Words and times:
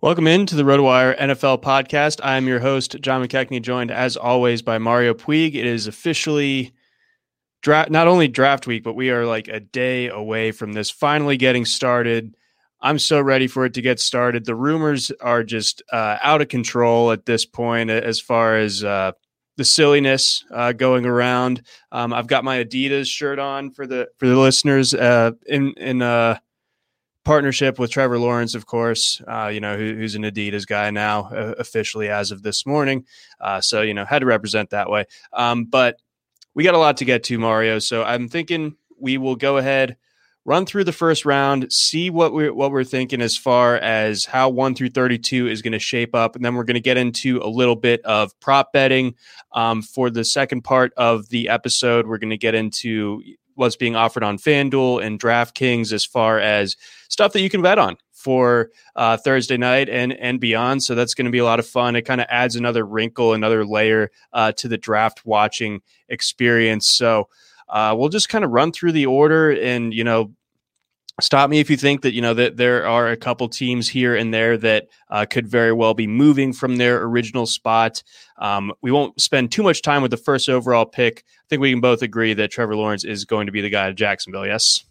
Welcome 0.00 0.26
into 0.26 0.54
the 0.54 0.64
RotoWire 0.64 1.18
NFL 1.18 1.62
podcast. 1.62 2.20
I 2.22 2.36
am 2.36 2.46
your 2.46 2.58
host, 2.58 3.00
John 3.00 3.26
McKechnie, 3.26 3.62
joined 3.62 3.90
as 3.90 4.16
always 4.16 4.60
by 4.60 4.76
Mario 4.76 5.14
Puig. 5.14 5.54
It 5.54 5.64
is 5.64 5.86
officially 5.86 6.74
draft, 7.62 7.90
not 7.90 8.06
only 8.06 8.28
draft 8.28 8.66
week, 8.66 8.82
but 8.82 8.94
we 8.94 9.10
are 9.10 9.24
like 9.24 9.48
a 9.48 9.60
day 9.60 10.08
away 10.08 10.50
from 10.50 10.72
this 10.72 10.90
finally 10.90 11.36
getting 11.36 11.64
started. 11.64 12.36
I'm 12.82 12.98
so 12.98 13.20
ready 13.20 13.46
for 13.46 13.64
it 13.64 13.74
to 13.74 13.82
get 13.82 13.98
started. 13.98 14.44
The 14.44 14.56
rumors 14.56 15.10
are 15.22 15.42
just 15.42 15.80
uh, 15.90 16.18
out 16.22 16.42
of 16.42 16.48
control 16.48 17.12
at 17.12 17.24
this 17.24 17.46
point 17.46 17.88
as 17.88 18.20
far 18.20 18.58
as 18.58 18.84
uh, 18.84 19.12
the 19.56 19.64
silliness 19.64 20.44
uh, 20.52 20.72
going 20.72 21.06
around. 21.06 21.62
Um, 21.92 22.12
I've 22.12 22.26
got 22.26 22.44
my 22.44 22.62
Adidas 22.62 23.06
shirt 23.06 23.38
on 23.38 23.70
for 23.70 23.86
the 23.86 24.08
for 24.18 24.26
the 24.28 24.36
listeners 24.36 24.92
uh, 24.92 25.30
in 25.46 25.72
in 25.78 26.02
uh, 26.02 26.38
partnership 27.24 27.78
with 27.78 27.90
Trevor 27.90 28.18
Lawrence, 28.18 28.54
of 28.54 28.66
course, 28.66 29.20
uh, 29.26 29.48
you 29.48 29.60
know, 29.60 29.76
who, 29.76 29.94
who's 29.94 30.14
an 30.14 30.22
Adidas 30.22 30.66
guy 30.66 30.90
now, 30.90 31.30
uh, 31.30 31.54
officially 31.58 32.08
as 32.08 32.30
of 32.30 32.42
this 32.42 32.66
morning. 32.66 33.04
Uh, 33.40 33.60
so, 33.60 33.82
you 33.82 33.94
know, 33.94 34.04
had 34.04 34.20
to 34.20 34.26
represent 34.26 34.70
that 34.70 34.90
way. 34.90 35.06
Um, 35.32 35.64
but 35.64 36.00
we 36.54 36.64
got 36.64 36.74
a 36.74 36.78
lot 36.78 36.98
to 36.98 37.04
get 37.04 37.24
to, 37.24 37.38
Mario. 37.38 37.78
So 37.78 38.04
I'm 38.04 38.28
thinking 38.28 38.76
we 38.98 39.18
will 39.18 39.36
go 39.36 39.56
ahead, 39.56 39.96
run 40.44 40.66
through 40.66 40.84
the 40.84 40.92
first 40.92 41.24
round, 41.24 41.72
see 41.72 42.10
what 42.10 42.32
we're, 42.32 42.52
what 42.52 42.70
we're 42.70 42.84
thinking 42.84 43.22
as 43.22 43.36
far 43.36 43.76
as 43.76 44.24
how 44.24 44.50
1 44.50 44.74
through 44.74 44.90
32 44.90 45.48
is 45.48 45.62
going 45.62 45.72
to 45.72 45.78
shape 45.78 46.14
up. 46.14 46.36
And 46.36 46.44
then 46.44 46.54
we're 46.54 46.64
going 46.64 46.74
to 46.74 46.80
get 46.80 46.96
into 46.96 47.38
a 47.38 47.48
little 47.48 47.76
bit 47.76 48.02
of 48.04 48.38
prop 48.40 48.72
betting. 48.72 49.14
Um, 49.52 49.82
for 49.82 50.10
the 50.10 50.24
second 50.24 50.62
part 50.62 50.92
of 50.96 51.28
the 51.30 51.48
episode, 51.48 52.06
we're 52.06 52.18
going 52.18 52.30
to 52.30 52.36
get 52.36 52.54
into 52.54 53.22
what's 53.54 53.76
being 53.76 53.96
offered 53.96 54.22
on 54.22 54.38
FanDuel 54.38 55.04
and 55.04 55.20
DraftKings 55.20 55.92
as 55.92 56.04
far 56.04 56.38
as 56.38 56.76
stuff 57.08 57.32
that 57.32 57.40
you 57.40 57.50
can 57.50 57.62
bet 57.62 57.78
on 57.78 57.96
for 58.12 58.70
uh, 58.96 59.16
Thursday 59.18 59.56
night 59.56 59.88
and 59.88 60.12
and 60.14 60.40
beyond. 60.40 60.82
So 60.82 60.94
that's 60.94 61.14
going 61.14 61.26
to 61.26 61.30
be 61.30 61.38
a 61.38 61.44
lot 61.44 61.58
of 61.58 61.66
fun. 61.66 61.94
It 61.94 62.02
kind 62.02 62.20
of 62.20 62.26
adds 62.30 62.56
another 62.56 62.84
wrinkle, 62.84 63.34
another 63.34 63.66
layer 63.66 64.10
uh, 64.32 64.52
to 64.52 64.68
the 64.68 64.78
draft 64.78 65.26
watching 65.26 65.82
experience. 66.08 66.88
So 66.88 67.28
uh, 67.68 67.94
we'll 67.96 68.08
just 68.08 68.28
kind 68.28 68.44
of 68.44 68.50
run 68.50 68.72
through 68.72 68.92
the 68.92 69.06
order 69.06 69.50
and 69.50 69.92
you 69.92 70.04
know 70.04 70.32
stop 71.20 71.48
me 71.50 71.60
if 71.60 71.70
you 71.70 71.76
think 71.76 72.02
that 72.02 72.12
you 72.12 72.20
know 72.20 72.34
that 72.34 72.56
there 72.56 72.86
are 72.86 73.08
a 73.08 73.16
couple 73.16 73.48
teams 73.48 73.88
here 73.88 74.16
and 74.16 74.32
there 74.32 74.56
that 74.58 74.88
uh, 75.10 75.26
could 75.28 75.46
very 75.46 75.72
well 75.72 75.94
be 75.94 76.06
moving 76.06 76.52
from 76.52 76.76
their 76.76 77.02
original 77.02 77.46
spot. 77.46 78.02
Um, 78.38 78.72
we 78.82 78.90
won't 78.90 79.20
spend 79.20 79.52
too 79.52 79.62
much 79.62 79.82
time 79.82 80.02
with 80.02 80.10
the 80.10 80.16
first 80.16 80.48
overall 80.48 80.86
pick. 80.86 81.24
I 81.28 81.46
think 81.48 81.62
we 81.62 81.70
can 81.70 81.80
both 81.80 82.02
agree 82.02 82.34
that 82.34 82.50
trevor 82.50 82.76
lawrence 82.76 83.04
is 83.04 83.24
going 83.24 83.46
to 83.46 83.52
be 83.52 83.60
the 83.60 83.70
guy 83.70 83.88
at 83.88 83.96
jacksonville 83.96 84.46
yes? 84.46 84.84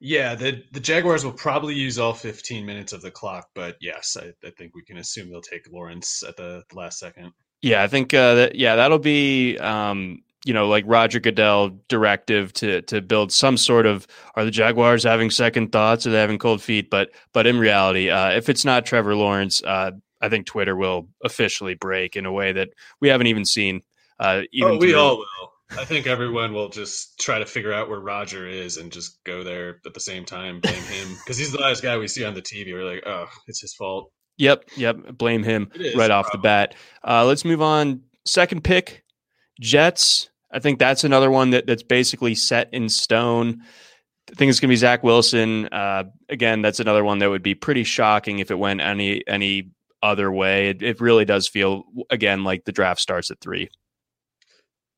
Yeah 0.00 0.34
the, 0.34 0.62
the 0.72 0.80
jaguars 0.80 1.24
will 1.24 1.32
probably 1.32 1.74
use 1.74 1.98
all 1.98 2.14
15 2.14 2.64
minutes 2.64 2.92
of 2.92 3.02
the 3.02 3.10
clock 3.10 3.48
but 3.54 3.76
yes 3.80 4.16
i, 4.20 4.32
I 4.46 4.50
think 4.50 4.74
we 4.74 4.82
can 4.82 4.98
assume 4.98 5.30
they'll 5.30 5.42
take 5.42 5.70
lawrence 5.70 6.22
at 6.26 6.36
the 6.36 6.64
last 6.72 6.98
second. 6.98 7.32
Yeah 7.62 7.82
i 7.82 7.86
think 7.86 8.14
uh, 8.14 8.34
that 8.34 8.56
yeah 8.56 8.76
that'll 8.76 8.98
be 8.98 9.58
um, 9.58 10.22
you 10.44 10.54
know, 10.54 10.68
like 10.68 10.84
Roger 10.86 11.20
Goodell 11.20 11.78
directive 11.88 12.52
to 12.54 12.82
to 12.82 13.00
build 13.00 13.32
some 13.32 13.56
sort 13.56 13.86
of 13.86 14.06
are 14.34 14.44
the 14.44 14.50
Jaguars 14.50 15.04
having 15.04 15.30
second 15.30 15.72
thoughts 15.72 16.06
or 16.06 16.10
they 16.10 16.20
having 16.20 16.38
cold 16.38 16.62
feet? 16.62 16.90
But 16.90 17.10
but 17.32 17.46
in 17.46 17.58
reality, 17.58 18.10
uh, 18.10 18.30
if 18.30 18.48
it's 18.48 18.64
not 18.64 18.86
Trevor 18.86 19.14
Lawrence, 19.14 19.62
uh, 19.62 19.92
I 20.20 20.28
think 20.28 20.46
Twitter 20.46 20.76
will 20.76 21.08
officially 21.24 21.74
break 21.74 22.16
in 22.16 22.26
a 22.26 22.32
way 22.32 22.52
that 22.52 22.70
we 23.00 23.08
haven't 23.08 23.26
even 23.26 23.44
seen. 23.44 23.82
Uh, 24.18 24.42
even 24.52 24.72
oh, 24.72 24.76
we 24.78 24.94
all 24.94 25.18
will. 25.18 25.52
I 25.78 25.84
think 25.84 26.06
everyone 26.06 26.52
will 26.52 26.68
just 26.68 27.18
try 27.20 27.38
to 27.38 27.46
figure 27.46 27.72
out 27.72 27.88
where 27.88 28.00
Roger 28.00 28.46
is 28.46 28.76
and 28.76 28.90
just 28.90 29.22
go 29.24 29.44
there 29.44 29.80
at 29.86 29.94
the 29.94 30.00
same 30.00 30.24
time, 30.24 30.60
blame 30.60 30.82
him 30.82 31.08
because 31.24 31.36
he's 31.36 31.52
the 31.52 31.60
last 31.60 31.82
guy 31.82 31.96
we 31.96 32.08
see 32.08 32.24
on 32.24 32.34
the 32.34 32.42
TV. 32.42 32.72
We're 32.72 32.84
like, 32.84 33.04
oh, 33.06 33.26
it's 33.46 33.60
his 33.60 33.74
fault. 33.74 34.10
Yep, 34.38 34.64
yep. 34.76 34.96
Blame 35.16 35.42
him 35.42 35.70
right 35.94 36.10
off 36.10 36.32
the 36.32 36.38
bat. 36.38 36.74
Uh, 37.06 37.24
let's 37.26 37.44
move 37.44 37.60
on. 37.60 38.00
Second 38.24 38.64
pick, 38.64 39.04
Jets. 39.60 40.28
I 40.50 40.58
think 40.58 40.78
that's 40.78 41.04
another 41.04 41.30
one 41.30 41.50
that 41.50 41.66
that's 41.66 41.84
basically 41.84 42.34
set 42.34 42.72
in 42.72 42.88
stone. 42.88 43.62
I 44.30 44.34
think 44.34 44.50
it's 44.50 44.60
going 44.60 44.68
to 44.68 44.72
be 44.72 44.76
Zach 44.76 45.02
Wilson. 45.02 45.66
Uh, 45.66 46.04
again, 46.28 46.62
that's 46.62 46.80
another 46.80 47.04
one 47.04 47.18
that 47.18 47.30
would 47.30 47.42
be 47.42 47.54
pretty 47.54 47.84
shocking 47.84 48.38
if 48.38 48.50
it 48.50 48.58
went 48.58 48.80
any 48.80 49.26
any 49.28 49.70
other 50.02 50.32
way. 50.32 50.70
It, 50.70 50.82
it 50.82 51.00
really 51.00 51.24
does 51.24 51.46
feel 51.46 51.84
again 52.10 52.44
like 52.44 52.64
the 52.64 52.72
draft 52.72 53.00
starts 53.00 53.30
at 53.30 53.40
three. 53.40 53.70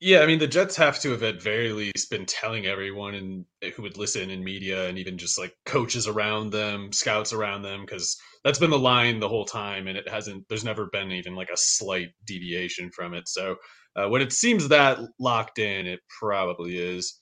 Yeah, 0.05 0.23
I 0.23 0.27
mean 0.27 0.41
the 0.41 0.49
Jets 0.49 0.75
have 0.77 0.99
to 1.01 1.13
have 1.13 1.23
at 1.23 1.41
very 1.41 1.73
least 1.73 2.11
been 2.11 2.27
telling 2.27 2.67
everyone 2.67 3.15
and 3.15 3.45
who 3.75 3.83
would 3.83 3.97
listen 3.97 4.31
in 4.31 4.43
media 4.43 4.89
and 4.89 4.99
even 4.99 5.17
just 5.17 5.39
like 5.39 5.55
coaches 5.65 6.09
around 6.09 6.51
them, 6.51 6.91
scouts 6.93 7.33
around 7.33 7.63
them, 7.63 7.83
because 7.83 8.19
that's 8.43 8.59
been 8.59 8.71
the 8.71 8.79
line 8.79 9.21
the 9.21 9.29
whole 9.29 9.45
time, 9.45 9.87
and 9.87 9.97
it 9.97 10.09
hasn't. 10.09 10.49
There's 10.49 10.65
never 10.65 10.87
been 10.87 11.13
even 11.13 11.37
like 11.37 11.51
a 11.51 11.57
slight 11.57 12.09
deviation 12.27 12.91
from 12.91 13.15
it. 13.15 13.29
So 13.29 13.57
uh, 13.97 14.09
when 14.09 14.23
it 14.23 14.33
seems 14.33 14.69
that 14.69 14.99
locked 15.19 15.59
in, 15.59 15.87
it 15.87 16.01
probably 16.21 16.77
is. 16.77 17.19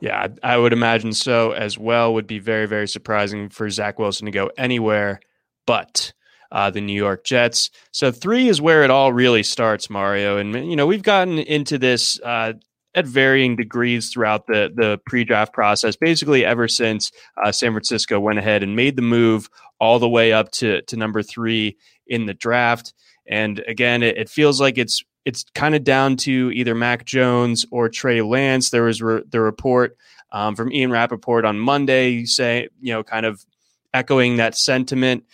Yeah, 0.00 0.28
I 0.42 0.56
would 0.56 0.72
imagine 0.72 1.12
so 1.12 1.52
as 1.52 1.78
well. 1.78 2.14
Would 2.14 2.26
be 2.26 2.40
very, 2.40 2.66
very 2.66 2.88
surprising 2.88 3.48
for 3.48 3.70
Zach 3.70 3.98
Wilson 3.98 4.26
to 4.26 4.32
go 4.32 4.50
anywhere 4.58 5.20
but 5.68 6.14
uh, 6.50 6.70
the 6.70 6.80
New 6.80 6.94
York 6.94 7.24
Jets. 7.24 7.70
So 7.92 8.10
three 8.10 8.48
is 8.48 8.58
where 8.58 8.82
it 8.82 8.90
all 8.90 9.12
really 9.12 9.42
starts, 9.42 9.90
Mario. 9.90 10.38
And 10.38 10.54
you 10.68 10.74
know 10.74 10.86
we've 10.86 11.02
gotten 11.02 11.38
into 11.38 11.78
this 11.78 12.18
uh, 12.22 12.54
at 12.94 13.06
varying 13.06 13.54
degrees 13.54 14.10
throughout 14.10 14.46
the 14.46 14.72
the 14.74 14.98
pre-draft 15.06 15.52
process. 15.52 15.94
Basically, 15.94 16.44
ever 16.44 16.66
since 16.66 17.12
uh, 17.44 17.52
San 17.52 17.72
Francisco 17.72 18.18
went 18.18 18.38
ahead 18.38 18.62
and 18.62 18.74
made 18.74 18.96
the 18.96 19.02
move 19.02 19.50
all 19.78 19.98
the 19.98 20.08
way 20.08 20.32
up 20.32 20.50
to 20.52 20.80
to 20.82 20.96
number 20.96 21.22
three 21.22 21.76
in 22.06 22.24
the 22.24 22.34
draft. 22.34 22.94
And 23.30 23.58
again, 23.68 24.02
it, 24.02 24.16
it 24.16 24.30
feels 24.30 24.58
like 24.58 24.78
it's 24.78 25.04
it's 25.28 25.44
kind 25.54 25.74
of 25.74 25.84
down 25.84 26.16
to 26.16 26.50
either 26.54 26.74
Mac 26.74 27.04
Jones 27.04 27.66
or 27.70 27.90
Trey 27.90 28.22
Lance. 28.22 28.70
There 28.70 28.84
was 28.84 29.02
re- 29.02 29.22
the 29.28 29.40
report 29.40 29.98
um, 30.32 30.56
from 30.56 30.72
Ian 30.72 30.90
Rapoport 30.90 31.44
on 31.44 31.58
Monday, 31.58 32.24
say 32.24 32.70
you 32.80 32.94
know, 32.94 33.02
kind 33.02 33.26
of 33.26 33.44
echoing 33.92 34.36
that 34.36 34.56
sentiment. 34.56 35.24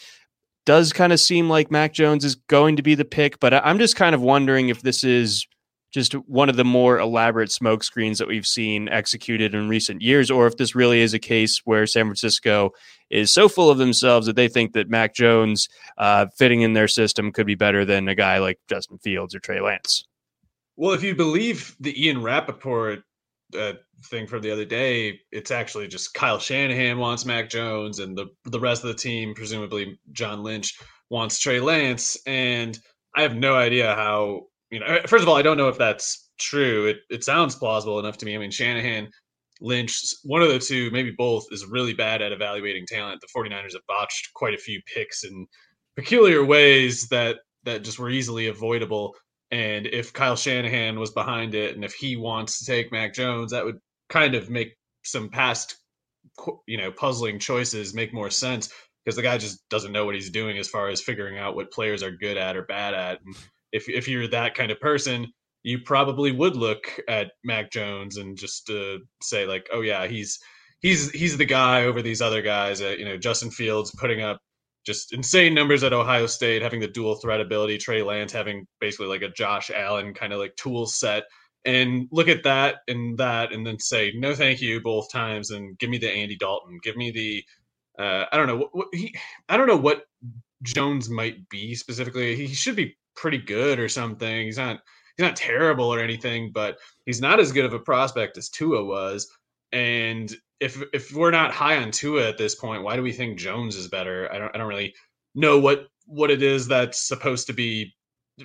Does 0.67 0.93
kind 0.93 1.13
of 1.13 1.21
seem 1.21 1.49
like 1.49 1.71
Mac 1.71 1.93
Jones 1.93 2.25
is 2.25 2.35
going 2.35 2.75
to 2.75 2.83
be 2.83 2.97
the 2.97 3.05
pick, 3.05 3.39
but 3.39 3.55
I'm 3.55 3.79
just 3.79 3.95
kind 3.95 4.17
of 4.17 4.21
wondering 4.21 4.69
if 4.69 4.83
this 4.83 5.05
is 5.05 5.47
just 5.95 6.13
one 6.13 6.49
of 6.49 6.57
the 6.57 6.65
more 6.65 6.99
elaborate 6.99 7.51
smokescreens 7.51 8.19
that 8.19 8.27
we've 8.27 8.47
seen 8.47 8.89
executed 8.89 9.55
in 9.55 9.69
recent 9.69 10.03
years, 10.03 10.29
or 10.29 10.49
if 10.49 10.57
this 10.57 10.75
really 10.75 11.01
is 11.01 11.15
a 11.15 11.21
case 11.21 11.61
where 11.65 11.87
San 11.87 12.07
Francisco 12.07 12.73
is 13.11 13.33
so 13.33 13.49
full 13.49 13.71
of 13.71 13.79
themselves 13.79 14.27
that 14.27 14.35
they 14.35 14.49
think 14.49 14.73
that 14.73 14.91
Mac 14.91 15.15
Jones 15.15 15.69
uh, 15.97 16.27
fitting 16.37 16.63
in 16.63 16.73
their 16.73 16.89
system 16.89 17.31
could 17.31 17.47
be 17.47 17.55
better 17.55 17.85
than 17.85 18.09
a 18.09 18.15
guy 18.17 18.39
like 18.39 18.59
Justin 18.69 18.99
Fields 18.99 19.37
or 19.37 19.39
Trey 19.39 19.61
Lance. 19.61 20.05
Well, 20.77 20.95
if 20.95 21.05
you 21.05 21.15
believe 21.15 21.77
the 21.79 22.05
Ian 22.05 22.23
Rapoport 22.23 23.05
uh, 23.57 23.75
thing 24.07 24.27
from 24.27 24.43
the 24.43 24.51
other 24.51 24.65
day, 24.65 25.21
it's 25.31 25.53
actually 25.53 25.87
just 25.87 26.13
Kyle 26.13 26.41
Shanahan 26.41 26.99
wants 26.99 27.25
Mac 27.25 27.49
Jones, 27.49 28.01
and 28.01 28.19
the 28.19 28.27
the 28.47 28.59
rest 28.59 28.83
of 28.83 28.89
the 28.89 28.95
team, 28.95 29.33
presumably 29.33 29.97
John 30.11 30.43
Lynch, 30.43 30.77
wants 31.09 31.39
Trey 31.39 31.61
Lance, 31.61 32.17
and 32.27 32.77
I 33.15 33.23
have 33.23 33.37
no 33.37 33.55
idea 33.55 33.95
how 33.95 34.47
you 34.75 34.81
know, 34.81 35.01
first 35.07 35.23
of 35.23 35.29
all, 35.29 35.37
I 35.37 35.43
don't 35.43 35.57
know 35.57 35.69
if 35.69 35.79
that's 35.79 36.31
true. 36.39 36.87
It 36.87 36.99
it 37.11 37.25
sounds 37.25 37.55
plausible 37.55 37.99
enough 37.99 38.19
to 38.19 38.27
me. 38.27 38.35
I 38.35 38.39
mean, 38.39 38.51
Shanahan, 38.51 39.09
Lynch, 39.61 40.01
one 40.25 40.43
of 40.43 40.49
the 40.49 40.59
two, 40.59 40.91
maybe 40.91 41.13
both, 41.17 41.47
is 41.51 41.67
really 41.67 41.95
bad 41.95 42.23
at 42.23 42.33
evaluating 42.33 42.87
talent. 42.87 43.21
The 43.21 43.29
49ers 43.41 43.73
have 43.73 43.87
botched 43.89 44.33
quite 44.35 44.55
a 44.55 44.59
few 44.59 44.81
picks 44.93 45.25
in 45.25 45.47
peculiar 45.97 46.45
ways 46.45 47.09
that 47.09 47.37
that 47.65 47.85
just 47.85 47.99
were 47.99 48.11
easily 48.11 48.49
avoidable. 48.49 49.15
And 49.51 49.87
if 49.87 50.13
Kyle 50.13 50.37
Shanahan 50.37 50.99
was 50.99 51.13
behind 51.13 51.55
it, 51.55 51.75
and 51.75 51.85
if 51.85 51.95
he 51.95 52.17
wants 52.17 52.59
to 52.59 52.67
take 52.67 52.93
Mac 52.93 53.15
Jones, 53.15 53.53
that 53.53 53.65
would 53.65 53.79
kind 54.09 54.35
of 54.35 54.51
make 54.51 54.77
some 55.05 55.29
past, 55.29 55.77
you 56.67 56.77
know, 56.77 56.91
puzzling 56.91 57.39
choices 57.39 57.95
make 57.95 58.13
more 58.13 58.31
sense 58.31 58.71
because 59.05 59.17
the 59.17 59.23
guy 59.23 59.39
just 59.39 59.67
doesn't 59.69 59.93
know 59.93 60.05
what 60.05 60.15
he's 60.15 60.31
doing 60.31 60.59
as 60.59 60.69
far 60.69 60.89
as 60.89 61.01
figuring 61.01 61.39
out 61.39 61.55
what 61.55 61.71
players 61.71 62.03
are 62.03 62.11
good 62.11 62.37
at 62.37 62.57
or 62.57 62.63
bad 62.63 62.95
at. 62.95 63.21
And 63.25 63.35
if 63.75 63.89
if 63.89 64.09
you're 64.09 64.29
that 64.29 64.55
kind 64.55 64.71
of 64.71 64.81
person, 64.81 65.27
you 65.65 65.81
probably 65.81 66.31
would 66.31 66.57
look 66.57 66.87
at 67.09 67.33
Mac 67.45 67.73
Jones 67.73 68.17
and 68.17 68.39
just 68.39 68.71
uh, 68.71 68.99
say 69.21 69.47
like, 69.47 69.67
oh 69.73 69.81
yeah, 69.81 70.07
he's 70.07 70.39
he's 70.81 71.11
he's 71.11 71.37
the 71.37 71.45
guy 71.45 71.85
over 71.85 72.01
these 72.01 72.23
other 72.23 72.41
guys. 72.41 72.81
Uh, 72.81 72.95
you 72.97 73.05
know, 73.05 73.19
Justin 73.19 73.51
Fields 73.51 73.91
putting 73.99 74.23
up 74.23 74.41
just 74.87 75.13
insane 75.13 75.55
numbers 75.55 75.83
at 75.83 75.93
Ohio 75.93 76.27
State, 76.27 76.63
having 76.63 76.81
the 76.81 76.87
dual 76.87 77.17
threat 77.17 77.41
ability. 77.41 77.79
Trey 77.79 78.03
Lance 78.03 78.33
having 78.33 78.67
basically 78.81 79.09
like 79.09 79.23
a 79.23 79.31
Josh 79.31 79.71
Allen 79.75 80.15
kind 80.15 80.33
of 80.33 80.39
like 80.39 80.55
tool 80.57 80.87
set. 80.87 81.25
And 81.67 82.09
look 82.13 82.29
at 82.29 82.45
that 82.45 82.77
and 82.89 83.17
that, 83.19 83.53
and 83.53 83.67
then 83.67 83.79
say 83.81 84.13
no, 84.15 84.35
thank 84.35 84.61
you 84.61 84.81
both 84.83 85.11
times, 85.11 85.51
and 85.51 85.77
give 85.79 85.91
me 85.91 85.99
the 85.99 86.11
Andy 86.11 86.37
Dalton, 86.37 86.79
give 86.83 86.97
me 86.97 87.11
the 87.11 87.45
uh, 87.99 88.27
I 88.31 88.37
don't 88.37 88.47
know 88.47 88.57
what, 88.57 88.77
what 88.77 88.89
he 88.93 89.17
I 89.49 89.57
don't 89.57 89.67
know 89.67 89.77
what 89.77 90.05
Jones 90.63 91.11
might 91.11 91.49
be 91.49 91.75
specifically. 91.75 92.37
He 92.37 92.55
should 92.55 92.77
be 92.77 92.97
pretty 93.17 93.39
good 93.39 93.79
or 93.79 93.89
something. 93.89 94.47
He's 94.47 94.59
not 94.59 94.81
he's 95.17 95.25
not 95.25 95.37
terrible 95.37 95.93
or 95.93 96.01
anything, 96.01 96.51
but 96.53 96.79
he's 97.07 97.21
not 97.21 97.41
as 97.41 97.53
good 97.53 97.65
of 97.65 97.73
a 97.75 97.79
prospect 97.79 98.39
as 98.39 98.49
Tua 98.49 98.85
was. 98.85 99.29
And 99.73 100.35
if 100.61 100.83
if 100.93 101.13
we're 101.13 101.31
not 101.31 101.53
high 101.53 101.77
on 101.77 101.91
Tua 101.91 102.29
at 102.29 102.39
this 102.39 102.55
point, 102.55 102.83
why 102.83 102.97
do 102.97 103.03
we 103.03 103.13
think 103.13 103.39
Jones 103.39 103.77
is 103.77 103.89
better? 103.89 104.31
I 104.33 104.39
don't 104.39 104.55
I 104.55 104.59
don't 104.59 104.69
really 104.69 104.95
know 105.35 105.59
what 105.59 105.87
what 106.07 106.31
it 106.31 106.43
is 106.43 106.67
that's 106.69 107.01
supposed 107.07 107.47
to 107.49 107.53
be 107.53 107.93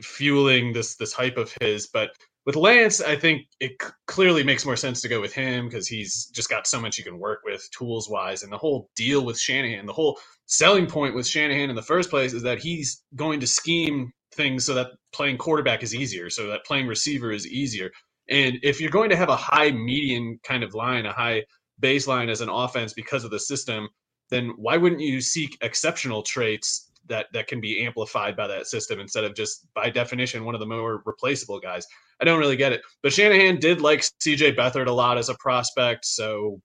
fueling 0.01 0.73
this 0.73 0.95
this 0.95 1.13
hype 1.13 1.37
of 1.37 1.53
his, 1.61 1.87
but 1.87 2.11
with 2.45 2.55
Lance, 2.55 3.01
I 3.01 3.15
think 3.15 3.43
it 3.59 3.73
c- 3.81 3.89
clearly 4.07 4.43
makes 4.43 4.65
more 4.65 4.75
sense 4.75 5.01
to 5.01 5.07
go 5.07 5.21
with 5.21 5.33
him 5.33 5.67
because 5.67 5.87
he's 5.87 6.25
just 6.27 6.49
got 6.49 6.65
so 6.65 6.81
much 6.81 6.97
you 6.97 7.03
can 7.03 7.19
work 7.19 7.41
with 7.45 7.69
tools 7.71 8.09
wise. 8.09 8.43
And 8.43 8.51
the 8.51 8.57
whole 8.57 8.89
deal 8.95 9.23
with 9.23 9.39
Shanahan, 9.39 9.85
the 9.85 9.93
whole 9.93 10.17
selling 10.47 10.87
point 10.87 11.13
with 11.15 11.27
Shanahan 11.27 11.69
in 11.69 11.75
the 11.75 11.81
first 11.81 12.09
place 12.09 12.33
is 12.33 12.41
that 12.43 12.59
he's 12.59 13.03
going 13.15 13.39
to 13.41 13.47
scheme 13.47 14.11
things 14.39 14.65
so 14.65 14.73
that 14.73 14.87
playing 15.11 15.37
quarterback 15.37 15.83
is 15.83 15.93
easier, 15.93 16.29
so 16.29 16.47
that 16.47 16.63
playing 16.65 16.87
receiver 16.87 17.31
is 17.31 17.45
easier. 17.45 17.91
And 18.29 18.57
if 18.63 18.79
you're 18.79 18.89
going 18.89 19.09
to 19.09 19.17
have 19.17 19.27
a 19.27 19.35
high 19.35 19.71
median 19.71 20.39
kind 20.43 20.63
of 20.63 20.73
line, 20.73 21.05
a 21.05 21.11
high 21.11 21.43
baseline 21.81 22.29
as 22.29 22.39
an 22.39 22.47
offense 22.49 22.93
because 22.93 23.25
of 23.25 23.31
the 23.31 23.39
system, 23.39 23.89
then 24.29 24.53
why 24.55 24.77
wouldn't 24.77 25.01
you 25.01 25.19
seek 25.19 25.57
exceptional 25.61 26.23
traits 26.23 26.91
that 27.07 27.25
that 27.33 27.47
can 27.47 27.59
be 27.59 27.83
amplified 27.85 28.37
by 28.37 28.47
that 28.47 28.67
system 28.67 28.99
instead 28.99 29.25
of 29.25 29.35
just 29.35 29.67
by 29.73 29.89
definition 29.89 30.45
one 30.45 30.55
of 30.55 30.61
the 30.61 30.65
more 30.65 31.01
replaceable 31.05 31.59
guys? 31.59 31.85
I 32.21 32.25
don't 32.25 32.39
really 32.39 32.55
get 32.55 32.71
it. 32.71 32.81
But 33.03 33.11
Shanahan 33.11 33.59
did 33.59 33.81
like 33.81 34.01
CJ 34.23 34.55
Beathard 34.55 34.87
a 34.87 34.91
lot 34.91 35.17
as 35.17 35.27
a 35.27 35.35
prospect, 35.35 36.05
so 36.05 36.61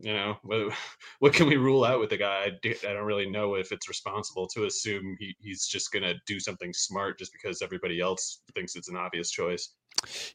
you 0.00 0.12
know, 0.12 0.36
what, 0.42 0.72
what 1.20 1.32
can 1.32 1.46
we 1.46 1.56
rule 1.56 1.84
out 1.84 2.00
with 2.00 2.10
the 2.10 2.16
guy? 2.16 2.50
I, 2.64 2.68
I 2.88 2.92
don't 2.92 3.04
really 3.04 3.28
know 3.28 3.54
if 3.54 3.72
it's 3.72 3.88
responsible 3.88 4.46
to 4.48 4.66
assume 4.66 5.16
he, 5.18 5.34
he's 5.40 5.66
just 5.66 5.92
going 5.92 6.02
to 6.02 6.14
do 6.26 6.40
something 6.40 6.72
smart 6.72 7.18
just 7.18 7.32
because 7.32 7.62
everybody 7.62 8.00
else 8.00 8.40
thinks 8.54 8.76
it's 8.76 8.88
an 8.88 8.96
obvious 8.96 9.30
choice. 9.30 9.70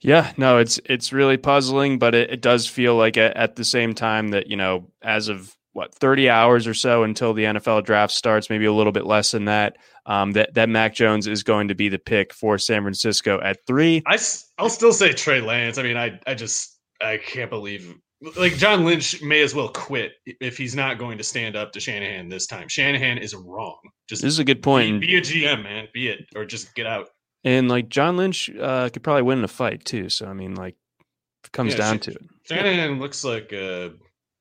Yeah, 0.02 0.32
no, 0.38 0.58
it's 0.58 0.80
it's 0.86 1.14
really 1.14 1.38
puzzling, 1.38 2.00
but 2.00 2.16
it, 2.16 2.32
it 2.32 2.42
does 2.42 2.66
feel 2.68 2.96
like 2.96 3.16
at, 3.16 3.38
at 3.38 3.56
the 3.56 3.64
same 3.64 3.94
time 3.94 4.30
that 4.30 4.48
you 4.48 4.58
know, 4.58 4.90
as 5.04 5.30
of 5.30 5.56
what 5.74 5.94
30 5.96 6.30
hours 6.30 6.68
or 6.68 6.74
so 6.74 7.04
until 7.04 7.34
the 7.34 7.44
NFL 7.44 7.86
draft 7.86 8.14
starts, 8.14 8.50
maybe 8.50 8.66
a 8.66 8.74
little 8.74 8.92
bit 8.92 9.06
less 9.06 9.32
than 9.32 9.46
that. 9.46 9.78
Um, 10.06 10.32
that 10.32 10.56
that 10.56 10.68
Mac 10.68 10.96
Jones 10.96 11.28
is 11.28 11.44
going 11.44 11.68
to 11.68 11.76
be 11.76 11.88
the 11.88 12.00
pick 12.00 12.34
for 12.34 12.58
San 12.58 12.82
Francisco 12.82 13.40
at 13.40 13.60
three. 13.68 14.02
I 14.08 14.18
I'll 14.58 14.70
still 14.70 14.94
say 14.94 15.14
Trey 15.14 15.42
Lance. 15.42 15.78
I 15.78 15.84
mean, 15.84 15.96
I 15.96 16.20
I 16.26 16.34
just 16.34 16.80
I 17.00 17.18
can't 17.18 17.52
believe 17.52 17.96
like 18.38 18.56
John 18.58 18.86
Lynch 18.86 19.22
may 19.22 19.42
as 19.42 19.56
well 19.56 19.70
quit 19.70 20.14
if 20.26 20.58
he's 20.58 20.76
not 20.76 20.98
going 20.98 21.18
to 21.18 21.24
stand 21.24 21.56
up 21.56 21.72
to 21.74 21.80
Shanahan 21.80 22.30
this 22.30 22.48
time. 22.48 22.68
Shanahan 22.68 23.18
is 23.18 23.36
wrong. 23.36 23.80
Just 24.08 24.22
this 24.22 24.34
is 24.34 24.40
a 24.40 24.44
good 24.44 24.62
point. 24.62 25.02
Be, 25.02 25.08
be 25.08 25.18
a 25.18 25.22
GM, 25.22 25.64
man. 25.64 25.88
Be 25.94 26.10
it, 26.10 26.26
or 26.36 26.46
just 26.46 26.74
get 26.76 26.86
out. 26.86 27.08
And 27.44 27.70
like 27.70 27.90
John 27.90 28.18
Lynch 28.18 28.50
uh, 28.50 28.90
could 28.90 29.04
probably 29.04 29.24
win 29.24 29.40
in 29.40 29.44
a 29.44 29.50
fight 29.50 29.84
too. 29.86 30.10
So 30.10 30.28
I 30.28 30.34
mean, 30.34 30.56
like, 30.56 30.76
it 31.44 31.52
comes 31.52 31.74
yeah, 31.74 31.80
down 31.80 31.98
Sh- 31.98 32.02
to 32.02 32.12
it. 32.12 32.22
Shanahan 32.44 33.00
looks 33.00 33.24
like 33.24 33.52
uh, 33.54 33.90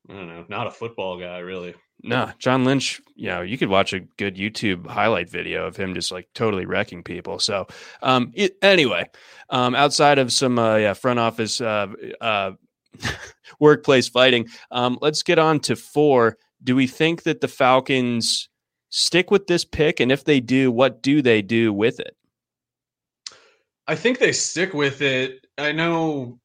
I 0.08 0.12
don't 0.12 0.28
know, 0.28 0.44
not 0.48 0.66
a 0.66 0.70
football 0.70 1.18
guy 1.18 1.38
really. 1.38 1.74
No, 2.02 2.30
John 2.38 2.64
Lynch, 2.64 3.00
you 3.14 3.28
know, 3.28 3.42
you 3.42 3.58
could 3.58 3.68
watch 3.68 3.92
a 3.92 4.00
good 4.00 4.36
YouTube 4.36 4.86
highlight 4.86 5.28
video 5.28 5.66
of 5.66 5.76
him 5.76 5.92
just 5.92 6.10
like 6.10 6.28
totally 6.34 6.64
wrecking 6.64 7.02
people. 7.02 7.38
So, 7.38 7.66
um, 8.02 8.32
it, 8.34 8.56
anyway, 8.62 9.04
um, 9.50 9.74
outside 9.74 10.18
of 10.18 10.32
some, 10.32 10.58
uh, 10.58 10.76
yeah, 10.76 10.94
front 10.94 11.18
office, 11.18 11.60
uh, 11.60 11.88
uh, 12.20 12.52
workplace 13.60 14.08
fighting. 14.08 14.48
Um, 14.70 14.98
let's 15.00 15.22
get 15.22 15.38
on 15.38 15.60
to 15.60 15.76
four. 15.76 16.36
Do 16.62 16.76
we 16.76 16.86
think 16.86 17.22
that 17.22 17.40
the 17.40 17.48
Falcons 17.48 18.48
stick 18.90 19.30
with 19.30 19.46
this 19.46 19.64
pick? 19.64 20.00
And 20.00 20.12
if 20.12 20.24
they 20.24 20.40
do, 20.40 20.70
what 20.70 21.02
do 21.02 21.22
they 21.22 21.42
do 21.42 21.72
with 21.72 22.00
it? 22.00 22.16
I 23.86 23.96
think 23.96 24.18
they 24.18 24.32
stick 24.32 24.72
with 24.72 25.02
it. 25.02 25.46
I 25.58 25.72
know, 25.72 26.38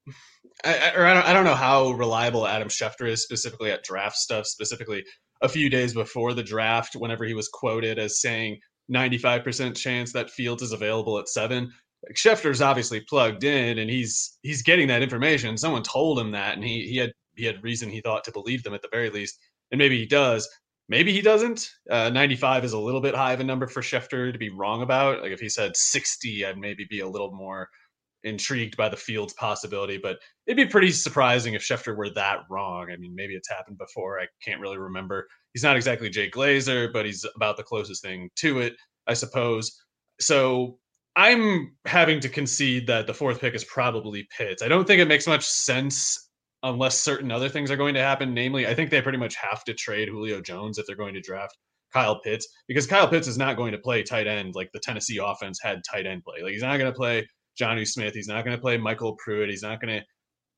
I, 0.63 0.93
or 0.95 1.05
I 1.05 1.13
don't, 1.13 1.25
I 1.25 1.33
don't 1.33 1.45
know 1.45 1.53
how 1.55 1.91
reliable 1.91 2.47
Adam 2.47 2.69
Schefter 2.69 3.07
is 3.07 3.23
specifically 3.23 3.71
at 3.71 3.83
draft 3.83 4.15
stuff. 4.15 4.47
Specifically, 4.47 5.03
a 5.41 5.49
few 5.49 5.69
days 5.69 5.93
before 5.93 6.33
the 6.33 6.43
draft, 6.43 6.95
whenever 6.95 7.25
he 7.25 7.33
was 7.33 7.49
quoted 7.49 7.99
as 7.99 8.21
saying 8.21 8.59
95% 8.91 9.75
chance 9.75 10.11
that 10.13 10.29
Fields 10.29 10.63
is 10.63 10.71
available 10.71 11.19
at 11.19 11.27
seven 11.29 11.71
like 12.07 12.15
Schefter's 12.15 12.61
obviously 12.61 13.01
plugged 13.01 13.43
in 13.43 13.79
and 13.79 13.89
he's 13.89 14.37
he's 14.41 14.61
getting 14.61 14.87
that 14.87 15.01
information. 15.01 15.57
Someone 15.57 15.83
told 15.83 16.19
him 16.19 16.31
that, 16.31 16.55
and 16.55 16.63
he 16.63 16.87
he 16.87 16.97
had 16.97 17.11
he 17.35 17.45
had 17.45 17.63
reason 17.63 17.89
he 17.89 18.01
thought 18.01 18.23
to 18.25 18.31
believe 18.31 18.63
them 18.63 18.73
at 18.73 18.81
the 18.81 18.89
very 18.91 19.09
least, 19.09 19.39
and 19.71 19.79
maybe 19.79 19.97
he 19.97 20.05
does. 20.05 20.47
Maybe 20.87 21.11
he 21.11 21.21
doesn't. 21.21 21.67
Uh, 21.89 22.09
95 22.09 22.63
is 22.63 22.73
a 22.73 22.79
little 22.79 23.01
bit 23.01 23.15
high 23.15 23.33
of 23.33 23.39
a 23.39 23.43
number 23.43 23.65
for 23.65 23.81
Schefter 23.81 24.31
to 24.31 24.37
be 24.37 24.51
wrong 24.51 24.83
about. 24.83 25.23
Like 25.23 25.31
if 25.31 25.39
he 25.39 25.49
said 25.49 25.75
60, 25.75 26.45
I'd 26.45 26.59
maybe 26.59 26.85
be 26.87 26.99
a 26.99 27.07
little 27.07 27.33
more 27.33 27.69
intrigued 28.23 28.77
by 28.77 28.89
the 28.89 28.97
field's 28.97 29.33
possibility. 29.33 29.97
But 29.97 30.17
it'd 30.45 30.57
be 30.57 30.69
pretty 30.69 30.91
surprising 30.91 31.55
if 31.55 31.63
Schefter 31.63 31.97
were 31.97 32.11
that 32.11 32.41
wrong. 32.51 32.91
I 32.91 32.97
mean, 32.97 33.15
maybe 33.15 33.33
it's 33.33 33.49
happened 33.49 33.79
before. 33.79 34.19
I 34.19 34.27
can't 34.43 34.61
really 34.61 34.77
remember. 34.77 35.27
He's 35.53 35.63
not 35.63 35.75
exactly 35.75 36.09
Jay 36.09 36.29
Glazer, 36.29 36.93
but 36.93 37.05
he's 37.05 37.25
about 37.35 37.57
the 37.57 37.63
closest 37.63 38.03
thing 38.03 38.29
to 38.37 38.59
it, 38.59 38.75
I 39.07 39.15
suppose. 39.15 39.75
So 40.19 40.77
I'm 41.15 41.75
having 41.85 42.19
to 42.21 42.29
concede 42.29 42.87
that 42.87 43.07
the 43.07 43.13
fourth 43.13 43.39
pick 43.39 43.55
is 43.55 43.63
probably 43.63 44.27
Pitts. 44.37 44.61
I 44.61 44.67
don't 44.67 44.85
think 44.85 45.01
it 45.01 45.07
makes 45.07 45.27
much 45.27 45.45
sense 45.45 46.29
unless 46.63 46.99
certain 46.99 47.31
other 47.31 47.47
things 47.47 47.71
are 47.71 47.77
going 47.77 47.93
to 47.93 48.01
happen. 48.01 48.33
Namely, 48.33 48.67
I 48.67 48.73
think 48.73 48.89
they 48.89 49.01
pretty 49.01 49.17
much 49.17 49.35
have 49.35 49.63
to 49.65 49.73
trade 49.73 50.09
Julio 50.09 50.41
Jones 50.41 50.77
if 50.77 50.85
they're 50.85 50.95
going 50.95 51.13
to 51.13 51.21
draft 51.21 51.57
Kyle 51.93 52.19
Pitts 52.19 52.47
because 52.67 52.85
Kyle 52.85 53.07
Pitts 53.07 53.27
is 53.27 53.37
not 53.37 53.55
going 53.55 53.71
to 53.71 53.77
play 53.77 54.03
tight 54.03 54.27
end 54.27 54.55
like 54.55 54.69
the 54.73 54.79
Tennessee 54.79 55.19
offense 55.23 55.59
had 55.61 55.81
tight 55.89 56.05
end 56.05 56.23
play. 56.23 56.41
Like 56.43 56.51
he's 56.51 56.61
not 56.61 56.77
going 56.77 56.91
to 56.91 56.97
play 56.97 57.27
Jonnu 57.59 57.87
Smith. 57.87 58.13
He's 58.13 58.27
not 58.27 58.43
going 58.43 58.57
to 58.57 58.61
play 58.61 58.77
MyCole 58.77 59.17
Pruitt. 59.17 59.49
He's 59.49 59.63
not 59.63 59.79
going 59.79 59.99
to 59.99 60.05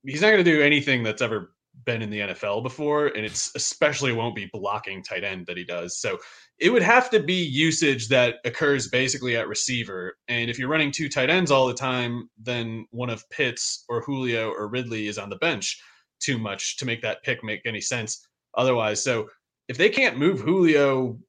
he's 0.04 0.22
not 0.22 0.32
going 0.32 0.44
to 0.44 0.52
do 0.52 0.62
anything 0.62 1.04
that's 1.04 1.22
ever 1.22 1.54
been 1.86 2.02
in 2.02 2.10
the 2.10 2.20
NFL 2.20 2.64
before, 2.64 3.08
and 3.08 3.26
it's 3.26 3.52
especially 3.56 4.14
won't 4.14 4.36
be 4.36 4.50
blocking 4.52 5.04
tight 5.04 5.24
end 5.24 5.46
that 5.48 5.58
he 5.58 5.64
does. 5.64 6.00
So 6.00 6.18
it 6.60 6.72
would 6.72 6.82
have 6.82 7.10
to 7.12 7.20
be 7.20 7.36
usage 7.36 8.08
that 8.08 8.36
occurs 8.44 8.88
basically 8.88 9.38
at 9.38 9.48
receiver. 9.48 10.18
And 10.28 10.50
if 10.50 10.58
you're 10.58 10.70
running 10.70 10.92
two 10.92 11.08
tight 11.08 11.30
ends 11.30 11.52
all 11.52 11.68
the 11.68 11.74
time, 11.74 12.30
then 12.42 12.88
one 12.90 13.12
of 13.12 13.30
Pitts 13.30 13.86
or 13.90 14.02
Julio 14.02 14.50
or 14.52 14.68
Ridley 14.68 15.08
is 15.08 15.20
on 15.20 15.30
the 15.30 15.36
bench 15.38 15.80
too 16.20 16.40
much 16.40 16.78
to 16.78 16.86
make 16.86 17.02
that 17.04 17.22
pick 17.24 17.44
make 17.44 17.62
any 17.66 17.82
sense 17.82 18.28
otherwise. 18.56 19.04
So 19.04 19.30
if 19.68 19.78
they 19.78 19.90
can't 19.90 20.18
move 20.18 20.40
Julio, 20.40 21.20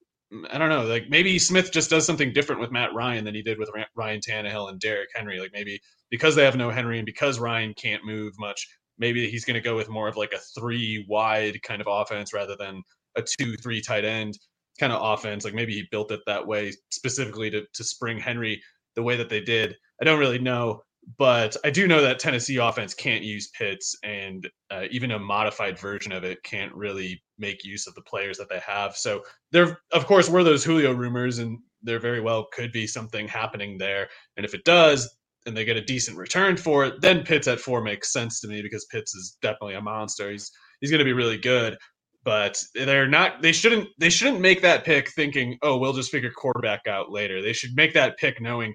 I 0.50 0.56
don't 0.56 0.70
know, 0.70 0.84
like 0.84 1.10
maybe 1.10 1.38
Smith 1.38 1.72
just 1.72 1.90
does 1.90 2.06
something 2.06 2.32
different 2.32 2.60
with 2.60 2.70
Matt 2.70 2.94
Ryan 2.94 3.24
than 3.24 3.34
he 3.34 3.42
did 3.42 3.58
with 3.58 3.70
Ryan 3.94 4.20
Tannehill 4.20 4.70
and 4.70 4.80
Derrick 4.80 5.10
Henry. 5.14 5.40
Like 5.40 5.52
maybe 5.52 5.78
because 6.10 6.36
they 6.36 6.44
have 6.44 6.56
no 6.56 6.70
Henry 6.70 6.98
and 6.98 7.06
because 7.06 7.38
Ryan 7.38 7.74
can't 7.74 8.04
move 8.04 8.32
much, 8.38 8.66
maybe 8.98 9.28
he's 9.28 9.44
going 9.44 9.54
to 9.54 9.60
go 9.60 9.76
with 9.76 9.90
more 9.90 10.08
of 10.08 10.16
like 10.16 10.32
a 10.32 10.38
three 10.58 11.04
wide 11.06 11.62
kind 11.62 11.82
of 11.82 11.86
offense 11.90 12.32
rather 12.32 12.56
than 12.56 12.82
a 13.16 13.22
two 13.22 13.56
three 13.56 13.82
tight 13.82 14.06
end 14.06 14.38
kind 14.78 14.92
of 14.92 15.02
offense. 15.02 15.44
Like 15.44 15.54
maybe 15.54 15.74
he 15.74 15.88
built 15.90 16.12
it 16.12 16.20
that 16.26 16.46
way 16.46 16.72
specifically 16.90 17.50
to 17.50 17.64
to 17.72 17.84
spring 17.84 18.18
Henry 18.18 18.62
the 18.94 19.02
way 19.02 19.16
that 19.16 19.28
they 19.28 19.40
did. 19.40 19.76
I 20.00 20.04
don't 20.04 20.18
really 20.18 20.38
know, 20.38 20.82
but 21.16 21.56
I 21.64 21.70
do 21.70 21.86
know 21.86 22.02
that 22.02 22.18
Tennessee 22.18 22.56
offense 22.56 22.94
can't 22.94 23.24
use 23.24 23.48
Pitts, 23.48 23.96
and 24.02 24.48
uh, 24.70 24.84
even 24.90 25.12
a 25.12 25.18
modified 25.18 25.78
version 25.78 26.12
of 26.12 26.24
it 26.24 26.42
can't 26.42 26.74
really 26.74 27.22
make 27.38 27.64
use 27.64 27.86
of 27.86 27.94
the 27.94 28.02
players 28.02 28.38
that 28.38 28.48
they 28.48 28.60
have. 28.60 28.96
So 28.96 29.22
there, 29.52 29.78
of 29.92 30.06
course, 30.06 30.28
were 30.28 30.44
those 30.44 30.64
Julio 30.64 30.92
rumors, 30.92 31.38
and 31.38 31.58
there 31.82 32.00
very 32.00 32.20
well 32.20 32.48
could 32.52 32.72
be 32.72 32.86
something 32.86 33.28
happening 33.28 33.78
there. 33.78 34.08
And 34.36 34.44
if 34.44 34.54
it 34.54 34.64
does, 34.64 35.08
and 35.46 35.56
they 35.56 35.64
get 35.64 35.76
a 35.76 35.82
decent 35.82 36.18
return 36.18 36.56
for 36.56 36.84
it, 36.84 37.00
then 37.00 37.24
Pitts 37.24 37.48
at 37.48 37.60
four 37.60 37.80
makes 37.80 38.12
sense 38.12 38.40
to 38.40 38.48
me 38.48 38.60
because 38.60 38.84
Pitts 38.86 39.14
is 39.14 39.38
definitely 39.40 39.74
a 39.74 39.80
monster. 39.80 40.30
He's 40.30 40.50
he's 40.80 40.90
going 40.90 40.98
to 40.98 41.04
be 41.04 41.12
really 41.12 41.38
good, 41.38 41.78
but 42.24 42.62
they're 42.74 43.08
not. 43.08 43.42
They 43.42 43.52
shouldn't. 43.52 43.88
They 43.98 44.10
shouldn't 44.10 44.40
make 44.40 44.62
that 44.62 44.84
pick 44.84 45.10
thinking, 45.10 45.58
oh, 45.62 45.78
we'll 45.78 45.92
just 45.92 46.10
figure 46.10 46.30
quarterback 46.30 46.86
out 46.86 47.10
later. 47.10 47.42
They 47.42 47.52
should 47.52 47.76
make 47.76 47.94
that 47.94 48.18
pick 48.18 48.40
knowing 48.40 48.74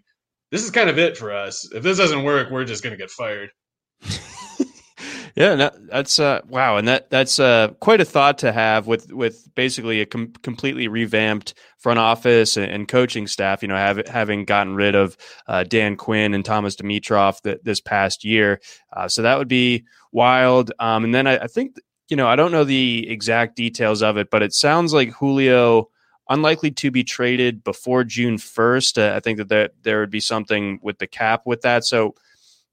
this 0.51 0.63
is 0.63 0.71
kind 0.71 0.89
of 0.89 0.99
it 0.99 1.17
for 1.17 1.33
us. 1.33 1.67
If 1.73 1.83
this 1.83 1.97
doesn't 1.97 2.23
work, 2.23 2.49
we're 2.51 2.65
just 2.65 2.83
going 2.83 2.91
to 2.91 2.97
get 2.97 3.11
fired. 3.11 3.49
Yeah, 5.35 5.55
no, 5.55 5.71
that's 5.89 6.19
uh, 6.19 6.41
wow, 6.47 6.77
and 6.77 6.87
that 6.87 7.09
that's 7.09 7.39
uh, 7.39 7.69
quite 7.79 7.99
a 7.99 8.05
thought 8.05 8.37
to 8.39 8.51
have 8.51 8.85
with 8.85 9.11
with 9.11 9.49
basically 9.55 9.99
a 9.99 10.05
com- 10.05 10.33
completely 10.43 10.87
revamped 10.87 11.55
front 11.79 11.97
office 11.97 12.55
and, 12.55 12.71
and, 12.71 12.87
coaching 12.87 13.25
staff. 13.25 13.63
You 13.63 13.69
know, 13.69 13.75
have, 13.75 14.07
having 14.07 14.45
gotten 14.45 14.75
rid 14.75 14.93
of 14.93 15.17
uh, 15.47 15.63
Dan 15.63 15.95
Quinn 15.95 16.35
and 16.35 16.45
Thomas 16.45 16.75
Dimitroff 16.75 17.41
th- 17.41 17.61
this 17.63 17.81
past 17.81 18.23
year, 18.23 18.61
uh, 18.95 19.07
so 19.07 19.23
that 19.23 19.39
would 19.39 19.47
be 19.47 19.85
wild. 20.11 20.71
Um, 20.77 21.03
and 21.03 21.15
then 21.15 21.25
I, 21.25 21.37
I, 21.39 21.47
think 21.47 21.77
you 22.13 22.17
know 22.17 22.27
I 22.27 22.35
don't 22.35 22.51
know 22.51 22.63
the 22.63 23.09
exact 23.09 23.55
details 23.55 24.03
of 24.03 24.17
it, 24.17 24.29
but 24.29 24.43
it 24.43 24.53
sounds 24.53 24.93
like 24.93 25.09
Julio 25.13 25.89
unlikely 26.29 26.69
to 26.69 26.91
be 26.91 27.03
traded 27.03 27.63
before 27.63 28.03
June 28.03 28.37
first. 28.37 28.99
Uh, 28.99 29.13
I 29.15 29.19
think 29.19 29.39
that 29.39 29.49
there, 29.49 29.69
there 29.81 29.99
would 29.99 30.11
be 30.11 30.19
something 30.19 30.77
with 30.83 30.99
the 30.99 31.07
cap 31.07 31.41
with 31.47 31.61
that. 31.61 31.85
So 31.85 32.13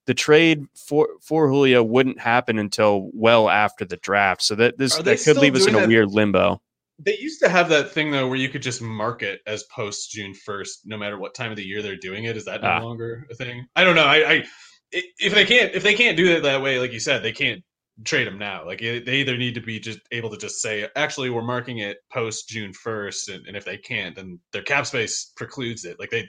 the 0.04 0.12
trade 0.12 0.66
for 0.76 1.08
for 1.22 1.48
Julio 1.48 1.82
wouldn't 1.82 2.20
happen 2.20 2.58
until 2.58 3.08
well 3.14 3.48
after 3.48 3.86
the 3.86 3.96
draft. 3.96 4.42
So 4.42 4.56
that 4.56 4.76
this 4.76 4.94
that 4.98 5.22
could 5.24 5.38
leave 5.38 5.54
us 5.54 5.66
in 5.66 5.74
a 5.74 5.78
that? 5.78 5.88
weird 5.88 6.10
limbo. 6.10 6.60
They 6.98 7.16
used 7.16 7.40
to 7.40 7.48
have 7.48 7.70
that 7.70 7.92
thing 7.92 8.10
though 8.10 8.28
where 8.28 8.36
you 8.36 8.50
could 8.50 8.60
just 8.60 8.82
mark 8.82 9.22
it 9.22 9.40
as 9.46 9.62
post 9.74 10.10
June 10.10 10.34
first, 10.34 10.80
no 10.84 10.98
matter 10.98 11.18
what 11.18 11.34
time 11.34 11.50
of 11.50 11.56
the 11.56 11.64
year 11.64 11.80
they're 11.80 11.96
doing 11.96 12.24
it. 12.24 12.36
Is 12.36 12.44
that 12.44 12.60
no 12.60 12.68
ah. 12.68 12.82
longer 12.82 13.26
a 13.30 13.34
thing? 13.34 13.64
I 13.74 13.84
don't 13.84 13.96
know. 13.96 14.04
I, 14.04 14.32
I 14.32 14.44
if 14.92 15.32
they 15.32 15.46
can't 15.46 15.74
if 15.74 15.82
they 15.82 15.94
can't 15.94 16.18
do 16.18 16.30
it 16.30 16.42
that 16.42 16.60
way, 16.60 16.78
like 16.78 16.92
you 16.92 17.00
said, 17.00 17.22
they 17.22 17.32
can't 17.32 17.64
trade 18.04 18.26
them 18.26 18.38
now. 18.38 18.64
Like 18.66 18.80
they 18.80 19.00
either 19.06 19.36
need 19.36 19.54
to 19.54 19.60
be 19.60 19.78
just 19.78 20.00
able 20.12 20.30
to 20.30 20.36
just 20.36 20.60
say, 20.60 20.88
actually, 20.96 21.30
we're 21.30 21.42
marking 21.42 21.78
it 21.78 21.98
post 22.12 22.48
June 22.48 22.72
first, 22.72 23.28
and, 23.28 23.46
and 23.46 23.56
if 23.56 23.64
they 23.64 23.76
can't, 23.76 24.16
then 24.16 24.38
their 24.52 24.62
cap 24.62 24.86
space 24.86 25.32
precludes 25.36 25.84
it. 25.84 25.98
Like 25.98 26.10
they 26.10 26.28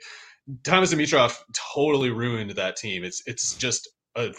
Thomas 0.63 0.93
Dimitroff 0.93 1.37
totally 1.73 2.09
ruined 2.09 2.51
that 2.51 2.75
team. 2.75 3.03
It's 3.03 3.21
it's 3.25 3.55
just 3.55 3.89
a 4.15 4.33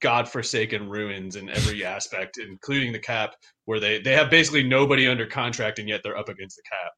godforsaken 0.00 0.88
ruins 0.88 1.36
in 1.36 1.50
every 1.50 1.84
aspect, 1.84 2.38
including 2.38 2.92
the 2.92 2.98
cap, 2.98 3.34
where 3.66 3.80
they 3.80 4.00
they 4.00 4.14
have 4.14 4.30
basically 4.30 4.62
nobody 4.62 5.06
under 5.06 5.26
contract, 5.26 5.78
and 5.78 5.88
yet 5.88 6.00
they're 6.02 6.16
up 6.16 6.28
against 6.28 6.56
the 6.56 6.62
cap. 6.62 6.92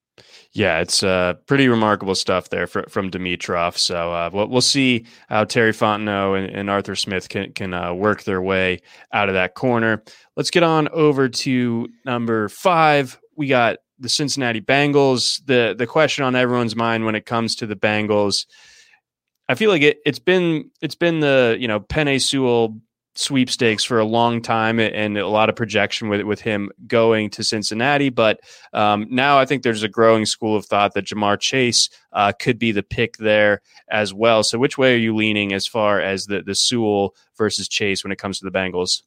Yeah, 0.53 0.81
it's 0.81 1.03
uh, 1.03 1.35
pretty 1.47 1.69
remarkable 1.69 2.15
stuff 2.15 2.49
there 2.49 2.67
for, 2.67 2.85
from 2.89 3.11
Dimitroff. 3.11 3.77
So 3.77 4.13
uh, 4.13 4.31
we'll, 4.33 4.61
see 4.61 5.07
how 5.29 5.45
Terry 5.45 5.73
Fontenot 5.73 6.39
and, 6.39 6.55
and 6.55 6.71
Arthur 6.71 6.95
Smith 6.95 7.29
can 7.29 7.53
can 7.53 7.75
uh, 7.75 7.93
work 7.93 8.23
their 8.23 8.41
way 8.41 8.81
out 9.13 9.29
of 9.29 9.35
that 9.35 9.55
corner. 9.55 10.03
Let's 10.37 10.51
get 10.51 10.63
on 10.63 10.89
over 10.89 11.29
to 11.29 11.89
number 12.05 12.49
five. 12.49 13.19
We 13.37 13.49
got 13.49 13.79
the 13.99 14.09
Cincinnati 14.09 14.61
Bengals, 14.61 15.45
the 15.47 15.75
the 15.77 15.87
question 15.87 16.25
on 16.25 16.37
everyone's 16.37 16.77
mind 16.77 17.05
when 17.05 17.17
it 17.17 17.27
comes 17.27 17.57
to 17.57 17.67
the 17.67 17.77
Bengals, 17.77 18.47
I 19.49 19.55
feel 19.55 19.71
like 19.71 19.83
it, 19.83 19.99
it's 20.07 20.19
been 20.19 20.71
it's 20.81 20.95
been 20.95 21.21
the 21.21 21.57
you 21.59 21.69
know 21.69 21.81
Penei 21.81 22.21
Sewell 22.21 22.79
sweepstakes 23.17 23.85
for 23.85 23.99
a 23.99 24.05
long 24.05 24.43
time 24.43 24.81
and 24.81 25.17
a 25.17 25.29
lot 25.29 25.49
of 25.49 25.57
projection 25.57 26.09
with 26.09 26.23
with 26.23 26.41
him 26.41 26.71
going 26.87 27.31
to 27.31 27.45
Cincinnati. 27.45 28.11
But 28.11 28.41
um, 28.73 29.07
now 29.11 29.39
I 29.39 29.47
think 29.47 29.63
there's 29.63 29.83
a 29.83 29.89
growing 29.89 30.27
school 30.27 30.57
of 30.57 30.67
thought 30.67 30.95
that 30.95 31.07
Ja'Marr 31.07 31.39
Chase 31.41 31.89
uh, 32.13 32.33
could 32.39 32.59
be 32.59 32.73
the 32.73 32.83
pick 32.83 33.17
there 33.19 33.63
as 33.91 34.13
well. 34.13 34.43
So 34.43 34.59
which 34.59 34.79
way 34.79 34.95
are 34.95 34.99
you 34.99 35.15
leaning 35.15 35.53
as 35.53 35.67
far 35.67 36.01
as 36.01 36.27
the 36.27 36.43
the 36.43 36.55
Sewell 36.55 37.15
versus 37.37 37.69
Chase 37.69 38.05
when 38.05 38.13
it 38.13 38.19
comes 38.19 38.39
to 38.39 38.45
the 38.45 38.57
Bengals? 38.57 39.03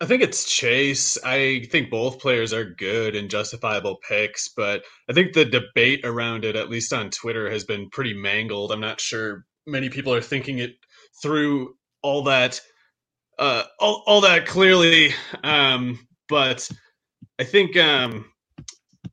I 0.00 0.06
think 0.06 0.22
it's 0.22 0.52
Chase. 0.52 1.16
I 1.24 1.66
think 1.70 1.88
both 1.88 2.18
players 2.18 2.52
are 2.52 2.64
good 2.64 3.14
and 3.14 3.30
justifiable 3.30 4.00
picks, 4.06 4.48
but 4.48 4.82
I 5.08 5.12
think 5.12 5.32
the 5.32 5.44
debate 5.44 6.04
around 6.04 6.44
it, 6.44 6.56
at 6.56 6.68
least 6.68 6.92
on 6.92 7.10
Twitter, 7.10 7.48
has 7.48 7.64
been 7.64 7.88
pretty 7.90 8.12
mangled. 8.12 8.72
I'm 8.72 8.80
not 8.80 9.00
sure 9.00 9.46
many 9.66 9.88
people 9.88 10.12
are 10.12 10.20
thinking 10.20 10.58
it 10.58 10.74
through 11.22 11.76
all 12.02 12.24
that, 12.24 12.60
uh, 13.38 13.64
all, 13.80 14.02
all 14.06 14.20
that 14.22 14.46
clearly. 14.46 15.12
Um, 15.42 16.06
but 16.28 16.68
I 17.38 17.44
think, 17.44 17.76
um, 17.76 18.26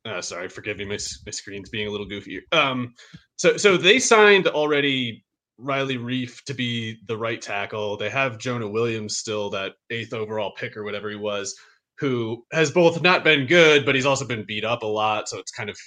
uh, 0.05 0.21
sorry, 0.21 0.49
forgive 0.49 0.77
me, 0.77 0.85
my, 0.85 0.97
my 1.25 1.31
screen's 1.31 1.69
being 1.69 1.87
a 1.87 1.91
little 1.91 2.07
goofy. 2.07 2.41
Um, 2.51 2.93
so, 3.35 3.57
so 3.57 3.77
they 3.77 3.99
signed 3.99 4.47
already 4.47 5.23
Riley 5.57 5.97
Reiff 5.97 6.43
to 6.45 6.53
be 6.53 6.97
the 7.07 7.17
right 7.17 7.41
tackle. 7.41 7.97
They 7.97 8.09
have 8.09 8.39
Jonah 8.39 8.69
Williams 8.69 9.17
still, 9.17 9.49
that 9.51 9.73
eighth 9.89 10.13
overall 10.13 10.53
pick 10.57 10.75
or 10.75 10.83
whatever 10.83 11.09
he 11.09 11.15
was, 11.15 11.55
who 11.99 12.43
has 12.51 12.71
both 12.71 13.01
not 13.01 13.23
been 13.23 13.45
good, 13.45 13.85
but 13.85 13.93
he's 13.93 14.07
also 14.07 14.25
been 14.25 14.45
beat 14.45 14.65
up 14.65 14.81
a 14.81 14.87
lot. 14.87 15.29
So 15.29 15.37
it's 15.37 15.51
kind 15.51 15.69
of 15.69 15.77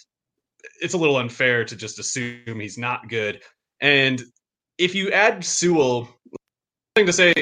it's 0.80 0.94
a 0.94 0.98
little 0.98 1.16
unfair 1.16 1.64
to 1.64 1.76
just 1.76 1.98
assume 1.98 2.60
he's 2.60 2.78
not 2.78 3.08
good. 3.08 3.42
And 3.80 4.22
if 4.78 4.94
you 4.94 5.10
add 5.10 5.44
Sewell, 5.44 6.08
thing 6.94 7.06
to 7.06 7.12
say, 7.12 7.34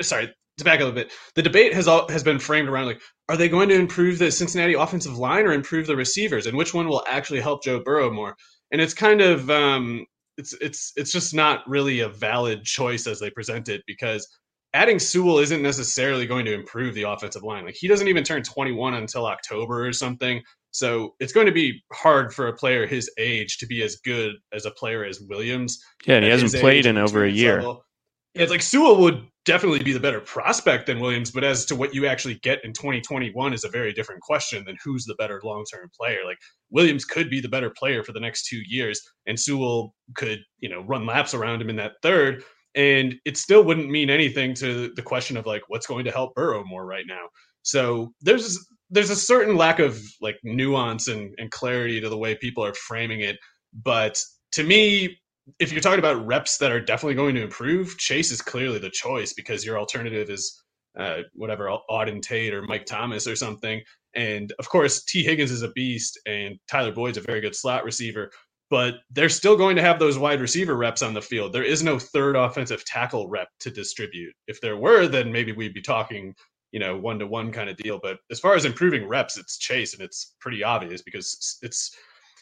sorry, 0.00 0.32
to 0.58 0.64
back 0.64 0.80
up 0.80 0.88
a 0.88 0.92
bit, 0.92 1.12
the 1.34 1.42
debate 1.42 1.72
has 1.74 1.86
all, 1.86 2.08
has 2.08 2.24
been 2.24 2.38
framed 2.38 2.68
around 2.68 2.86
like, 2.86 3.00
are 3.28 3.36
they 3.36 3.48
going 3.48 3.68
to 3.68 3.74
improve 3.74 4.18
the 4.18 4.30
Cincinnati 4.30 4.74
offensive 4.74 5.16
line 5.16 5.46
or 5.46 5.52
improve 5.52 5.86
the 5.86 5.96
receivers, 5.96 6.46
and 6.46 6.56
which 6.56 6.74
one 6.74 6.88
will 6.88 7.04
actually 7.08 7.40
help 7.40 7.62
Joe 7.62 7.80
Burrow 7.84 8.10
more? 8.10 8.36
And 8.72 8.80
it's 8.80 8.94
kind 8.94 9.20
of 9.20 9.48
um, 9.50 10.06
it's 10.36 10.54
it's 10.60 10.92
it's 10.96 11.12
just 11.12 11.34
not 11.34 11.68
really 11.68 12.00
a 12.00 12.08
valid 12.08 12.64
choice 12.64 13.06
as 13.06 13.20
they 13.20 13.30
present 13.30 13.68
it 13.68 13.82
because 13.86 14.26
adding 14.74 14.98
Sewell 14.98 15.38
isn't 15.38 15.62
necessarily 15.62 16.26
going 16.26 16.44
to 16.44 16.54
improve 16.54 16.94
the 16.94 17.02
offensive 17.02 17.42
line. 17.42 17.64
Like 17.64 17.76
he 17.76 17.88
doesn't 17.88 18.08
even 18.08 18.24
turn 18.24 18.42
21 18.42 18.94
until 18.94 19.26
October 19.26 19.86
or 19.86 19.92
something. 19.92 20.42
So 20.72 21.14
it's 21.18 21.32
going 21.32 21.46
to 21.46 21.52
be 21.52 21.82
hard 21.92 22.32
for 22.32 22.46
a 22.46 22.52
player 22.52 22.86
his 22.86 23.10
age 23.18 23.58
to 23.58 23.66
be 23.66 23.82
as 23.82 23.96
good 23.96 24.34
as 24.52 24.66
a 24.66 24.70
player 24.70 25.04
as 25.04 25.20
Williams. 25.20 25.82
Yeah, 26.06 26.16
and 26.16 26.24
he 26.24 26.30
hasn't 26.30 26.54
played 26.54 26.86
in 26.86 26.96
over 26.96 27.24
a 27.24 27.30
year. 27.30 27.56
Level. 27.56 27.84
It's 28.34 28.50
like 28.50 28.62
Sewell 28.62 29.00
would 29.00 29.26
definitely 29.44 29.82
be 29.82 29.92
the 29.92 30.00
better 30.00 30.20
prospect 30.20 30.86
than 30.86 31.00
Williams, 31.00 31.30
but 31.30 31.42
as 31.42 31.64
to 31.66 31.74
what 31.74 31.94
you 31.94 32.06
actually 32.06 32.36
get 32.36 32.64
in 32.64 32.72
2021 32.72 33.52
is 33.52 33.64
a 33.64 33.68
very 33.68 33.92
different 33.92 34.20
question 34.20 34.64
than 34.64 34.76
who's 34.84 35.04
the 35.04 35.16
better 35.16 35.40
long 35.42 35.64
term 35.64 35.90
player. 35.98 36.20
Like 36.24 36.38
Williams 36.70 37.04
could 37.04 37.30
be 37.30 37.40
the 37.40 37.48
better 37.48 37.70
player 37.70 38.04
for 38.04 38.12
the 38.12 38.20
next 38.20 38.46
two 38.46 38.60
years, 38.66 39.00
and 39.26 39.38
Sewell 39.38 39.94
could, 40.14 40.40
you 40.58 40.68
know, 40.68 40.82
run 40.82 41.06
laps 41.06 41.34
around 41.34 41.60
him 41.60 41.70
in 41.70 41.76
that 41.76 41.94
third. 42.02 42.44
And 42.76 43.16
it 43.24 43.36
still 43.36 43.64
wouldn't 43.64 43.90
mean 43.90 44.10
anything 44.10 44.54
to 44.54 44.92
the 44.94 45.02
question 45.02 45.36
of 45.36 45.46
like 45.46 45.62
what's 45.66 45.88
going 45.88 46.04
to 46.04 46.12
help 46.12 46.36
Burrow 46.36 46.62
more 46.64 46.86
right 46.86 47.06
now. 47.06 47.28
So 47.62 48.12
there's 48.20 48.58
there's 48.90 49.10
a 49.10 49.16
certain 49.16 49.56
lack 49.56 49.80
of 49.80 50.00
like 50.20 50.36
nuance 50.44 51.08
and, 51.08 51.34
and 51.38 51.50
clarity 51.50 52.00
to 52.00 52.08
the 52.08 52.18
way 52.18 52.36
people 52.36 52.64
are 52.64 52.74
framing 52.74 53.20
it. 53.20 53.38
But 53.72 54.20
to 54.52 54.62
me, 54.62 55.18
if 55.60 55.72
you're 55.72 55.80
talking 55.80 55.98
about 56.00 56.26
reps 56.26 56.58
that 56.58 56.72
are 56.72 56.80
definitely 56.80 57.14
going 57.16 57.34
to 57.36 57.42
improve, 57.42 57.98
Chase 57.98 58.30
is 58.32 58.42
clearly 58.42 58.78
the 58.78 58.90
choice 58.90 59.32
because 59.34 59.64
your 59.64 59.78
alternative 59.78 60.30
is 60.30 60.62
uh, 60.98 61.20
whatever 61.34 61.70
Auden 61.90 62.22
Tate 62.22 62.54
or 62.54 62.62
Mike 62.62 62.86
Thomas 62.86 63.26
or 63.26 63.36
something. 63.36 63.80
And 64.14 64.52
of 64.58 64.68
course, 64.68 65.04
Tee 65.04 65.24
Higgins 65.24 65.50
is 65.52 65.62
a 65.62 65.70
beast, 65.72 66.18
and 66.26 66.58
Tyler 66.68 66.92
Boyd's 66.92 67.18
a 67.18 67.22
very 67.22 67.40
good 67.40 67.56
slot 67.56 67.84
receiver. 67.84 68.30
but 68.70 68.94
they're 69.10 69.28
still 69.28 69.56
going 69.56 69.76
to 69.76 69.82
have 69.82 69.98
those 69.98 70.18
wide 70.18 70.40
receiver 70.40 70.76
reps 70.76 71.02
on 71.02 71.14
the 71.14 71.22
field. 71.22 71.52
There 71.52 71.62
is 71.64 71.82
no 71.82 71.98
third 71.98 72.36
offensive 72.36 72.84
tackle 72.84 73.28
rep 73.28 73.48
to 73.60 73.70
distribute. 73.70 74.34
If 74.46 74.60
there 74.60 74.76
were, 74.76 75.06
then 75.06 75.30
maybe 75.32 75.52
we'd 75.52 75.74
be 75.74 75.82
talking, 75.82 76.34
you 76.72 76.80
know, 76.80 76.96
one 76.96 77.18
to 77.20 77.26
one 77.26 77.52
kind 77.52 77.70
of 77.70 77.76
deal. 77.76 77.98
But 78.02 78.18
as 78.30 78.40
far 78.40 78.54
as 78.54 78.64
improving 78.64 79.06
reps, 79.08 79.38
it's 79.38 79.58
Chase, 79.58 79.94
and 79.94 80.02
it's 80.02 80.34
pretty 80.40 80.64
obvious 80.64 81.02
because 81.02 81.58
it's 81.62 81.94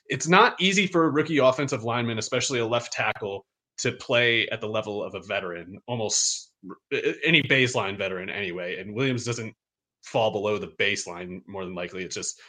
it's 0.09 0.29
not 0.29 0.61
easy 0.61 0.87
for 0.87 1.05
a 1.05 1.11
rookie 1.11 1.39
offensive 1.39 1.85
lineman, 1.85 2.19
especially 2.19 2.61
a 2.61 2.67
left 2.67 2.93
tackle, 2.93 3.45
to 3.79 3.93
play 3.93 4.49
at 4.49 4.61
the 4.61 4.69
level 4.69 5.03
of 5.03 5.15
a 5.15 5.23
veteran, 5.23 5.79
almost 5.87 6.53
any 7.25 7.43
baseline 7.43 7.97
veteran 7.97 8.29
anyway. 8.29 8.79
And 8.79 8.95
Williams 8.95 9.25
doesn't 9.25 9.55
fall 10.05 10.31
below 10.31 10.59
the 10.59 10.73
baseline 10.81 11.41
more 11.47 11.65
than 11.65 11.75
likely. 11.75 12.05
It's 12.05 12.15
just 12.15 12.41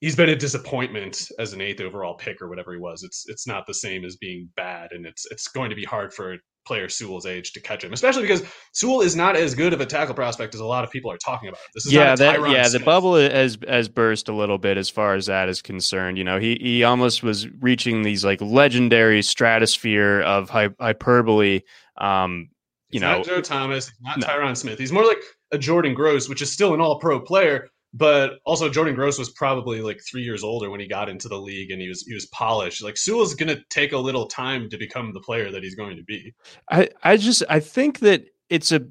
he's 0.00 0.16
been 0.16 0.28
a 0.28 0.36
disappointment 0.36 1.28
as 1.38 1.52
an 1.52 1.60
eighth 1.60 1.80
overall 1.80 2.14
pick 2.14 2.42
or 2.42 2.48
whatever 2.48 2.72
he 2.72 2.78
was. 2.78 3.02
It's 3.02 3.24
it's 3.28 3.46
not 3.46 3.66
the 3.66 3.74
same 3.74 4.04
as 4.04 4.16
being 4.16 4.50
bad, 4.56 4.92
and 4.92 5.06
it's 5.06 5.26
it's 5.30 5.48
going 5.48 5.70
to 5.70 5.76
be 5.76 5.84
hard 5.84 6.12
for 6.12 6.36
player 6.66 6.88
Sewell's 6.88 7.26
age 7.26 7.52
to 7.52 7.60
catch 7.60 7.84
him, 7.84 7.92
especially 7.92 8.22
because 8.22 8.42
Sewell 8.72 9.00
is 9.00 9.16
not 9.16 9.36
as 9.36 9.54
good 9.54 9.72
of 9.72 9.80
a 9.80 9.86
tackle 9.86 10.14
prospect 10.14 10.54
as 10.54 10.60
a 10.60 10.64
lot 10.64 10.84
of 10.84 10.90
people 10.90 11.10
are 11.10 11.18
talking 11.18 11.48
about. 11.48 11.60
This 11.74 11.86
is 11.86 11.92
yeah, 11.92 12.14
that 12.16 12.40
yeah, 12.50 12.64
Smith. 12.64 12.80
the 12.80 12.84
bubble 12.84 13.14
has 13.14 13.58
has 13.66 13.88
burst 13.88 14.28
a 14.28 14.34
little 14.34 14.58
bit 14.58 14.76
as 14.76 14.90
far 14.90 15.14
as 15.14 15.26
that 15.26 15.48
is 15.48 15.62
concerned. 15.62 16.18
You 16.18 16.24
know, 16.24 16.38
he 16.38 16.58
he 16.60 16.84
almost 16.84 17.22
was 17.22 17.48
reaching 17.60 18.02
these 18.02 18.24
like 18.24 18.40
legendary 18.40 19.22
stratosphere 19.22 20.20
of 20.22 20.50
hyperbole. 20.50 21.60
Um, 21.98 22.48
you 22.90 22.98
he's 22.98 23.00
know, 23.00 23.18
not 23.18 23.26
Joe 23.26 23.40
Thomas, 23.40 23.92
not 24.00 24.18
no. 24.18 24.26
Tyron 24.26 24.56
Smith. 24.56 24.78
He's 24.78 24.92
more 24.92 25.04
like 25.04 25.18
a 25.52 25.58
Jordan 25.58 25.94
Gross, 25.94 26.28
which 26.28 26.42
is 26.42 26.52
still 26.52 26.74
an 26.74 26.80
All 26.80 26.98
Pro 26.98 27.20
player, 27.20 27.68
but 27.94 28.38
also 28.44 28.68
Jordan 28.68 28.94
Gross 28.94 29.18
was 29.18 29.30
probably 29.30 29.80
like 29.80 30.00
three 30.08 30.22
years 30.22 30.44
older 30.44 30.70
when 30.70 30.80
he 30.80 30.88
got 30.88 31.08
into 31.08 31.28
the 31.28 31.40
league, 31.40 31.70
and 31.70 31.80
he 31.80 31.88
was 31.88 32.04
he 32.06 32.14
was 32.14 32.26
polished. 32.26 32.82
Like 32.82 32.96
Sewell's 32.96 33.34
going 33.34 33.54
to 33.54 33.62
take 33.70 33.92
a 33.92 33.98
little 33.98 34.26
time 34.26 34.68
to 34.70 34.76
become 34.76 35.12
the 35.12 35.20
player 35.20 35.50
that 35.50 35.62
he's 35.62 35.74
going 35.74 35.96
to 35.96 36.04
be. 36.04 36.34
I 36.70 36.88
I 37.02 37.16
just 37.16 37.42
I 37.48 37.60
think 37.60 38.00
that 38.00 38.24
it's 38.50 38.72
a 38.72 38.86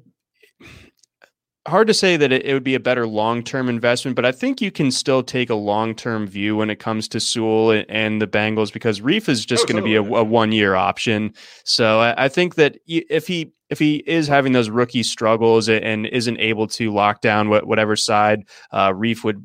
hard 1.66 1.86
to 1.88 1.94
say 1.94 2.16
that 2.16 2.32
it, 2.32 2.44
it 2.44 2.54
would 2.54 2.64
be 2.64 2.74
a 2.74 2.80
better 2.80 3.06
long 3.06 3.42
term 3.42 3.68
investment, 3.68 4.16
but 4.16 4.24
I 4.24 4.32
think 4.32 4.60
you 4.60 4.70
can 4.70 4.90
still 4.90 5.22
take 5.22 5.50
a 5.50 5.54
long 5.54 5.94
term 5.94 6.26
view 6.26 6.56
when 6.56 6.70
it 6.70 6.78
comes 6.78 7.08
to 7.08 7.20
Sewell 7.20 7.70
and, 7.88 8.20
the 8.20 8.26
Bengals 8.26 8.72
because 8.72 9.00
Reiff 9.00 9.28
is 9.28 9.44
just 9.44 9.64
oh, 9.64 9.66
going 9.66 9.84
to 9.84 9.88
totally. 9.88 10.08
be 10.08 10.14
a, 10.14 10.20
a 10.20 10.24
one 10.24 10.52
year 10.52 10.74
option. 10.74 11.34
So 11.64 12.00
I, 12.00 12.24
I 12.24 12.28
think 12.28 12.54
that 12.54 12.78
if 12.86 13.26
he 13.26 13.52
if 13.68 13.78
he 13.78 13.96
is 14.06 14.28
having 14.28 14.52
those 14.52 14.70
rookie 14.70 15.02
struggles 15.02 15.68
and 15.68 16.06
isn't 16.06 16.38
able 16.38 16.68
to 16.68 16.92
lock 16.92 17.20
down 17.20 17.48
what, 17.48 17.66
whatever 17.66 17.96
side 17.96 18.44
uh, 18.70 18.92
Reiff 18.92 19.24
would, 19.24 19.44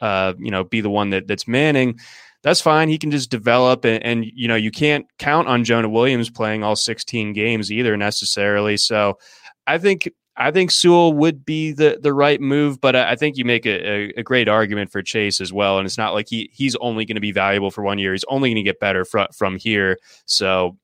uh, 0.00 0.32
you 0.38 0.50
know, 0.50 0.64
be 0.64 0.80
the 0.80 0.90
one 0.90 1.10
that 1.10 1.26
that's 1.28 1.46
manning, 1.46 1.98
that's 2.42 2.60
fine. 2.60 2.88
He 2.88 2.98
can 2.98 3.10
just 3.10 3.30
develop, 3.30 3.84
and, 3.84 4.02
and, 4.02 4.24
you 4.24 4.48
know, 4.48 4.54
you 4.54 4.70
can't 4.70 5.06
count 5.18 5.48
on 5.48 5.64
Jonah 5.64 5.88
Williams 5.88 6.30
playing 6.30 6.62
all 6.62 6.76
16 6.76 7.32
games 7.34 7.70
either 7.70 7.96
necessarily. 7.96 8.76
So, 8.76 9.18
I 9.66 9.76
think 9.76 10.08
I 10.40 10.52
think 10.52 10.70
Sewell 10.70 11.12
would 11.14 11.44
be 11.44 11.72
the 11.72 11.98
the 12.00 12.14
right 12.14 12.40
move, 12.40 12.80
but 12.80 12.94
I 12.94 13.16
think 13.16 13.36
you 13.36 13.44
make 13.44 13.66
a, 13.66 14.12
a, 14.16 14.22
great 14.22 14.48
argument 14.48 14.92
for 14.92 15.02
Chase 15.02 15.40
as 15.40 15.52
well. 15.52 15.78
And 15.78 15.86
it's 15.86 15.98
not 15.98 16.14
like 16.14 16.28
he 16.28 16.48
he's 16.52 16.76
only 16.76 17.04
going 17.04 17.16
to 17.16 17.20
be 17.20 17.32
valuable 17.32 17.72
for 17.72 17.82
one 17.82 17.98
year; 17.98 18.12
he's 18.12 18.24
only 18.28 18.50
going 18.50 18.64
to 18.64 18.68
get 18.68 18.78
better 18.78 19.04
from 19.04 19.26
from 19.34 19.56
here. 19.56 19.98
So 20.26 20.78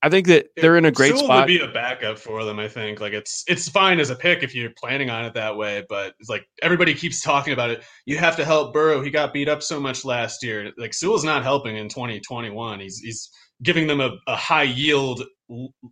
I 0.00 0.10
think 0.10 0.28
that 0.28 0.46
they're 0.56 0.76
in 0.76 0.84
a 0.84 0.92
great 0.92 1.10
Sewell 1.10 1.24
spot. 1.24 1.40
Would 1.40 1.46
be 1.48 1.60
a 1.60 1.68
backup 1.68 2.18
for 2.18 2.44
them. 2.44 2.60
I 2.60 2.68
think 2.68 3.00
like 3.00 3.12
it's 3.12 3.42
it's 3.48 3.68
fine 3.68 3.98
as 3.98 4.10
a 4.10 4.16
pick 4.16 4.44
if 4.44 4.54
you're 4.54 4.70
planning 4.78 5.10
on 5.10 5.24
it 5.24 5.34
that 5.34 5.56
way, 5.56 5.84
but 5.88 6.14
it's 6.20 6.30
like 6.30 6.46
everybody 6.62 6.94
keeps 6.94 7.20
talking 7.22 7.52
about 7.52 7.70
it. 7.70 7.82
You 8.06 8.16
have 8.18 8.36
to 8.36 8.44
help 8.44 8.72
Burrow. 8.72 9.02
He 9.02 9.10
got 9.10 9.32
beat 9.32 9.48
up 9.48 9.62
so 9.62 9.80
much 9.80 10.04
last 10.04 10.42
year. 10.44 10.70
Like 10.78 10.94
Sewell's 10.94 11.24
not 11.24 11.42
helping 11.42 11.76
in 11.76 11.88
2021. 11.88 12.78
He's 12.78 12.98
he's 12.98 13.28
giving 13.62 13.88
them 13.88 14.00
a, 14.00 14.10
a 14.28 14.36
high 14.36 14.62
yield 14.62 15.24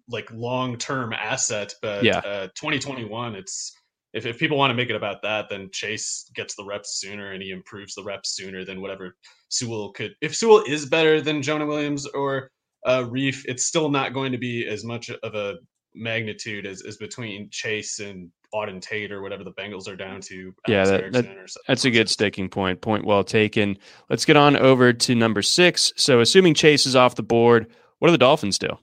like 0.09 0.31
long 0.33 0.77
term 0.77 1.13
asset, 1.13 1.75
but 1.83 2.05
yeah, 2.05 2.19
uh, 2.19 2.47
2021 2.55 3.35
it's 3.35 3.73
if, 4.15 4.27
if 4.27 4.39
people 4.39 4.57
want 4.57 4.71
to 4.71 4.75
make 4.75 4.91
it 4.91 4.97
about 4.97 5.23
that, 5.23 5.49
then 5.51 5.69
Chase 5.73 6.31
gets 6.35 6.55
the 6.55 6.65
reps 6.65 6.99
sooner 6.99 7.33
and 7.33 7.43
he 7.43 7.51
improves 7.51 7.95
the 7.95 8.03
reps 8.03 8.35
sooner 8.35 8.65
than 8.65 8.81
whatever 8.81 9.15
Sewell 9.49 9.93
could. 9.93 10.15
If 10.21 10.35
Sewell 10.35 10.65
is 10.67 10.87
better 10.87 11.21
than 11.21 11.43
Jonah 11.43 11.67
Williams 11.67 12.07
or 12.07 12.51
uh, 12.87 13.05
Reiff, 13.05 13.45
it's 13.45 13.67
still 13.67 13.91
not 13.91 14.15
going 14.15 14.33
to 14.33 14.39
be 14.39 14.67
as 14.67 14.85
much 14.85 15.11
of 15.11 15.35
a 15.35 15.57
magnitude 15.95 16.65
as, 16.65 16.83
as 16.87 16.97
between 16.97 17.49
Chase 17.51 17.99
and 17.99 18.31
Auden 18.55 18.81
Tate 18.81 19.13
or 19.13 19.21
whatever 19.21 19.45
the 19.45 19.53
Bengals 19.53 19.89
are 19.89 19.97
down 19.97 20.23
to. 20.23 20.55
Yeah, 20.67 20.85
that, 20.85 21.13
that, 21.13 21.57
that's 21.67 21.85
a 21.85 21.91
good 21.91 22.09
sticking 22.09 22.49
point. 22.49 22.81
Point 22.81 23.05
well 23.05 23.25
taken. 23.25 23.77
Let's 24.09 24.25
get 24.25 24.37
on 24.37 24.57
over 24.57 24.93
to 24.93 25.15
number 25.15 25.43
six. 25.43 25.93
So, 25.97 26.21
assuming 26.21 26.55
Chase 26.55 26.87
is 26.87 26.97
off 26.97 27.15
the 27.15 27.23
board, 27.23 27.67
what 27.99 28.09
do 28.09 28.13
the 28.13 28.19
Dolphins 28.19 28.59
do? 28.59 28.79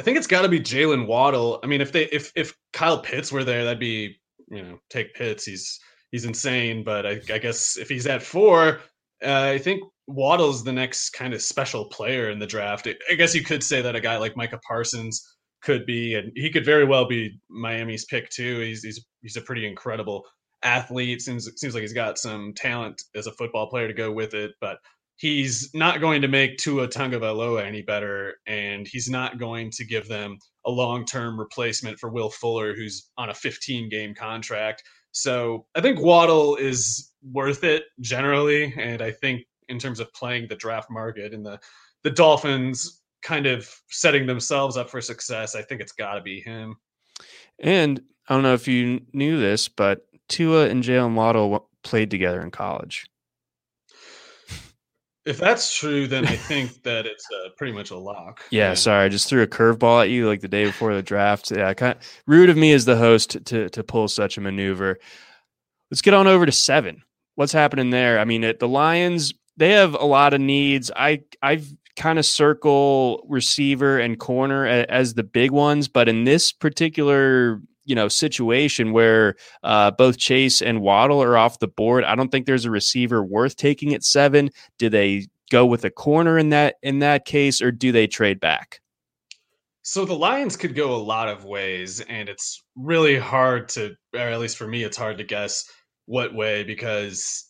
I 0.00 0.02
think 0.02 0.16
it's 0.16 0.26
got 0.26 0.40
to 0.40 0.48
be 0.48 0.58
Jaylen 0.58 1.06
Waddle. 1.06 1.60
I 1.62 1.66
mean, 1.66 1.82
if 1.82 1.92
they 1.92 2.04
if 2.04 2.32
if 2.34 2.54
Kyle 2.72 3.02
Pitts 3.02 3.30
were 3.30 3.44
there, 3.44 3.64
that'd 3.64 3.78
be 3.78 4.18
you 4.48 4.62
know 4.62 4.78
take 4.88 5.12
Pitts. 5.12 5.44
He's 5.44 5.78
he's 6.10 6.24
insane, 6.24 6.82
but 6.82 7.04
I, 7.04 7.20
I 7.30 7.36
guess 7.36 7.76
if 7.76 7.90
he's 7.90 8.06
at 8.06 8.22
four, 8.22 8.80
uh, 9.22 9.50
I 9.52 9.58
think 9.58 9.82
Waddle's 10.06 10.64
the 10.64 10.72
next 10.72 11.10
kind 11.10 11.34
of 11.34 11.42
special 11.42 11.84
player 11.84 12.30
in 12.30 12.38
the 12.38 12.46
draft. 12.46 12.88
I 13.10 13.14
guess 13.14 13.34
you 13.34 13.44
could 13.44 13.62
say 13.62 13.82
that 13.82 13.94
a 13.94 14.00
guy 14.00 14.16
like 14.16 14.38
Micah 14.38 14.58
Parsons 14.66 15.36
could 15.60 15.84
be, 15.84 16.14
and 16.14 16.32
he 16.34 16.48
could 16.48 16.64
very 16.64 16.86
well 16.86 17.06
be 17.06 17.38
Miami's 17.50 18.06
pick 18.06 18.30
too. 18.30 18.60
He's 18.60 18.82
he's 18.82 19.04
he's 19.20 19.36
a 19.36 19.42
pretty 19.42 19.66
incredible 19.66 20.24
athlete. 20.62 21.20
Seems 21.20 21.46
seems 21.56 21.74
like 21.74 21.82
he's 21.82 21.92
got 21.92 22.16
some 22.16 22.54
talent 22.54 23.02
as 23.14 23.26
a 23.26 23.32
football 23.32 23.68
player 23.68 23.86
to 23.86 23.92
go 23.92 24.10
with 24.10 24.32
it, 24.32 24.52
but 24.62 24.78
he's 25.20 25.68
not 25.74 26.00
going 26.00 26.22
to 26.22 26.28
make 26.28 26.56
Tua 26.56 26.88
Tagovailoa 26.88 27.62
any 27.62 27.82
better, 27.82 28.36
and 28.46 28.88
he's 28.88 29.10
not 29.10 29.38
going 29.38 29.70
to 29.72 29.84
give 29.84 30.08
them 30.08 30.38
a 30.64 30.70
long 30.70 31.04
term 31.04 31.38
replacement 31.38 31.98
for 31.98 32.08
Will 32.08 32.30
Fuller, 32.30 32.74
who's 32.74 33.10
on 33.18 33.28
a 33.28 33.34
15 33.34 33.90
game 33.90 34.14
contract. 34.14 34.82
So 35.12 35.66
I 35.74 35.82
think 35.82 36.00
Waddle 36.00 36.56
is 36.56 37.12
worth 37.32 37.64
it 37.64 37.84
generally, 38.00 38.72
and 38.78 39.02
I 39.02 39.10
think 39.10 39.42
in 39.68 39.78
terms 39.78 40.00
of 40.00 40.12
playing 40.14 40.48
the 40.48 40.56
draft 40.56 40.90
market 40.90 41.34
and 41.34 41.44
the 41.44 41.60
the 42.02 42.10
Dolphins 42.10 43.02
kind 43.22 43.44
of 43.44 43.68
setting 43.90 44.26
themselves 44.26 44.78
up 44.78 44.88
for 44.88 45.02
success, 45.02 45.54
I 45.54 45.60
think 45.60 45.82
it's 45.82 45.92
got 45.92 46.14
to 46.14 46.22
be 46.22 46.40
him. 46.40 46.76
And 47.58 48.00
I 48.26 48.34
don't 48.34 48.42
know 48.42 48.54
if 48.54 48.66
you 48.66 49.02
knew 49.12 49.38
this, 49.38 49.68
but 49.68 50.06
Tua 50.30 50.68
and 50.68 50.82
Jaylen 50.82 51.12
Waddle 51.12 51.68
played 51.82 52.10
together 52.10 52.40
in 52.40 52.50
college. 52.50 53.04
If 55.26 55.38
that's 55.38 55.76
true, 55.76 56.06
then 56.06 56.26
I 56.26 56.36
think 56.36 56.82
that 56.84 57.04
it's 57.04 57.26
uh, 57.30 57.50
pretty 57.58 57.72
much 57.72 57.90
a 57.90 57.96
lock. 57.96 58.40
Yeah, 58.50 58.72
sorry, 58.74 59.04
I 59.04 59.08
just 59.08 59.28
threw 59.28 59.42
a 59.42 59.46
curveball 59.46 60.02
at 60.02 60.10
you 60.10 60.26
like 60.26 60.40
the 60.40 60.48
day 60.48 60.64
before 60.64 60.94
the 60.94 61.02
draft. 61.02 61.50
Yeah, 61.50 61.72
kind 61.74 61.98
of 61.98 62.22
rude 62.26 62.48
of 62.48 62.56
me 62.56 62.72
as 62.72 62.86
the 62.86 62.96
host 62.96 63.44
to 63.46 63.68
to 63.68 63.84
pull 63.84 64.08
such 64.08 64.38
a 64.38 64.40
maneuver. 64.40 64.98
Let's 65.90 66.02
get 66.02 66.14
on 66.14 66.26
over 66.26 66.46
to 66.46 66.52
seven. 66.52 67.02
What's 67.34 67.52
happening 67.52 67.90
there? 67.90 68.18
I 68.18 68.24
mean, 68.24 68.44
it, 68.44 68.60
the 68.60 68.68
Lions 68.68 69.34
they 69.56 69.72
have 69.72 69.94
a 69.94 70.04
lot 70.04 70.32
of 70.32 70.40
needs. 70.40 70.90
I 70.96 71.22
I've 71.42 71.70
kind 71.96 72.18
of 72.18 72.24
circle 72.24 73.26
receiver 73.28 73.98
and 73.98 74.18
corner 74.18 74.64
as 74.64 75.14
the 75.14 75.22
big 75.22 75.50
ones, 75.50 75.86
but 75.86 76.08
in 76.08 76.24
this 76.24 76.50
particular 76.50 77.60
you 77.90 77.96
know 77.96 78.06
situation 78.06 78.92
where 78.92 79.34
uh, 79.64 79.90
both 79.90 80.16
Chase 80.16 80.62
and 80.62 80.80
Waddle 80.80 81.20
are 81.20 81.36
off 81.36 81.58
the 81.58 81.66
board, 81.66 82.04
I 82.04 82.14
don't 82.14 82.30
think 82.30 82.46
there's 82.46 82.64
a 82.64 82.70
receiver 82.70 83.22
worth 83.22 83.56
taking 83.56 83.92
at 83.92 84.04
seven. 84.04 84.50
Do 84.78 84.88
they 84.88 85.26
go 85.50 85.66
with 85.66 85.84
a 85.84 85.90
corner 85.90 86.38
in 86.38 86.50
that 86.50 86.76
in 86.84 87.00
that 87.00 87.24
case, 87.24 87.60
or 87.60 87.72
do 87.72 87.90
they 87.90 88.06
trade 88.06 88.38
back? 88.38 88.80
So 89.82 90.04
the 90.04 90.14
Lions 90.14 90.56
could 90.56 90.76
go 90.76 90.94
a 90.94 91.02
lot 91.02 91.26
of 91.28 91.44
ways, 91.44 92.00
and 92.00 92.28
it's 92.28 92.62
really 92.76 93.18
hard 93.18 93.70
to, 93.70 93.96
or 94.14 94.20
at 94.20 94.38
least 94.38 94.56
for 94.56 94.68
me, 94.68 94.84
it's 94.84 94.96
hard 94.96 95.18
to 95.18 95.24
guess 95.24 95.64
what 96.06 96.32
way 96.32 96.62
because 96.62 97.44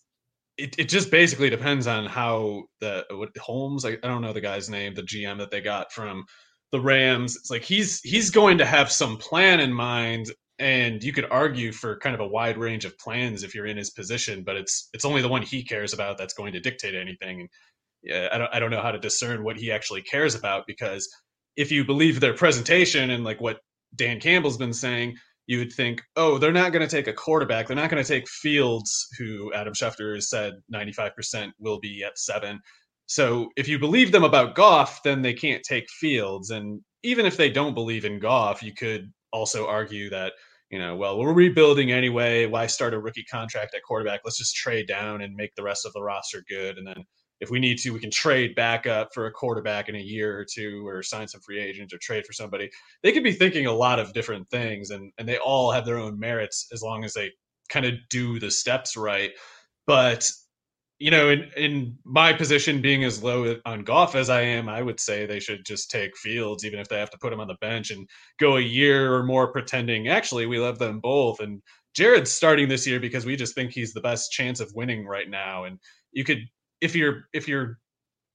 it, 0.56 0.78
it 0.78 0.88
just 0.88 1.10
basically 1.10 1.50
depends 1.50 1.86
on 1.86 2.06
how 2.06 2.62
the 2.80 3.04
what 3.10 3.36
Holmes 3.38 3.84
I, 3.84 3.98
I 4.02 4.08
don't 4.08 4.22
know 4.22 4.32
the 4.32 4.40
guy's 4.40 4.70
name 4.70 4.94
the 4.94 5.02
GM 5.02 5.36
that 5.38 5.50
they 5.50 5.60
got 5.60 5.92
from 5.92 6.24
the 6.72 6.80
Rams 6.80 7.36
it's 7.36 7.50
like 7.50 7.62
he's 7.62 8.00
he's 8.00 8.30
going 8.30 8.58
to 8.58 8.66
have 8.66 8.90
some 8.90 9.16
plan 9.16 9.60
in 9.60 9.72
mind 9.72 10.26
and 10.58 11.02
you 11.02 11.12
could 11.12 11.26
argue 11.30 11.72
for 11.72 11.98
kind 11.98 12.14
of 12.14 12.20
a 12.20 12.26
wide 12.26 12.58
range 12.58 12.84
of 12.84 12.98
plans 12.98 13.42
if 13.42 13.54
you're 13.54 13.66
in 13.66 13.76
his 13.76 13.90
position 13.90 14.42
but 14.44 14.56
it's 14.56 14.88
it's 14.92 15.04
only 15.04 15.22
the 15.22 15.28
one 15.28 15.42
he 15.42 15.62
cares 15.64 15.92
about 15.92 16.18
that's 16.18 16.34
going 16.34 16.52
to 16.52 16.60
dictate 16.60 16.94
anything 16.94 17.40
and 17.40 17.48
yeah, 18.02 18.28
I 18.32 18.38
don't 18.38 18.54
I 18.54 18.60
don't 18.60 18.70
know 18.70 18.82
how 18.82 18.92
to 18.92 18.98
discern 18.98 19.44
what 19.44 19.56
he 19.56 19.70
actually 19.70 20.02
cares 20.02 20.34
about 20.34 20.66
because 20.66 21.08
if 21.56 21.70
you 21.70 21.84
believe 21.84 22.20
their 22.20 22.34
presentation 22.34 23.10
and 23.10 23.24
like 23.24 23.40
what 23.40 23.58
Dan 23.94 24.20
Campbell's 24.20 24.56
been 24.56 24.72
saying 24.72 25.16
you 25.50 25.58
would 25.58 25.72
think, 25.72 26.00
oh, 26.14 26.38
they're 26.38 26.52
not 26.52 26.70
going 26.72 26.86
to 26.86 26.96
take 26.96 27.08
a 27.08 27.12
quarterback. 27.12 27.66
They're 27.66 27.74
not 27.74 27.90
going 27.90 28.00
to 28.00 28.08
take 28.08 28.28
Fields, 28.28 29.08
who 29.18 29.52
Adam 29.52 29.74
Schefter 29.74 30.14
has 30.14 30.30
said 30.30 30.54
95% 30.72 31.50
will 31.58 31.80
be 31.80 32.04
at 32.04 32.16
seven. 32.16 32.60
So 33.10 33.50
if 33.56 33.66
you 33.66 33.76
believe 33.76 34.12
them 34.12 34.22
about 34.22 34.54
Goff, 34.54 35.02
then 35.02 35.20
they 35.20 35.34
can't 35.34 35.64
take 35.64 35.90
Fields. 35.90 36.50
And 36.50 36.80
even 37.02 37.26
if 37.26 37.36
they 37.36 37.50
don't 37.50 37.74
believe 37.74 38.04
in 38.04 38.20
Goff, 38.20 38.62
you 38.62 38.72
could 38.72 39.12
also 39.32 39.66
argue 39.66 40.08
that, 40.10 40.34
you 40.70 40.78
know, 40.78 40.94
well, 40.94 41.18
we're 41.18 41.32
rebuilding 41.32 41.90
anyway. 41.90 42.46
Why 42.46 42.68
start 42.68 42.94
a 42.94 43.00
rookie 43.00 43.24
contract 43.24 43.74
at 43.74 43.82
quarterback? 43.82 44.20
Let's 44.24 44.38
just 44.38 44.54
trade 44.54 44.86
down 44.86 45.22
and 45.22 45.34
make 45.34 45.56
the 45.56 45.64
rest 45.64 45.84
of 45.84 45.92
the 45.92 46.00
roster 46.00 46.44
good. 46.48 46.78
And 46.78 46.86
then 46.86 47.04
if 47.40 47.50
we 47.50 47.58
need 47.58 47.78
to, 47.78 47.90
we 47.90 47.98
can 47.98 48.12
trade 48.12 48.54
back 48.54 48.86
up 48.86 49.08
for 49.12 49.26
a 49.26 49.32
quarterback 49.32 49.88
in 49.88 49.96
a 49.96 49.98
year 49.98 50.38
or 50.38 50.46
two, 50.48 50.86
or 50.86 51.02
sign 51.02 51.26
some 51.26 51.40
free 51.40 51.58
agents, 51.58 51.92
or 51.92 51.98
trade 51.98 52.24
for 52.24 52.32
somebody. 52.32 52.70
They 53.02 53.10
could 53.10 53.24
be 53.24 53.32
thinking 53.32 53.66
a 53.66 53.72
lot 53.72 53.98
of 53.98 54.12
different 54.12 54.48
things, 54.50 54.90
and 54.90 55.10
and 55.18 55.28
they 55.28 55.38
all 55.38 55.72
have 55.72 55.84
their 55.84 55.98
own 55.98 56.16
merits 56.20 56.68
as 56.72 56.80
long 56.80 57.02
as 57.02 57.14
they 57.14 57.32
kind 57.70 57.86
of 57.86 57.94
do 58.08 58.38
the 58.38 58.52
steps 58.52 58.96
right. 58.96 59.32
But 59.84 60.30
you 61.00 61.10
know, 61.10 61.30
in 61.30 61.50
in 61.56 61.98
my 62.04 62.32
position 62.32 62.82
being 62.82 63.04
as 63.04 63.22
low 63.22 63.56
on 63.64 63.82
Goff 63.84 64.14
as 64.14 64.28
I 64.30 64.42
am, 64.42 64.68
I 64.68 64.82
would 64.82 65.00
say 65.00 65.24
they 65.26 65.40
should 65.40 65.64
just 65.64 65.90
take 65.90 66.16
Fields, 66.16 66.64
even 66.64 66.78
if 66.78 66.88
they 66.88 66.98
have 66.98 67.10
to 67.10 67.18
put 67.18 67.32
him 67.32 67.40
on 67.40 67.48
the 67.48 67.56
bench 67.60 67.90
and 67.90 68.08
go 68.38 68.58
a 68.58 68.60
year 68.60 69.14
or 69.14 69.24
more 69.24 69.50
pretending 69.50 70.08
actually 70.08 70.46
we 70.46 70.58
love 70.58 70.78
them 70.78 71.00
both. 71.00 71.40
And 71.40 71.62
Jared's 71.94 72.30
starting 72.30 72.68
this 72.68 72.86
year 72.86 73.00
because 73.00 73.24
we 73.24 73.34
just 73.34 73.54
think 73.54 73.72
he's 73.72 73.94
the 73.94 74.02
best 74.02 74.30
chance 74.30 74.60
of 74.60 74.70
winning 74.74 75.06
right 75.06 75.28
now. 75.28 75.64
And 75.64 75.78
you 76.12 76.22
could 76.22 76.40
if 76.82 76.94
you're 76.94 77.24
if 77.32 77.48
you're 77.48 77.78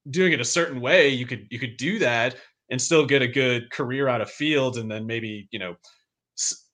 doing 0.09 0.33
it 0.33 0.41
a 0.41 0.45
certain 0.45 0.81
way, 0.81 1.09
you 1.09 1.27
could 1.27 1.47
you 1.51 1.59
could 1.59 1.77
do 1.77 1.99
that 1.99 2.35
and 2.71 2.81
still 2.81 3.05
get 3.05 3.21
a 3.21 3.27
good 3.27 3.71
career 3.71 4.07
out 4.07 4.21
of 4.21 4.31
Fields, 4.31 4.77
and 4.77 4.89
then 4.89 5.05
maybe 5.05 5.47
you 5.51 5.59
know 5.59 5.75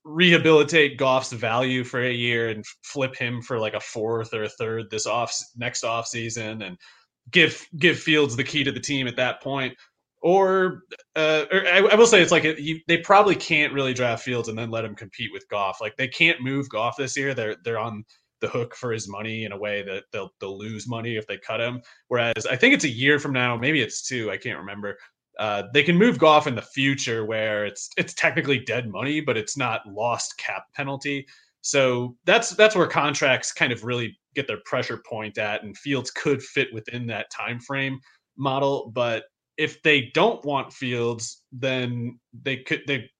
rehabilitate 0.04 0.98
Goff's 0.98 1.32
value 1.32 1.84
for 1.84 2.02
a 2.02 2.12
year 2.12 2.48
and 2.48 2.64
flip 2.82 3.14
him 3.14 3.40
for 3.40 3.58
like 3.58 3.74
a 3.74 3.80
fourth 3.80 4.34
or 4.34 4.44
a 4.44 4.48
third 4.48 4.90
this 4.90 5.06
off 5.06 5.34
next 5.56 5.84
off 5.84 6.06
season 6.06 6.62
and 6.62 6.76
give 7.30 7.64
give 7.78 7.98
Fields 7.98 8.36
the 8.36 8.44
key 8.44 8.64
to 8.64 8.72
the 8.72 8.80
team 8.80 9.06
at 9.06 9.16
that 9.16 9.42
point. 9.42 9.74
Or, 10.24 10.82
uh, 11.16 11.46
or 11.50 11.66
I, 11.66 11.78
I, 11.78 11.94
will 11.96 12.06
say 12.06 12.22
it's 12.22 12.30
like 12.30 12.44
you, 12.44 12.78
they 12.86 12.98
probably 12.98 13.34
can't 13.34 13.72
really 13.72 13.92
draft 13.92 14.22
Fields 14.22 14.48
and 14.48 14.56
then 14.56 14.70
let 14.70 14.84
him 14.84 14.94
compete 14.94 15.32
with 15.32 15.48
Goff. 15.48 15.80
Like 15.80 15.96
they 15.96 16.06
can't 16.06 16.40
move 16.40 16.68
Goff 16.68 16.96
this 16.96 17.16
year. 17.16 17.34
They're 17.34 17.56
they're 17.64 17.78
on 17.78 18.04
the 18.40 18.48
hook 18.48 18.76
for 18.76 18.92
his 18.92 19.08
money 19.08 19.44
in 19.44 19.52
a 19.52 19.58
way 19.58 19.82
that 19.82 20.04
they'll 20.12 20.30
they'll 20.40 20.58
lose 20.58 20.86
money 20.86 21.16
if 21.16 21.26
they 21.26 21.38
cut 21.38 21.60
him. 21.60 21.80
Whereas 22.08 22.46
I 22.46 22.56
think 22.56 22.74
it's 22.74 22.84
a 22.84 22.88
year 22.88 23.18
from 23.18 23.32
now, 23.32 23.56
maybe 23.56 23.80
it's 23.80 24.06
two, 24.06 24.30
I 24.30 24.36
can't 24.36 24.58
remember. 24.58 24.96
Uh, 25.42 25.64
they 25.74 25.82
can 25.82 25.98
move 25.98 26.20
Goff 26.20 26.46
in 26.46 26.54
the 26.54 26.62
future 26.62 27.24
where 27.26 27.66
it's 27.66 27.90
it's 27.96 28.14
technically 28.14 28.60
dead 28.60 28.88
money, 28.88 29.20
but 29.20 29.36
it's 29.36 29.56
not 29.56 29.84
lost 29.88 30.38
cap 30.38 30.66
penalty. 30.72 31.26
So 31.62 32.16
that's 32.24 32.50
that's 32.50 32.76
where 32.76 32.86
contracts 32.86 33.50
kind 33.50 33.72
of 33.72 33.82
really 33.82 34.16
get 34.36 34.46
their 34.46 34.60
pressure 34.64 35.02
point 35.04 35.38
at, 35.38 35.64
and 35.64 35.76
Fields 35.76 36.12
could 36.12 36.40
fit 36.40 36.72
within 36.72 37.08
that 37.08 37.28
time 37.32 37.58
frame 37.58 37.98
model. 38.36 38.92
But 38.94 39.24
if 39.58 39.82
they 39.82 40.12
don't 40.14 40.44
want 40.44 40.72
Fields, 40.72 41.42
then 41.50 42.20
they 42.44 42.58
could 42.58 42.82
they 42.86 43.10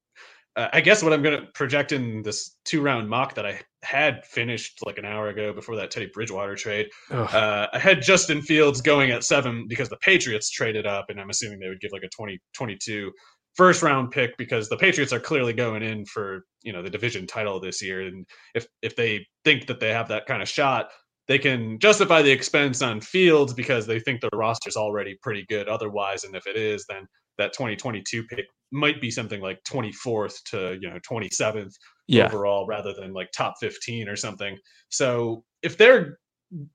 uh, 0.57 0.69
I 0.73 0.81
guess 0.81 1.03
what 1.03 1.13
I'm 1.13 1.23
going 1.23 1.41
to 1.41 1.47
project 1.55 1.93
in 1.93 2.23
this 2.23 2.57
two 2.65 2.83
round 2.83 3.09
mock 3.09 3.35
that 3.35 3.47
I 3.47 3.61
had 3.83 4.25
finished 4.25 4.81
like 4.85 4.99
an 4.99 5.05
hour 5.05 5.29
ago 5.29 5.53
before 5.53 5.77
that 5.77 5.91
Teddy 5.91 6.11
Bridgewater 6.13 6.55
trade, 6.57 6.89
uh, 7.11 7.69
I 7.73 7.79
had 7.79 8.03
Justin 8.03 8.43
Fields 8.43 8.81
going 8.81 9.11
at 9.11 9.25
seven 9.25 9.67
because 9.69 9.89
the 9.89 9.97
Patriots 9.99 10.51
traded 10.51 10.87
up, 10.87 11.07
and 11.09 11.21
I'm 11.21 11.31
assuming 11.31 11.59
they 11.59 11.69
would 11.69 11.81
give 11.81 11.93
like 11.93 12.03
a 12.03 12.09
2022 12.09 13.01
20, 13.01 13.13
first 13.57 13.83
round 13.83 14.11
pick 14.11 14.37
because 14.37 14.69
the 14.69 14.77
Patriots 14.77 15.13
are 15.13 15.21
clearly 15.21 15.53
going 15.53 15.83
in 15.83 16.05
for 16.05 16.45
you 16.63 16.73
know 16.73 16.83
the 16.83 16.91
division 16.91 17.27
title 17.27 17.59
this 17.61 17.83
year, 17.83 18.03
and 18.03 18.27
if 18.55 18.67
if 18.83 18.95
they 18.97 19.27
think 19.45 19.67
that 19.67 19.81
they 19.81 19.91
have 19.91 20.09
that 20.09 20.27
kind 20.27 20.43
of 20.43 20.49
shot, 20.49 20.91
they 21.29 21.39
can 21.39 21.79
justify 21.79 22.21
the 22.21 22.31
expense 22.31 22.83
on 22.83 23.01
Fields 23.01 23.55
because 23.55 23.87
they 23.87 24.01
think 24.01 24.21
the 24.21 24.29
roster 24.35 24.69
is 24.69 24.77
already 24.77 25.17
pretty 25.23 25.47
good 25.49 25.69
otherwise, 25.69 26.25
and 26.25 26.37
if 26.37 26.47
it 26.47 26.57
is, 26.57 26.85
then 26.89 27.07
that 27.39 27.53
2022 27.53 28.25
pick 28.25 28.47
might 28.73 29.01
be 29.01 29.11
something 29.11 29.41
like 29.41 29.63
24th 29.65 30.35
to 30.51 30.79
you 30.81 30.89
know 30.89 30.99
27th 31.09 31.73
yeah. 32.09 32.27
overall 32.27 32.67
rather 32.67 32.93
than 32.95 33.13
like 33.13 33.31
top 33.37 33.55
15 33.61 34.09
or 34.09 34.17
something 34.17 34.57
so 34.89 35.45
if 35.63 35.77
they're 35.77 36.19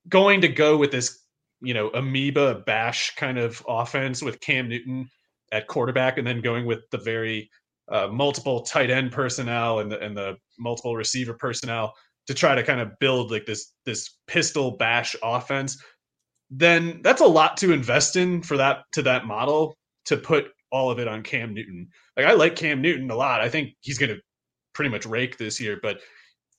going 0.07 0.41
to 0.41 0.47
go 0.47 0.77
with 0.77 0.91
this 0.91 1.19
you 1.61 1.73
know 1.73 1.89
amoeba 1.89 2.61
bash 2.65 3.15
kind 3.15 3.37
of 3.37 3.63
offense 3.67 4.21
with 4.21 4.39
cam 4.39 4.69
newton 4.69 5.09
at 5.51 5.67
quarterback 5.67 6.17
and 6.17 6.27
then 6.27 6.41
going 6.41 6.65
with 6.65 6.81
the 6.91 6.97
very 6.97 7.49
uh, 7.89 8.07
multiple 8.07 8.61
tight 8.61 8.91
end 8.91 9.11
personnel 9.11 9.79
and 9.79 9.91
the, 9.91 9.99
and 9.99 10.15
the 10.15 10.35
multiple 10.59 10.95
receiver 10.95 11.33
personnel 11.33 11.93
to 12.27 12.33
try 12.33 12.53
to 12.53 12.63
kind 12.63 12.81
of 12.81 12.91
build 12.99 13.31
like 13.31 13.45
this 13.45 13.73
this 13.85 14.17
pistol 14.27 14.77
bash 14.77 15.15
offense 15.23 15.81
then 16.49 17.01
that's 17.03 17.21
a 17.21 17.25
lot 17.25 17.57
to 17.57 17.73
invest 17.73 18.15
in 18.15 18.41
for 18.41 18.57
that 18.57 18.83
to 18.91 19.01
that 19.01 19.25
model 19.25 19.76
to 20.07 20.17
put 20.17 20.47
all 20.71 20.89
of 20.89 20.99
it 20.99 21.07
on 21.07 21.23
Cam 21.23 21.53
Newton. 21.53 21.87
Like 22.15 22.25
I 22.25 22.33
like 22.33 22.55
Cam 22.55 22.81
Newton 22.81 23.09
a 23.11 23.15
lot. 23.15 23.41
I 23.41 23.49
think 23.49 23.73
he's 23.81 23.97
going 23.97 24.09
to 24.09 24.19
pretty 24.73 24.89
much 24.89 25.05
rake 25.05 25.37
this 25.37 25.59
year, 25.59 25.79
but 25.81 25.99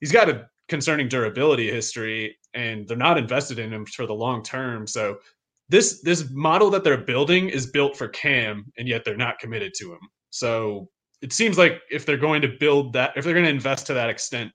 he's 0.00 0.12
got 0.12 0.28
a 0.28 0.46
concerning 0.68 1.08
durability 1.08 1.70
history 1.70 2.36
and 2.54 2.86
they're 2.86 2.96
not 2.96 3.18
invested 3.18 3.58
in 3.58 3.72
him 3.72 3.86
for 3.86 4.06
the 4.06 4.14
long 4.14 4.42
term. 4.42 4.86
So 4.86 5.18
this 5.68 6.00
this 6.02 6.30
model 6.30 6.70
that 6.70 6.84
they're 6.84 6.96
building 6.96 7.48
is 7.48 7.66
built 7.66 7.96
for 7.96 8.08
Cam 8.08 8.64
and 8.78 8.88
yet 8.88 9.04
they're 9.04 9.16
not 9.16 9.38
committed 9.38 9.72
to 9.78 9.92
him. 9.92 10.00
So 10.30 10.88
it 11.22 11.32
seems 11.32 11.58
like 11.58 11.80
if 11.90 12.06
they're 12.06 12.16
going 12.16 12.42
to 12.42 12.48
build 12.48 12.92
that 12.94 13.12
if 13.16 13.24
they're 13.24 13.34
going 13.34 13.44
to 13.44 13.50
invest 13.50 13.86
to 13.86 13.94
that 13.94 14.10
extent 14.10 14.52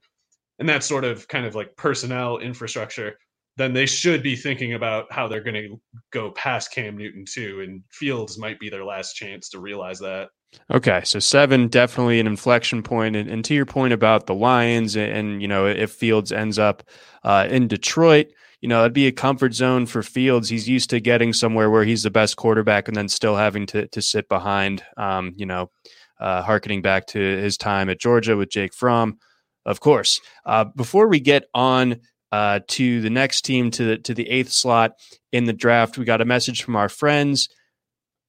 and 0.58 0.68
that 0.68 0.84
sort 0.84 1.04
of 1.04 1.26
kind 1.28 1.46
of 1.46 1.54
like 1.54 1.76
personnel 1.76 2.38
infrastructure, 2.38 3.16
then 3.56 3.72
they 3.72 3.86
should 3.86 4.22
be 4.22 4.36
thinking 4.36 4.74
about 4.74 5.12
how 5.12 5.28
they're 5.28 5.42
going 5.42 5.54
to 5.54 5.80
go 6.10 6.32
past 6.32 6.72
Cam 6.72 6.96
Newton 6.96 7.24
too. 7.28 7.60
And 7.64 7.82
Fields 7.90 8.38
might 8.38 8.58
be 8.58 8.68
their 8.68 8.84
last 8.84 9.14
chance 9.14 9.48
to 9.50 9.60
realize 9.60 9.98
that. 10.00 10.28
Okay, 10.72 11.02
so 11.04 11.18
seven 11.18 11.68
definitely 11.68 12.20
an 12.20 12.26
inflection 12.26 12.82
point, 12.82 13.16
and, 13.16 13.28
and 13.28 13.44
to 13.44 13.54
your 13.54 13.66
point 13.66 13.92
about 13.92 14.26
the 14.26 14.34
Lions, 14.34 14.94
and, 14.96 15.10
and 15.10 15.42
you 15.42 15.48
know 15.48 15.66
if 15.66 15.90
Fields 15.90 16.30
ends 16.32 16.60
up 16.60 16.84
uh, 17.24 17.48
in 17.50 17.66
Detroit, 17.66 18.28
you 18.60 18.68
know 18.68 18.80
it'd 18.80 18.92
be 18.92 19.08
a 19.08 19.12
comfort 19.12 19.52
zone 19.52 19.86
for 19.86 20.02
Fields. 20.02 20.48
He's 20.48 20.68
used 20.68 20.90
to 20.90 21.00
getting 21.00 21.32
somewhere 21.32 21.70
where 21.70 21.84
he's 21.84 22.04
the 22.04 22.10
best 22.10 22.36
quarterback, 22.36 22.86
and 22.86 22.96
then 22.96 23.08
still 23.08 23.36
having 23.36 23.66
to 23.66 23.88
to 23.88 24.00
sit 24.00 24.28
behind. 24.28 24.84
Um, 24.96 25.32
you 25.36 25.46
know, 25.46 25.70
uh, 26.20 26.42
harkening 26.42 26.82
back 26.82 27.06
to 27.08 27.18
his 27.18 27.56
time 27.56 27.90
at 27.90 28.00
Georgia 28.00 28.36
with 28.36 28.50
Jake 28.50 28.74
Fromm, 28.74 29.18
of 29.66 29.80
course. 29.80 30.20
Uh, 30.46 30.64
before 30.64 31.08
we 31.08 31.20
get 31.20 31.46
on 31.52 32.00
uh, 32.34 32.58
to 32.66 33.00
the 33.00 33.10
next 33.10 33.42
team 33.42 33.70
to 33.70 33.84
the 33.84 33.98
to 33.98 34.12
the 34.12 34.28
eighth 34.28 34.50
slot 34.50 34.94
in 35.30 35.44
the 35.44 35.52
draft. 35.52 35.96
We 35.96 36.04
got 36.04 36.20
a 36.20 36.24
message 36.24 36.64
from 36.64 36.74
our 36.74 36.88
friends 36.88 37.48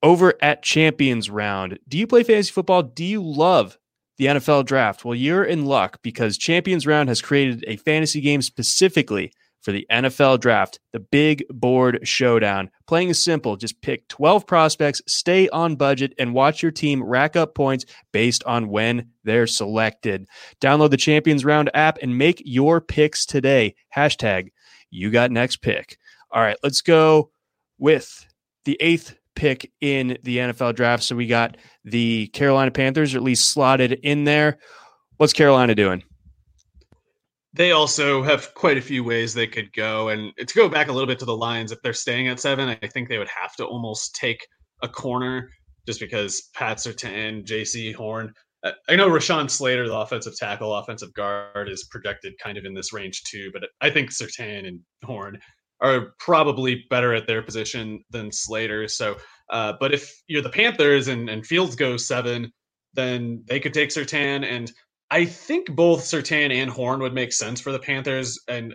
over 0.00 0.34
at 0.40 0.62
Champions 0.62 1.28
Round. 1.28 1.80
Do 1.88 1.98
you 1.98 2.06
play 2.06 2.22
fantasy 2.22 2.52
football? 2.52 2.84
Do 2.84 3.04
you 3.04 3.20
love 3.20 3.76
the 4.18 4.26
NFL 4.26 4.66
draft? 4.66 5.04
Well, 5.04 5.16
you're 5.16 5.42
in 5.42 5.66
luck 5.66 5.98
because 6.02 6.38
Champions 6.38 6.86
Round 6.86 7.08
has 7.08 7.20
created 7.20 7.64
a 7.66 7.78
fantasy 7.78 8.20
game 8.20 8.42
specifically 8.42 9.32
for 9.66 9.72
the 9.72 9.84
NFL 9.90 10.38
draft, 10.38 10.78
the 10.92 11.00
big 11.00 11.44
board 11.50 11.98
showdown. 12.04 12.70
Playing 12.86 13.08
is 13.08 13.20
simple. 13.20 13.56
Just 13.56 13.82
pick 13.82 14.06
12 14.06 14.46
prospects, 14.46 15.02
stay 15.08 15.48
on 15.48 15.74
budget, 15.74 16.14
and 16.20 16.32
watch 16.32 16.62
your 16.62 16.70
team 16.70 17.02
rack 17.02 17.34
up 17.34 17.56
points 17.56 17.84
based 18.12 18.44
on 18.44 18.68
when 18.68 19.08
they're 19.24 19.48
selected. 19.48 20.28
Download 20.60 20.90
the 20.90 20.96
Champions 20.96 21.44
Round 21.44 21.68
app 21.74 21.98
and 22.00 22.16
make 22.16 22.40
your 22.44 22.80
picks 22.80 23.26
today. 23.26 23.74
Hashtag 23.94 24.52
you 24.90 25.10
got 25.10 25.32
next 25.32 25.56
pick. 25.56 25.98
All 26.30 26.40
right, 26.40 26.56
let's 26.62 26.80
go 26.80 27.32
with 27.76 28.24
the 28.66 28.76
eighth 28.78 29.16
pick 29.34 29.72
in 29.80 30.16
the 30.22 30.38
NFL 30.38 30.76
draft. 30.76 31.02
So 31.02 31.16
we 31.16 31.26
got 31.26 31.56
the 31.84 32.28
Carolina 32.28 32.70
Panthers, 32.70 33.16
or 33.16 33.18
at 33.18 33.24
least 33.24 33.48
slotted 33.48 33.94
in 34.04 34.22
there. 34.22 34.58
What's 35.16 35.32
Carolina 35.32 35.74
doing? 35.74 36.04
They 37.56 37.72
also 37.72 38.22
have 38.22 38.52
quite 38.54 38.76
a 38.76 38.82
few 38.82 39.02
ways 39.02 39.32
they 39.32 39.46
could 39.46 39.72
go. 39.72 40.08
And 40.08 40.32
to 40.36 40.54
go 40.54 40.68
back 40.68 40.88
a 40.88 40.92
little 40.92 41.06
bit 41.06 41.18
to 41.20 41.24
the 41.24 41.36
Lions, 41.36 41.72
if 41.72 41.80
they're 41.82 41.92
staying 41.92 42.28
at 42.28 42.40
seven, 42.40 42.68
I 42.68 42.86
think 42.88 43.08
they 43.08 43.18
would 43.18 43.28
have 43.28 43.56
to 43.56 43.64
almost 43.64 44.14
take 44.14 44.46
a 44.82 44.88
corner 44.88 45.48
just 45.86 46.00
because 46.00 46.50
Pat 46.54 46.78
Surtain, 46.78 47.44
Jaycee 47.44 47.94
Horn. 47.94 48.32
I 48.88 48.96
know 48.96 49.08
Rashawn 49.08 49.48
Slater, 49.48 49.86
the 49.86 49.96
offensive 49.96 50.36
tackle, 50.36 50.74
offensive 50.74 51.14
guard, 51.14 51.68
is 51.68 51.86
projected 51.90 52.34
kind 52.42 52.58
of 52.58 52.64
in 52.64 52.74
this 52.74 52.92
range 52.92 53.22
too, 53.22 53.50
but 53.52 53.62
I 53.80 53.90
think 53.90 54.10
Surtain 54.10 54.66
and 54.66 54.80
Horn 55.04 55.38
are 55.80 56.14
probably 56.18 56.84
better 56.90 57.14
at 57.14 57.26
their 57.26 57.42
position 57.42 58.02
than 58.10 58.32
Slater. 58.32 58.88
So, 58.88 59.16
uh, 59.50 59.74
but 59.78 59.94
if 59.94 60.20
you're 60.26 60.42
the 60.42 60.50
Panthers 60.50 61.08
and, 61.08 61.28
and 61.28 61.46
Fields 61.46 61.76
goes 61.76 62.08
seven, 62.08 62.50
then 62.94 63.44
they 63.46 63.60
could 63.60 63.74
take 63.74 63.90
Surtain. 63.90 64.44
And 64.44 64.72
I 65.10 65.24
think 65.24 65.74
both 65.74 66.02
Surtain 66.02 66.50
and 66.50 66.70
Horn 66.70 67.00
would 67.00 67.14
make 67.14 67.32
sense 67.32 67.60
for 67.60 67.72
the 67.72 67.78
Panthers. 67.78 68.40
And 68.48 68.74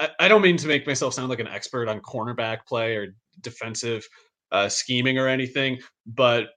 I, 0.00 0.08
I, 0.20 0.28
don't 0.28 0.42
mean 0.42 0.56
to 0.58 0.68
make 0.68 0.86
myself 0.86 1.14
sound 1.14 1.28
like 1.28 1.40
an 1.40 1.48
expert 1.48 1.88
on 1.88 2.00
cornerback 2.00 2.66
play 2.66 2.96
or 2.96 3.14
defensive 3.42 4.06
uh, 4.52 4.68
scheming 4.68 5.18
or 5.18 5.28
anything, 5.28 5.78
but 6.06 6.48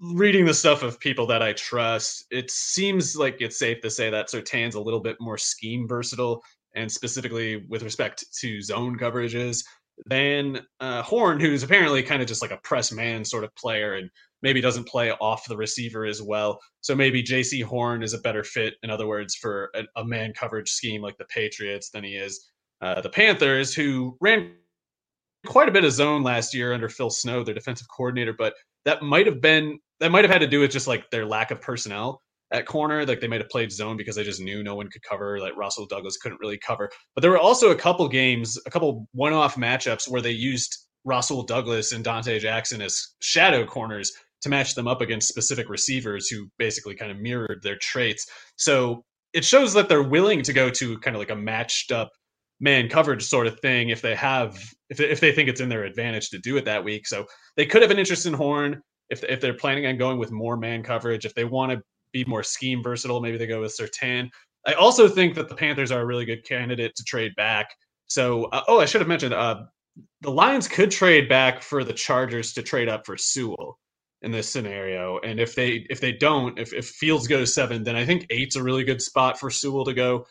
reading 0.00 0.44
the 0.44 0.54
stuff 0.54 0.82
of 0.82 1.00
people 1.00 1.26
that 1.26 1.42
I 1.42 1.52
trust, 1.54 2.26
it 2.30 2.50
seems 2.50 3.16
like 3.16 3.40
it's 3.40 3.58
safe 3.58 3.80
to 3.80 3.90
say 3.90 4.10
that 4.10 4.28
Surtain's 4.28 4.76
a 4.76 4.80
little 4.80 5.00
bit 5.00 5.16
more 5.20 5.38
scheme 5.38 5.88
versatile, 5.88 6.42
and 6.74 6.90
specifically 6.90 7.64
with 7.68 7.82
respect 7.82 8.24
to 8.40 8.62
zone 8.62 8.96
coverages 8.96 9.64
than 10.06 10.60
uh, 10.78 11.02
Horn, 11.02 11.40
who's 11.40 11.64
apparently 11.64 12.02
kind 12.02 12.22
of 12.22 12.28
just 12.28 12.42
like 12.42 12.52
a 12.52 12.58
press 12.58 12.92
man 12.92 13.24
sort 13.24 13.42
of 13.42 13.54
player 13.56 13.94
and 13.94 14.08
maybe 14.42 14.60
doesn't 14.60 14.86
play 14.86 15.10
off 15.12 15.46
the 15.46 15.56
receiver 15.56 16.04
as 16.04 16.22
well. 16.22 16.60
So 16.80 16.94
maybe 16.94 17.22
Jaycee 17.22 17.62
Horn 17.62 18.02
is 18.02 18.14
a 18.14 18.18
better 18.18 18.44
fit, 18.44 18.74
in 18.82 18.90
other 18.90 19.06
words, 19.06 19.34
for 19.34 19.70
a, 19.74 19.84
a 19.96 20.04
man 20.04 20.32
coverage 20.32 20.70
scheme 20.70 21.02
like 21.02 21.18
the 21.18 21.24
Patriots 21.26 21.90
than 21.90 22.04
he 22.04 22.16
is 22.16 22.50
uh, 22.80 23.00
the 23.00 23.10
Panthers, 23.10 23.74
who 23.74 24.16
ran 24.20 24.52
quite 25.46 25.68
a 25.68 25.72
bit 25.72 25.84
of 25.84 25.92
zone 25.92 26.22
last 26.22 26.54
year 26.54 26.72
under 26.72 26.88
Phil 26.88 27.10
Snow, 27.10 27.42
their 27.42 27.54
defensive 27.54 27.88
coordinator, 27.88 28.32
but 28.32 28.54
that 28.84 29.02
might 29.02 29.26
have 29.26 29.40
been 29.40 29.78
that 30.00 30.10
might 30.10 30.24
have 30.24 30.30
had 30.30 30.40
to 30.40 30.46
do 30.46 30.60
with 30.60 30.70
just 30.70 30.86
like 30.86 31.10
their 31.10 31.26
lack 31.26 31.50
of 31.50 31.60
personnel 31.60 32.22
at 32.52 32.66
corner. 32.66 33.04
Like 33.04 33.20
they 33.20 33.28
might 33.28 33.40
have 33.40 33.50
played 33.50 33.72
zone 33.72 33.96
because 33.96 34.16
they 34.16 34.24
just 34.24 34.40
knew 34.40 34.62
no 34.62 34.76
one 34.76 34.88
could 34.88 35.02
cover. 35.02 35.40
Like 35.40 35.56
Rasul 35.56 35.86
Douglas 35.86 36.16
couldn't 36.16 36.40
really 36.40 36.58
cover. 36.58 36.88
But 37.14 37.22
there 37.22 37.30
were 37.30 37.38
also 37.38 37.70
a 37.70 37.76
couple 37.76 38.08
games, 38.08 38.58
a 38.64 38.70
couple 38.70 39.08
one-off 39.12 39.56
matchups 39.56 40.08
where 40.08 40.22
they 40.22 40.30
used 40.30 40.86
Rasul 41.04 41.42
Douglas 41.42 41.92
and 41.92 42.04
Donte 42.04 42.38
Jackson 42.38 42.80
as 42.80 43.14
shadow 43.20 43.66
corners 43.66 44.12
to 44.42 44.48
match 44.48 44.74
them 44.74 44.86
up 44.86 45.00
against 45.00 45.28
specific 45.28 45.68
receivers 45.68 46.28
who 46.28 46.48
basically 46.58 46.94
kind 46.94 47.10
of 47.10 47.18
mirrored 47.18 47.60
their 47.62 47.76
traits. 47.76 48.26
So 48.56 49.04
it 49.32 49.44
shows 49.44 49.74
that 49.74 49.88
they're 49.88 50.02
willing 50.02 50.42
to 50.42 50.52
go 50.52 50.70
to 50.70 50.98
kind 50.98 51.16
of 51.16 51.20
like 51.20 51.30
a 51.30 51.36
matched 51.36 51.92
up 51.92 52.10
man 52.60 52.88
coverage 52.88 53.22
sort 53.22 53.46
of 53.46 53.60
thing 53.60 53.90
if 53.90 54.02
they 54.02 54.14
have 54.14 54.58
if 54.90 55.00
if 55.00 55.20
they 55.20 55.32
think 55.32 55.48
it's 55.48 55.60
in 55.60 55.68
their 55.68 55.84
advantage 55.84 56.30
to 56.30 56.38
do 56.38 56.56
it 56.56 56.64
that 56.64 56.84
week. 56.84 57.06
So 57.06 57.26
they 57.56 57.66
could 57.66 57.82
have 57.82 57.90
an 57.90 57.98
interest 57.98 58.26
in 58.26 58.34
Horn 58.34 58.82
if 59.10 59.22
if 59.24 59.40
they're 59.40 59.54
planning 59.54 59.86
on 59.86 59.96
going 59.96 60.18
with 60.18 60.30
more 60.32 60.56
man 60.56 60.82
coverage. 60.82 61.24
If 61.24 61.34
they 61.34 61.44
want 61.44 61.72
to 61.72 61.82
be 62.12 62.24
more 62.24 62.42
scheme 62.42 62.82
versatile, 62.82 63.20
maybe 63.20 63.38
they 63.38 63.46
go 63.46 63.60
with 63.60 63.76
Surtain. 63.76 64.28
I 64.66 64.72
also 64.74 65.08
think 65.08 65.34
that 65.34 65.48
the 65.48 65.54
Panthers 65.54 65.92
are 65.92 66.00
a 66.00 66.06
really 66.06 66.24
good 66.24 66.44
candidate 66.44 66.94
to 66.96 67.04
trade 67.04 67.32
back. 67.36 67.68
So 68.06 68.44
uh, 68.46 68.62
oh, 68.68 68.80
I 68.80 68.86
should 68.86 69.00
have 69.00 69.08
mentioned 69.08 69.34
uh, 69.34 69.62
the 70.22 70.30
Lions 70.30 70.68
could 70.68 70.90
trade 70.90 71.28
back 71.28 71.62
for 71.62 71.84
the 71.84 71.92
Chargers 71.92 72.52
to 72.54 72.62
trade 72.62 72.88
up 72.88 73.06
for 73.06 73.16
Sewell 73.16 73.78
in 74.22 74.32
this 74.32 74.48
scenario. 74.48 75.18
And 75.20 75.38
if 75.38 75.54
they 75.54 75.86
if 75.90 76.00
they 76.00 76.12
don't, 76.12 76.58
if, 76.58 76.72
if 76.72 76.88
Fields 76.88 77.26
goes 77.26 77.54
seven, 77.54 77.84
then 77.84 77.96
I 77.96 78.04
think 78.04 78.26
eight's 78.30 78.56
a 78.56 78.62
really 78.62 78.84
good 78.84 79.00
spot 79.00 79.38
for 79.38 79.50
Sewell 79.50 79.84
to 79.84 79.94
go 79.94 80.26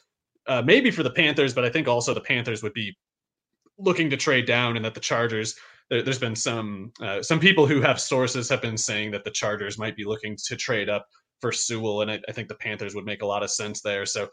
uh, 0.48 0.62
maybe 0.66 0.92
for 0.92 1.04
the 1.04 1.12
Panthers, 1.12 1.54
but 1.54 1.66
I 1.66 1.70
think 1.70 1.88
also 1.88 2.14
the 2.14 2.22
Panthers 2.22 2.64
would 2.64 2.74
be 2.74 2.98
looking 3.78 4.10
to 4.10 4.18
trade 4.18 4.46
down, 4.46 4.76
and 4.76 4.86
that 4.86 4.94
the 4.94 5.00
Chargers. 5.00 5.56
There, 5.90 6.04
has 6.04 6.20
been 6.20 6.36
some 6.36 6.92
uh, 7.02 7.22
some 7.22 7.40
people 7.40 7.66
who 7.66 7.80
have 7.80 7.98
sources 7.98 8.50
have 8.50 8.62
been 8.62 8.78
saying 8.78 9.12
that 9.12 9.24
the 9.24 9.32
Chargers 9.32 9.78
might 9.78 9.96
be 9.96 10.04
looking 10.04 10.36
to 10.48 10.58
trade 10.58 10.90
up 10.90 11.08
for 11.40 11.54
Sewell, 11.54 12.02
and 12.02 12.12
I, 12.12 12.20
I 12.28 12.34
think 12.34 12.50
the 12.50 12.56
Panthers 12.56 12.94
would 12.94 13.06
make 13.06 13.22
a 13.22 13.26
lot 13.26 13.42
of 13.42 13.50
sense 13.50 13.82
there. 13.82 14.06
So, 14.06 14.28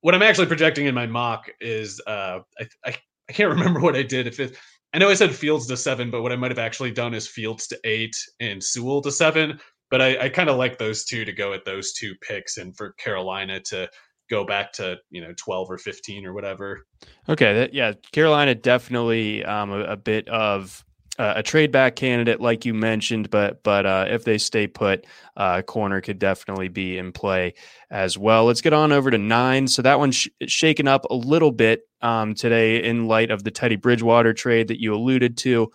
what 0.00 0.14
I'm 0.14 0.22
actually 0.22 0.46
projecting 0.46 0.86
in 0.86 0.94
my 0.94 1.06
mock 1.06 1.50
is 1.60 2.00
uh, 2.06 2.38
I, 2.58 2.66
I, 2.86 2.96
I 3.28 3.32
can't 3.32 3.50
remember 3.54 3.80
what 3.80 3.94
I 3.94 4.02
did. 4.02 4.26
If 4.26 4.40
it, 4.40 4.56
I 4.92 4.98
know 4.98 5.08
I 5.08 5.14
said 5.14 5.34
Fields 5.34 5.66
to 5.66 5.76
seven, 5.76 6.10
but 6.10 6.22
what 6.22 6.32
I 6.32 6.36
might 6.36 6.50
have 6.50 6.58
actually 6.58 6.90
done 6.90 7.14
is 7.14 7.28
Fields 7.28 7.66
to 7.68 7.78
eight 7.84 8.16
and 8.40 8.62
Sewell 8.62 9.02
to 9.02 9.10
seven. 9.10 9.60
But 9.90 10.02
I, 10.02 10.24
I 10.24 10.28
kind 10.28 10.48
of 10.48 10.56
like 10.56 10.78
those 10.78 11.04
two 11.04 11.24
to 11.24 11.32
go 11.32 11.52
at 11.52 11.64
those 11.64 11.92
two 11.92 12.14
picks, 12.20 12.56
and 12.56 12.76
for 12.76 12.92
Carolina 12.92 13.60
to 13.66 13.88
go 14.28 14.44
back 14.44 14.72
to 14.72 14.96
you 15.10 15.20
know 15.20 15.32
12 15.36 15.70
or 15.70 15.78
15 15.78 16.26
or 16.26 16.32
whatever. 16.32 16.86
Okay 17.28 17.54
that, 17.54 17.74
yeah 17.74 17.92
carolina 18.12 18.54
definitely 18.54 19.44
um, 19.44 19.70
a, 19.70 19.80
a, 19.80 19.96
bit 19.96 20.28
of 20.28 20.84
uh, 21.18 21.34
a 21.36 21.42
trade 21.42 21.72
back 21.72 21.96
candidate 21.96 22.40
like 22.40 22.64
you 22.64 22.74
mentioned 22.74 23.30
but 23.30 23.62
but 23.62 23.86
uh, 23.86 24.06
if 24.08 24.24
they 24.24 24.38
stay 24.38 24.66
put 24.66 25.06
uh, 25.36 25.62
corner 25.62 26.00
could 26.00 26.18
definitely 26.18 26.68
be 26.68 26.98
in 26.98 27.12
play 27.12 27.54
as 27.90 28.18
well. 28.18 28.44
Let's 28.44 28.60
get 28.60 28.72
on 28.72 28.92
over 28.92 29.10
to 29.10 29.18
nine. 29.18 29.68
So 29.68 29.82
that 29.82 29.98
one's 29.98 30.16
sh- 30.16 30.28
shaken 30.46 30.88
up 30.88 31.04
a 31.10 31.14
little 31.14 31.52
bit 31.52 31.82
um, 32.06 32.34
today 32.34 32.82
in 32.82 33.06
light 33.08 33.30
of 33.30 33.44
the 33.44 33.50
teddy 33.50 33.76
bridgewater 33.76 34.32
trade 34.32 34.68
that 34.68 34.80
you 34.80 34.94
alluded 34.94 35.36
to 35.38 35.70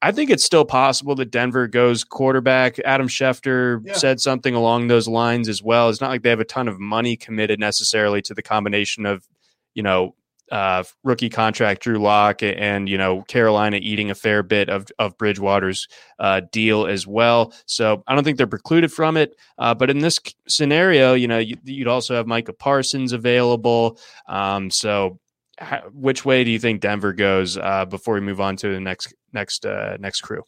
I 0.00 0.12
think 0.12 0.30
it's 0.30 0.44
still 0.44 0.64
possible 0.64 1.14
that 1.16 1.30
Denver 1.32 1.66
goes 1.66 2.04
quarterback. 2.04 2.78
Adam 2.84 3.08
Schefter 3.08 3.80
yeah. 3.84 3.94
said 3.94 4.20
something 4.20 4.54
along 4.54 4.86
those 4.86 5.08
lines 5.08 5.48
as 5.48 5.62
well. 5.62 5.88
It's 5.88 6.00
not 6.00 6.10
like 6.10 6.22
they 6.22 6.30
have 6.30 6.40
a 6.40 6.44
ton 6.44 6.68
of 6.68 6.78
money 6.78 7.16
committed 7.16 7.58
necessarily 7.58 8.22
to 8.22 8.34
the 8.34 8.42
combination 8.42 9.06
of, 9.06 9.26
you 9.74 9.82
know, 9.82 10.14
uh, 10.52 10.82
rookie 11.04 11.28
contract 11.28 11.82
Drew 11.82 11.98
Lock 11.98 12.42
and 12.42 12.88
you 12.88 12.96
know 12.96 13.20
Carolina 13.22 13.78
eating 13.82 14.10
a 14.10 14.14
fair 14.14 14.42
bit 14.42 14.70
of 14.70 14.86
of 14.98 15.18
Bridgewater's 15.18 15.88
uh, 16.18 16.40
deal 16.52 16.86
as 16.86 17.06
well. 17.06 17.52
So 17.66 18.02
I 18.06 18.14
don't 18.14 18.24
think 18.24 18.38
they're 18.38 18.46
precluded 18.46 18.90
from 18.90 19.18
it. 19.18 19.36
Uh, 19.58 19.74
but 19.74 19.90
in 19.90 19.98
this 19.98 20.18
scenario, 20.48 21.12
you 21.12 21.28
know, 21.28 21.36
you, 21.36 21.56
would 21.66 21.86
also 21.86 22.14
have 22.14 22.26
Micah 22.26 22.54
Parsons 22.54 23.12
available. 23.12 23.98
Um, 24.26 24.70
so 24.70 25.18
which 25.92 26.24
way 26.24 26.44
do 26.44 26.50
you 26.50 26.58
think 26.58 26.80
Denver 26.80 27.12
goes 27.12 27.56
uh, 27.56 27.84
before 27.84 28.14
we 28.14 28.20
move 28.20 28.40
on 28.40 28.56
to 28.56 28.68
the 28.68 28.80
next 28.80 29.14
next 29.32 29.66
uh, 29.66 29.96
next 29.98 30.20
crew? 30.20 30.42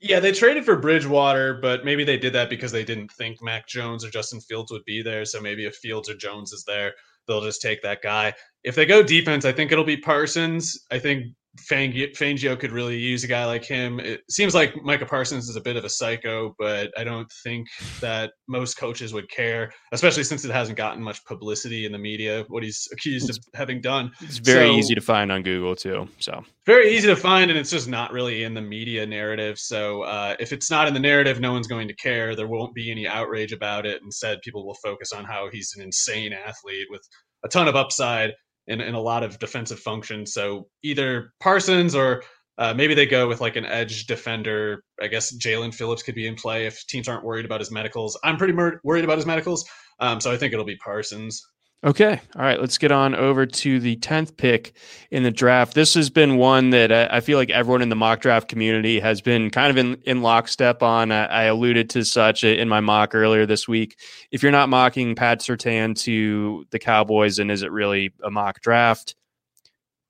Yeah, 0.00 0.20
they 0.20 0.32
traded 0.32 0.66
for 0.66 0.76
Bridgewater, 0.76 1.54
but 1.54 1.84
maybe 1.84 2.04
they 2.04 2.18
did 2.18 2.34
that 2.34 2.50
because 2.50 2.72
they 2.72 2.84
didn't 2.84 3.10
think 3.12 3.42
Mac 3.42 3.66
Jones 3.66 4.04
or 4.04 4.10
Justin 4.10 4.40
Fields 4.40 4.70
would 4.70 4.84
be 4.84 5.02
there. 5.02 5.24
So 5.24 5.40
maybe 5.40 5.64
if 5.64 5.76
Fields 5.76 6.10
or 6.10 6.14
Jones 6.14 6.52
is 6.52 6.64
there, 6.66 6.92
they'll 7.26 7.40
just 7.40 7.62
take 7.62 7.80
that 7.82 8.02
guy. 8.02 8.34
If 8.64 8.74
they 8.74 8.84
go 8.84 9.02
defense, 9.02 9.46
I 9.46 9.52
think 9.52 9.72
it'll 9.72 9.84
be 9.84 9.96
Parsons. 9.96 10.78
I 10.90 10.98
think 10.98 11.28
Fangio 11.58 12.58
could 12.58 12.72
really 12.72 12.98
use 12.98 13.24
a 13.24 13.26
guy 13.26 13.44
like 13.44 13.64
him. 13.64 14.00
It 14.00 14.22
seems 14.28 14.54
like 14.54 14.74
Micah 14.82 15.06
Parsons 15.06 15.48
is 15.48 15.56
a 15.56 15.60
bit 15.60 15.76
of 15.76 15.84
a 15.84 15.88
psycho, 15.88 16.54
but 16.58 16.90
I 16.96 17.04
don't 17.04 17.30
think 17.42 17.68
that 18.00 18.32
most 18.48 18.76
coaches 18.76 19.12
would 19.12 19.30
care, 19.30 19.72
especially 19.92 20.24
since 20.24 20.44
it 20.44 20.50
hasn't 20.50 20.76
gotten 20.76 21.02
much 21.02 21.24
publicity 21.24 21.86
in 21.86 21.92
the 21.92 21.98
media 21.98 22.44
what 22.48 22.62
he's 22.62 22.88
accused 22.92 23.30
of 23.30 23.38
having 23.54 23.80
done. 23.80 24.10
It's 24.20 24.38
very 24.38 24.68
so, 24.68 24.74
easy 24.74 24.94
to 24.94 25.00
find 25.00 25.30
on 25.30 25.42
Google 25.42 25.76
too. 25.76 26.08
So 26.18 26.44
very 26.66 26.94
easy 26.94 27.08
to 27.08 27.16
find, 27.16 27.50
and 27.50 27.58
it's 27.58 27.70
just 27.70 27.88
not 27.88 28.12
really 28.12 28.44
in 28.44 28.54
the 28.54 28.62
media 28.62 29.06
narrative. 29.06 29.58
So 29.58 30.02
uh, 30.02 30.34
if 30.40 30.52
it's 30.52 30.70
not 30.70 30.88
in 30.88 30.94
the 30.94 31.00
narrative, 31.00 31.40
no 31.40 31.52
one's 31.52 31.66
going 31.66 31.88
to 31.88 31.94
care. 31.94 32.34
There 32.34 32.48
won't 32.48 32.74
be 32.74 32.90
any 32.90 33.06
outrage 33.06 33.52
about 33.52 33.86
it. 33.86 34.00
Instead, 34.02 34.40
people 34.42 34.66
will 34.66 34.76
focus 34.82 35.12
on 35.12 35.24
how 35.24 35.48
he's 35.52 35.72
an 35.76 35.82
insane 35.82 36.32
athlete 36.32 36.86
with 36.90 37.02
a 37.44 37.48
ton 37.48 37.68
of 37.68 37.76
upside 37.76 38.32
in, 38.66 38.80
in 38.80 38.94
a 38.94 39.00
lot 39.00 39.22
of 39.22 39.38
defensive 39.38 39.78
functions. 39.78 40.32
So 40.32 40.68
either 40.82 41.32
Parsons 41.40 41.94
or 41.94 42.22
uh, 42.56 42.72
maybe 42.72 42.94
they 42.94 43.06
go 43.06 43.26
with 43.26 43.40
like 43.40 43.56
an 43.56 43.66
edge 43.66 44.06
defender. 44.06 44.82
I 45.00 45.08
guess 45.08 45.36
Jaelan 45.36 45.74
Phillips 45.74 46.02
could 46.02 46.14
be 46.14 46.26
in 46.26 46.34
play 46.34 46.66
if 46.66 46.86
teams 46.86 47.08
aren't 47.08 47.24
worried 47.24 47.44
about 47.44 47.60
his 47.60 47.70
medicals. 47.70 48.18
I'm 48.22 48.36
pretty 48.36 48.52
worried 48.52 49.04
about 49.04 49.18
his 49.18 49.26
medicals, 49.26 49.64
um, 50.00 50.20
so 50.20 50.30
I 50.30 50.36
think 50.36 50.52
it'll 50.52 50.64
be 50.64 50.76
Parsons. 50.76 51.44
Okay. 51.84 52.18
All 52.34 52.42
right. 52.42 52.58
Let's 52.58 52.78
get 52.78 52.92
on 52.92 53.14
over 53.14 53.44
to 53.44 53.78
the 53.78 53.96
10th 53.96 54.38
pick 54.38 54.74
in 55.10 55.22
the 55.22 55.30
draft. 55.30 55.74
This 55.74 55.92
has 55.92 56.08
been 56.08 56.38
one 56.38 56.70
that 56.70 56.90
I 56.90 57.20
feel 57.20 57.36
like 57.36 57.50
everyone 57.50 57.82
in 57.82 57.90
the 57.90 57.94
mock 57.96 58.20
draft 58.20 58.48
community 58.48 59.00
has 59.00 59.20
been 59.20 59.50
kind 59.50 59.70
of 59.70 59.76
in, 59.76 60.00
in 60.06 60.22
lockstep 60.22 60.82
on. 60.82 61.12
I 61.12 61.42
alluded 61.44 61.90
to 61.90 62.02
such 62.02 62.42
in 62.42 62.70
my 62.70 62.80
mock 62.80 63.14
earlier 63.14 63.44
this 63.44 63.68
week. 63.68 63.98
If 64.30 64.42
you're 64.42 64.50
not 64.50 64.70
mocking 64.70 65.14
Pat 65.14 65.40
Surtain 65.40 65.94
to 66.00 66.64
the 66.70 66.78
Cowboys, 66.78 67.38
and 67.38 67.50
is 67.50 67.62
it 67.62 67.70
really 67.70 68.14
a 68.24 68.30
mock 68.30 68.62
draft? 68.62 69.14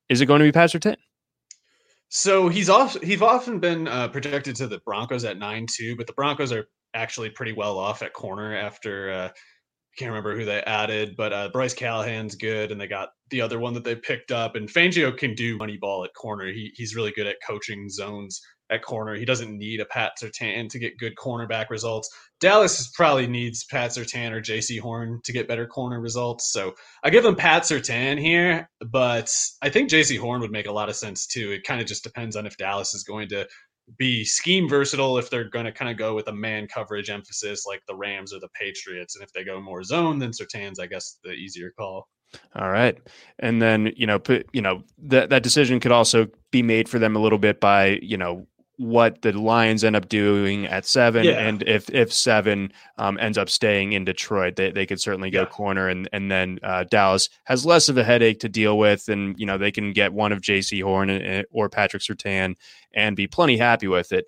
Is 0.09 0.21
it 0.21 0.27
going 0.27 0.39
to 0.39 0.45
be 0.45 0.53
Pat 0.53 0.71
Surtain? 0.71 0.97
So 2.09 2.49
he's 2.49 2.71
off. 2.71 2.97
He's 3.03 3.21
often 3.21 3.59
been 3.59 3.89
uh, 3.89 4.07
projected 4.09 4.55
to 4.57 4.69
the 4.69 4.79
Broncos 4.79 5.25
at 5.25 5.39
nine 5.39 5.67
two, 5.69 5.97
but 5.97 6.07
the 6.07 6.13
Broncos 6.13 6.53
are 6.53 6.69
actually 6.95 7.31
pretty 7.31 7.53
well 7.53 7.77
off 7.77 8.03
at 8.03 8.13
corner 8.13 8.57
after 8.57 9.11
uh, 9.11 9.29
can't 9.97 10.11
remember 10.11 10.37
who 10.37 10.45
they 10.45 10.61
added, 10.63 11.15
but 11.17 11.33
uh, 11.33 11.49
Bryce 11.53 11.75
Callahan's 11.75 12.35
good, 12.35 12.73
and 12.73 12.81
they 12.81 12.87
got 12.87 13.11
the 13.31 13.41
other 13.41 13.59
one 13.59 13.75
that 13.75 13.85
they 13.85 13.95
picked 13.95 14.33
up. 14.33 14.57
And 14.57 14.69
Fangio 14.69 15.17
can 15.17 15.35
do 15.35 15.57
money 15.57 15.77
ball 15.77 16.05
at 16.05 16.15
corner. 16.15 16.47
He 16.47 16.73
he's 16.75 16.95
really 16.95 17.13
good 17.13 17.27
at 17.27 17.37
coaching 17.47 17.89
zones 17.89 18.41
at 18.71 18.83
corner. 18.83 19.15
He 19.15 19.25
doesn't 19.25 19.57
need 19.57 19.81
a 19.81 19.85
Pat 19.85 20.13
Surtain 20.21 20.69
to 20.71 20.79
get 20.79 20.99
good 20.99 21.15
cornerback 21.17 21.71
results. 21.71 22.09
Dallas 22.41 22.91
probably 22.95 23.27
needs 23.27 23.65
Pat 23.65 23.91
Surtain 23.91 24.33
or 24.33 24.41
Jaycee 24.41 24.81
Horn 24.81 25.21
to 25.25 25.33
get 25.33 25.49
better 25.49 25.67
corner 25.67 26.01
results. 26.01 26.51
So 26.53 26.75
I 27.03 27.11
give 27.11 27.23
them 27.23 27.37
Pat 27.37 27.63
Surtain 27.63 28.19
here, 28.19 28.69
but 28.81 29.35
I 29.63 29.69
think 29.69 29.91
Jaycee 29.91 30.19
Horn 30.19 30.41
would 30.41 30.51
make 30.51 30.67
a 30.67 30.73
lot 30.73 30.89
of 30.89 30.97
sense 30.97 31.27
too. 31.27 31.53
It 31.53 31.65
kind 31.65 31.81
of 31.81 31.87
just 31.87 32.05
depends 32.05 32.37
on 32.37 32.47
if 32.47 32.57
Dallas 32.57 32.95
is 32.95 33.05
going 33.05 33.29
to 33.29 33.47
be 33.99 34.25
scheme 34.25 34.69
versatile 34.69 35.19
if 35.19 35.31
they're 35.31 35.49
going 35.49 35.67
to 35.67 35.73
kind 35.73 35.91
of 35.91 35.97
go 35.97 36.15
with 36.15 36.29
a 36.29 36.33
man 36.33 36.67
coverage 36.67 37.11
emphasis 37.11 37.65
like 37.67 37.83
the 37.87 37.95
Rams 37.95 38.33
or 38.33 38.41
the 38.41 38.49
Patriots. 38.59 39.15
And 39.15 39.25
if 39.25 39.33
they 39.33 39.45
go 39.45 39.61
more 39.61 39.83
zone, 39.83 40.19
then 40.19 40.33
Surtain's, 40.33 40.79
I 40.79 40.87
guess, 40.87 41.19
the 41.23 41.33
easier 41.33 41.73
call. 41.79 42.09
All 42.57 42.71
right. 42.71 42.99
And 43.39 43.63
then, 43.63 43.93
you 43.97 44.07
know, 44.07 44.21
you 44.53 44.63
know, 44.63 44.83
that, 45.05 45.31
that 45.31 45.43
decision 45.43 45.81
could 45.81 45.93
also 45.93 46.27
be 46.51 46.63
made 46.63 46.89
for 46.89 46.99
them 46.99 47.15
a 47.15 47.21
little 47.21 47.39
bit 47.39 47.61
by, 47.61 47.99
you 48.03 48.17
know, 48.17 48.47
what 48.77 49.23
the 49.23 49.33
Lions 49.33 49.85
end 49.85 49.95
up 49.95 50.09
doing 50.09 50.67
at 50.67 50.85
seven, 50.85 51.25
yeah. 51.25 51.39
and 51.39 51.63
if 51.63 51.89
if 51.91 52.13
seven 52.13 52.73
um, 52.99 53.19
ends 53.21 53.39
up 53.39 53.49
staying 53.49 53.93
in 53.93 54.05
Detroit, 54.05 54.57
they, 54.57 54.73
they 54.73 54.85
could 54.85 55.01
certainly 55.01 55.31
go 55.31 55.41
yeah. 55.43 55.47
corner, 55.47 55.89
and 55.89 56.09
and 56.13 56.31
then 56.31 56.59
uh, 56.63 56.85
Dallas 56.85 57.29
has 57.45 57.65
less 57.65 57.89
of 57.89 57.97
a 57.99 58.05
headache 58.05 58.41
to 58.41 58.49
deal 58.49 58.77
with, 58.77 59.09
and 59.09 59.39
you 59.39 59.47
know 59.47 59.59
they 59.59 59.71
can 59.71 59.93
get 59.93 60.13
one 60.13 60.33
of 60.33 60.41
Jaycee 60.41 60.83
Horn 60.83 61.45
or 61.53 61.69
Patrick 61.69 62.03
Surtain 62.03 62.57
and 62.93 63.17
be 63.17 63.27
plenty 63.27 63.57
happy 63.57 63.87
with 63.87 64.13
it. 64.13 64.27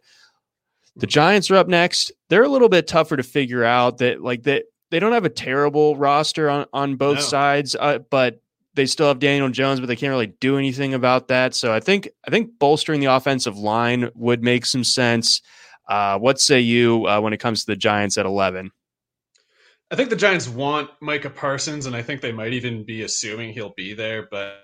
The 0.95 1.07
Giants 1.07 1.51
are 1.51 1.57
up 1.57 1.69
next. 1.69 2.13
They're 2.29 2.45
a 2.45 2.49
little 2.49 2.69
bit 2.69 2.87
tougher 2.87 3.17
to 3.17 3.23
figure 3.23 3.65
out. 3.65 3.99
That 3.99 4.23
like 4.23 4.45
that 4.45 4.63
they, 4.91 4.97
they 4.97 5.01
don't 5.01 5.13
have 5.13 5.25
a 5.25 5.31
terrible 5.31 5.97
roster 5.97 6.49
on 6.49 6.67
on 6.73 6.97
both 6.97 7.19
no. 7.19 7.23
sides, 7.23 7.75
uh, 7.75 7.99
but 8.11 8.41
they 8.77 8.87
still 8.87 9.09
have 9.09 9.19
Daniel 9.19 9.49
Jones, 9.49 9.81
but 9.81 9.87
they 9.87 9.97
can't 9.97 10.11
really 10.11 10.29
do 10.41 10.57
anything 10.59 10.95
about 10.95 11.29
that. 11.29 11.55
So 11.55 11.73
I 11.73 11.81
think 11.81 12.09
I 12.27 12.31
think 12.31 12.59
bolstering 12.59 13.01
the 13.01 13.07
offensive 13.07 13.57
line 13.57 14.11
would 14.15 14.43
make 14.43 14.67
some 14.67 14.85
sense. 14.85 15.43
Uh, 15.89 16.19
what 16.19 16.41
say 16.41 16.61
you 16.61 17.07
uh, 17.07 17.21
when 17.21 17.33
it 17.33 17.39
comes 17.39 17.61
to 17.61 17.73
the 17.73 17.77
Giants 17.77 18.19
at 18.19 18.27
eleven? 18.27 18.71
I 19.91 19.97
think 19.97 20.11
the 20.11 20.17
Giants 20.17 20.49
want 20.49 20.91
Micah 21.01 21.31
Parsons, 21.31 21.87
and 21.87 21.95
I 21.95 22.03
think 22.03 22.21
they 22.21 22.33
might 22.33 22.53
even 22.53 22.85
be 22.85 23.03
assuming 23.03 23.53
he'll 23.53 23.75
be 23.77 23.95
there. 23.95 24.29
But 24.31 24.57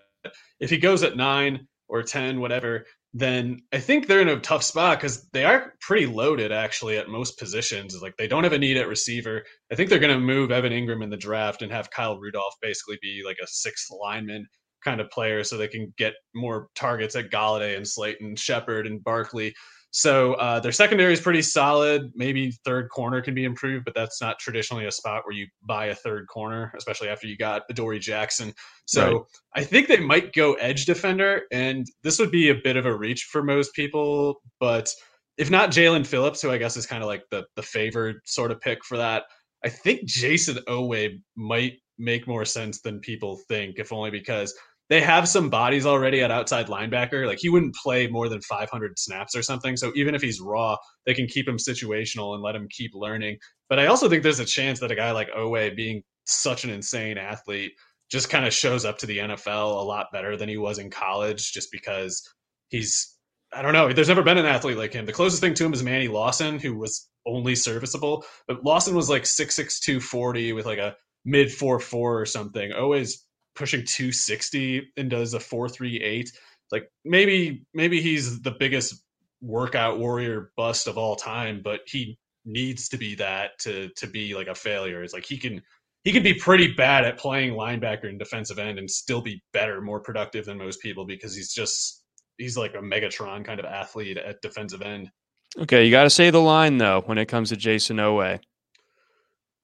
if 0.58 0.68
he 0.68 0.78
goes 0.78 1.02
at 1.04 1.16
nine, 1.16 1.68
or 1.92 2.02
10, 2.02 2.40
whatever, 2.40 2.86
then 3.14 3.60
I 3.72 3.78
think 3.78 4.06
they're 4.06 4.20
in 4.22 4.28
a 4.28 4.40
tough 4.40 4.62
spot 4.62 4.98
because 4.98 5.28
they 5.32 5.44
are 5.44 5.74
pretty 5.80 6.06
loaded 6.06 6.50
actually 6.50 6.96
at 6.96 7.08
most 7.08 7.38
positions. 7.38 8.00
Like 8.00 8.16
they 8.16 8.26
don't 8.26 8.44
have 8.44 8.54
a 8.54 8.58
need 8.58 8.78
at 8.78 8.88
receiver. 8.88 9.44
I 9.70 9.74
think 9.74 9.90
they're 9.90 9.98
going 9.98 10.14
to 10.14 10.20
move 10.20 10.50
Evan 10.50 10.72
Engram 10.72 11.02
in 11.02 11.10
the 11.10 11.16
draft 11.16 11.60
and 11.60 11.70
have 11.70 11.90
Kyle 11.90 12.18
Rudolph 12.18 12.54
basically 12.62 12.98
be 13.02 13.22
like 13.24 13.36
a 13.42 13.46
sixth 13.46 13.88
lineman 13.90 14.46
kind 14.82 15.00
of 15.00 15.10
player 15.10 15.44
so 15.44 15.56
they 15.56 15.68
can 15.68 15.92
get 15.98 16.14
more 16.34 16.68
targets 16.74 17.14
at 17.14 17.30
Golladay 17.30 17.76
and 17.76 17.86
Slayton, 17.86 18.36
Shepard 18.36 18.86
and 18.86 19.04
Barkley. 19.04 19.54
So 19.94 20.34
uh, 20.34 20.58
their 20.58 20.72
secondary 20.72 21.12
is 21.12 21.20
pretty 21.20 21.42
solid. 21.42 22.10
Maybe 22.14 22.50
third 22.64 22.88
corner 22.88 23.20
can 23.20 23.34
be 23.34 23.44
improved, 23.44 23.84
but 23.84 23.94
that's 23.94 24.22
not 24.22 24.38
traditionally 24.38 24.86
a 24.86 24.90
spot 24.90 25.22
where 25.26 25.36
you 25.36 25.46
buy 25.62 25.86
a 25.86 25.94
third 25.94 26.26
corner, 26.28 26.72
especially 26.78 27.10
after 27.10 27.26
you 27.26 27.36
got 27.36 27.64
Adoree 27.68 27.98
Jackson. 27.98 28.54
So 28.86 29.12
right. 29.12 29.22
I 29.54 29.64
think 29.64 29.88
they 29.88 30.00
might 30.00 30.32
go 30.32 30.54
edge 30.54 30.86
defender, 30.86 31.42
and 31.52 31.86
this 32.02 32.18
would 32.18 32.30
be 32.30 32.48
a 32.48 32.54
bit 32.54 32.78
of 32.78 32.86
a 32.86 32.96
reach 32.96 33.24
for 33.24 33.42
most 33.42 33.74
people. 33.74 34.40
But 34.60 34.90
if 35.36 35.50
not 35.50 35.70
Jaelan 35.70 36.06
Phillips, 36.06 36.40
who 36.40 36.50
I 36.50 36.58
guess 36.58 36.78
is 36.78 36.86
kind 36.86 37.02
of 37.02 37.06
like 37.06 37.24
the 37.30 37.44
the 37.56 37.62
favored 37.62 38.16
sort 38.24 38.50
of 38.50 38.62
pick 38.62 38.82
for 38.86 38.96
that, 38.96 39.24
I 39.62 39.68
think 39.68 40.08
Jayson 40.08 40.56
Oweh 40.68 41.20
might 41.36 41.74
make 41.98 42.26
more 42.26 42.46
sense 42.46 42.80
than 42.80 42.98
people 43.00 43.40
think, 43.46 43.78
if 43.78 43.92
only 43.92 44.10
because 44.10 44.54
they 44.88 45.00
have 45.00 45.28
some 45.28 45.48
bodies 45.48 45.86
already 45.86 46.22
at 46.22 46.30
outside 46.30 46.66
linebacker. 46.66 47.26
Like 47.26 47.38
he 47.40 47.48
wouldn't 47.48 47.74
play 47.74 48.06
more 48.08 48.28
than 48.28 48.40
500 48.42 48.98
snaps 48.98 49.34
or 49.34 49.42
something. 49.42 49.76
So 49.76 49.92
even 49.94 50.14
if 50.14 50.22
he's 50.22 50.40
raw, 50.40 50.76
they 51.06 51.14
can 51.14 51.26
keep 51.26 51.48
him 51.48 51.56
situational 51.56 52.34
and 52.34 52.42
let 52.42 52.54
him 52.54 52.68
keep 52.70 52.92
learning. 52.94 53.38
But 53.68 53.78
I 53.78 53.86
also 53.86 54.08
think 54.08 54.22
there's 54.22 54.40
a 54.40 54.44
chance 54.44 54.80
that 54.80 54.90
a 54.90 54.96
guy 54.96 55.12
like 55.12 55.30
Oweh, 55.30 55.74
being 55.74 56.02
such 56.24 56.64
an 56.64 56.70
insane 56.70 57.16
athlete, 57.16 57.72
just 58.10 58.28
kind 58.28 58.44
of 58.44 58.52
shows 58.52 58.84
up 58.84 58.98
to 58.98 59.06
the 59.06 59.18
NFL 59.18 59.80
a 59.80 59.84
lot 59.84 60.08
better 60.12 60.36
than 60.36 60.48
he 60.48 60.58
was 60.58 60.78
in 60.78 60.90
college, 60.90 61.52
just 61.52 61.72
because 61.72 62.22
he's 62.68 63.16
I 63.54 63.60
don't 63.60 63.72
know. 63.74 63.92
There's 63.92 64.08
never 64.08 64.22
been 64.22 64.38
an 64.38 64.46
athlete 64.46 64.78
like 64.78 64.94
him. 64.94 65.04
The 65.04 65.12
closest 65.12 65.42
thing 65.42 65.54
to 65.54 65.64
him 65.64 65.74
is 65.74 65.82
Manny 65.82 66.08
Lawson, 66.08 66.58
who 66.58 66.74
was 66.74 67.10
only 67.26 67.54
serviceable, 67.54 68.24
but 68.48 68.64
Lawson 68.64 68.94
was 68.94 69.10
like 69.10 69.24
6'6", 69.24 69.80
240 69.80 70.52
with 70.54 70.66
like 70.66 70.78
a 70.78 70.96
mid 71.24 71.52
four 71.52 71.78
four 71.78 72.20
or 72.20 72.26
something. 72.26 72.72
Always 72.72 73.26
pushing 73.54 73.84
260 73.84 74.92
and 74.96 75.10
does 75.10 75.34
a 75.34 75.40
438 75.40 76.32
like 76.70 76.90
maybe 77.04 77.64
maybe 77.74 78.00
he's 78.00 78.40
the 78.40 78.50
biggest 78.50 79.02
workout 79.40 79.98
warrior 79.98 80.52
bust 80.56 80.86
of 80.86 80.96
all 80.96 81.16
time 81.16 81.60
but 81.62 81.80
he 81.86 82.18
needs 82.44 82.88
to 82.88 82.96
be 82.96 83.14
that 83.16 83.58
to 83.60 83.88
to 83.96 84.06
be 84.06 84.34
like 84.34 84.48
a 84.48 84.54
failure. 84.54 85.02
It's 85.02 85.14
like 85.14 85.26
he 85.26 85.38
can 85.38 85.62
he 86.04 86.12
can 86.12 86.22
be 86.22 86.34
pretty 86.34 86.72
bad 86.72 87.04
at 87.04 87.18
playing 87.18 87.54
linebacker 87.54 88.08
and 88.08 88.18
defensive 88.18 88.58
end 88.58 88.78
and 88.78 88.90
still 88.90 89.20
be 89.20 89.42
better 89.52 89.80
more 89.80 90.00
productive 90.00 90.46
than 90.46 90.58
most 90.58 90.80
people 90.80 91.04
because 91.04 91.34
he's 91.34 91.52
just 91.52 92.02
he's 92.38 92.56
like 92.56 92.74
a 92.74 92.78
megatron 92.78 93.44
kind 93.44 93.60
of 93.60 93.66
athlete 93.66 94.16
at 94.16 94.40
defensive 94.42 94.82
end. 94.82 95.10
Okay 95.58 95.84
you 95.84 95.90
got 95.90 96.04
to 96.04 96.10
say 96.10 96.30
the 96.30 96.40
line 96.40 96.78
though 96.78 97.02
when 97.06 97.18
it 97.18 97.26
comes 97.26 97.50
to 97.50 97.56
Jayson 97.56 97.96
Oweh 97.96 98.40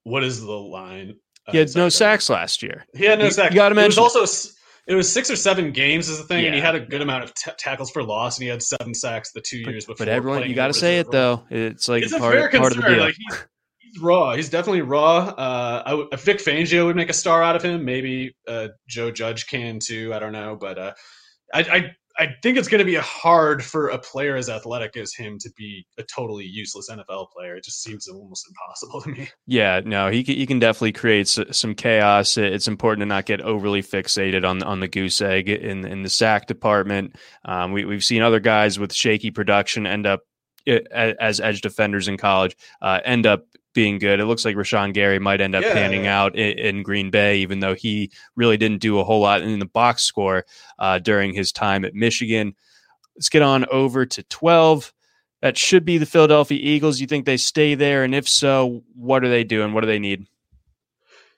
what 0.05 0.25
is 0.25 0.41
the 0.41 0.51
line 0.53 1.17
he 1.51 1.59
had 1.59 1.75
no 1.75 1.89
sacks 1.89 2.31
last 2.31 2.63
year. 2.63 2.87
He 2.95 3.05
had 3.05 3.19
no 3.19 3.31
sacks. 3.31 3.55
You 3.55 3.61
got 3.61 3.71
to 3.71 3.75
mention. 3.75 4.01
It 4.01 4.05
was 4.05 4.17
also 4.17 4.53
it 4.89 4.95
was 4.95 5.13
six 5.13 5.31
or 5.31 5.37
seven 5.37 5.71
games 5.71 6.09
is 6.09 6.17
the 6.17 6.25
thing, 6.25 6.41
yeah. 6.41 6.47
and 6.47 6.55
he 6.55 6.61
had 6.63 6.75
a 6.75 6.81
good 6.81 7.03
amount 7.03 7.23
of 7.25 7.35
t- 7.35 7.51
tackles 7.59 7.91
for 7.91 8.03
loss, 8.03 8.39
and 8.39 8.45
he 8.45 8.49
had 8.49 8.63
seven 8.63 8.95
sacks 8.95 9.33
the 9.33 9.41
two 9.43 9.59
years 9.59 9.85
before. 9.85 10.07
But 10.07 10.09
everyone, 10.09 10.49
you 10.49 10.55
got 10.55 10.69
to 10.69 10.75
say 10.75 10.99
it 10.99 11.11
though. 11.11 11.45
It's 11.51 11.89
like 11.89 12.03
it's 12.03 12.17
part, 12.17 12.35
a 12.35 12.39
fair 12.39 12.49
part 12.49 12.73
concern. 12.73 12.79
of 12.79 12.85
the 12.85 12.95
deal. 12.95 13.05
Like 13.05 13.15
he's, 13.15 13.39
he's, 13.79 14.01
raw. 14.01 14.35
He's 14.35 14.49
definitely 14.49 14.81
raw. 14.81 15.19
Uh, 15.19 15.83
I 15.85 15.91
w- 15.91 16.09
Vic 16.17 16.39
Fangio 16.39 16.87
would 16.87 16.97
make 16.97 17.11
a 17.11 17.15
star 17.15 17.43
out 17.43 17.55
of 17.55 17.63
him. 17.63 17.85
Maybe 17.85 18.35
uh, 18.49 18.69
Joe 18.89 19.11
Judge 19.11 19.47
can 19.47 19.79
too. 19.79 20.15
I 20.15 20.19
don't 20.19 20.33
know, 20.33 20.57
but 20.59 20.79
uh, 20.79 20.95
I, 21.53 21.61
I 21.61 21.97
I 22.19 22.35
think 22.43 22.59
it's 22.59 22.67
going 22.67 22.81
to 22.81 22.85
be 22.85 22.97
hard 22.97 23.65
for 23.65 23.89
a 23.89 23.99
player 23.99 24.35
as 24.35 24.49
athletic 24.49 24.97
as 24.97 25.15
him 25.15 25.39
to 25.39 25.51
be 25.57 25.87
a 25.99 26.03
totally 26.03 26.45
useless 26.45 26.91
NFL 26.91 27.31
player. 27.31 27.55
It 27.55 27.65
just 27.65 27.81
seems 27.83 28.09
almost 28.09 28.49
impossible 28.49 29.03
to 29.03 29.09
me. 29.11 29.29
Yeah, 29.47 29.81
no, 29.85 30.11
he 30.11 30.23
he 30.23 30.47
can 30.47 30.59
definitely 30.59 30.93
create 30.93 31.29
some 31.29 31.75
chaos. 31.75 32.37
It's 32.37 32.69
important 32.69 33.03
to 33.03 33.07
not 33.07 33.27
get 33.27 33.41
overly 33.41 33.83
fixated 33.83 34.49
on 34.49 34.63
on 34.63 34.81
the 34.81 34.89
goose 34.89 35.21
egg 35.21 35.49
in 35.49 35.87
in 35.87 36.03
the 36.03 36.11
sack 36.11 36.47
department. 36.47 37.17
Um, 37.45 37.73
we 37.73 37.85
we've 37.85 38.05
seen 38.05 38.23
other 38.23 38.41
guys 38.41 38.79
with 38.79 38.93
shaky 38.93 39.31
production 39.31 39.87
end 39.87 40.07
up 40.07 40.21
eh, 40.67 40.81
as 40.91 41.41
edge 41.41 41.61
defenders 41.61 42.09
in 42.09 42.17
college 42.17 42.57
uh, 42.83 43.01
end 43.05 43.27
up 43.27 43.45
being 43.75 43.99
good. 43.99 44.21
It 44.21 44.27
looks 44.27 44.45
like 44.45 44.57
Rashan 44.57 44.93
Gary 44.95 45.19
might 45.19 45.41
end 45.41 45.55
up 45.55 45.63
yeah, 45.63 45.73
panning 45.73 46.07
out 46.07 46.37
in, 46.37 46.59
in, 46.59 46.83
Green 46.83 47.11
Bay, 47.11 47.39
even 47.39 47.61
though 47.61 47.75
he 47.75 48.11
really 48.37 48.57
didn't 48.57 48.81
do 48.81 48.99
a 48.99 49.05
whole 49.05 49.21
lot 49.21 49.43
in 49.43 49.59
the 49.59 49.67
box 49.67 50.03
score 50.03 50.45
uh, 50.79 50.99
during 50.99 51.35
his 51.35 51.53
time 51.53 51.85
at 51.85 51.95
Michigan. 51.95 52.55
Let's 53.17 53.29
get 53.29 53.43
on 53.43 53.67
over 53.71 54.07
to 54.07 54.23
12. 54.25 54.93
That 55.43 55.57
should 55.57 55.85
be 55.85 55.99
the 55.99 56.07
Philadelphia 56.07 56.59
Eagles. 56.61 57.01
You 57.01 57.07
think 57.07 57.25
they 57.25 57.37
stay 57.37 57.75
there? 57.75 58.05
And 58.05 58.15
if 58.15 58.29
so, 58.29 58.83
what 58.95 59.23
are 59.25 59.29
they 59.29 59.45
doing? 59.45 59.73
What 59.73 59.83
do 59.83 59.87
they 59.87 59.99
need? 59.99 60.27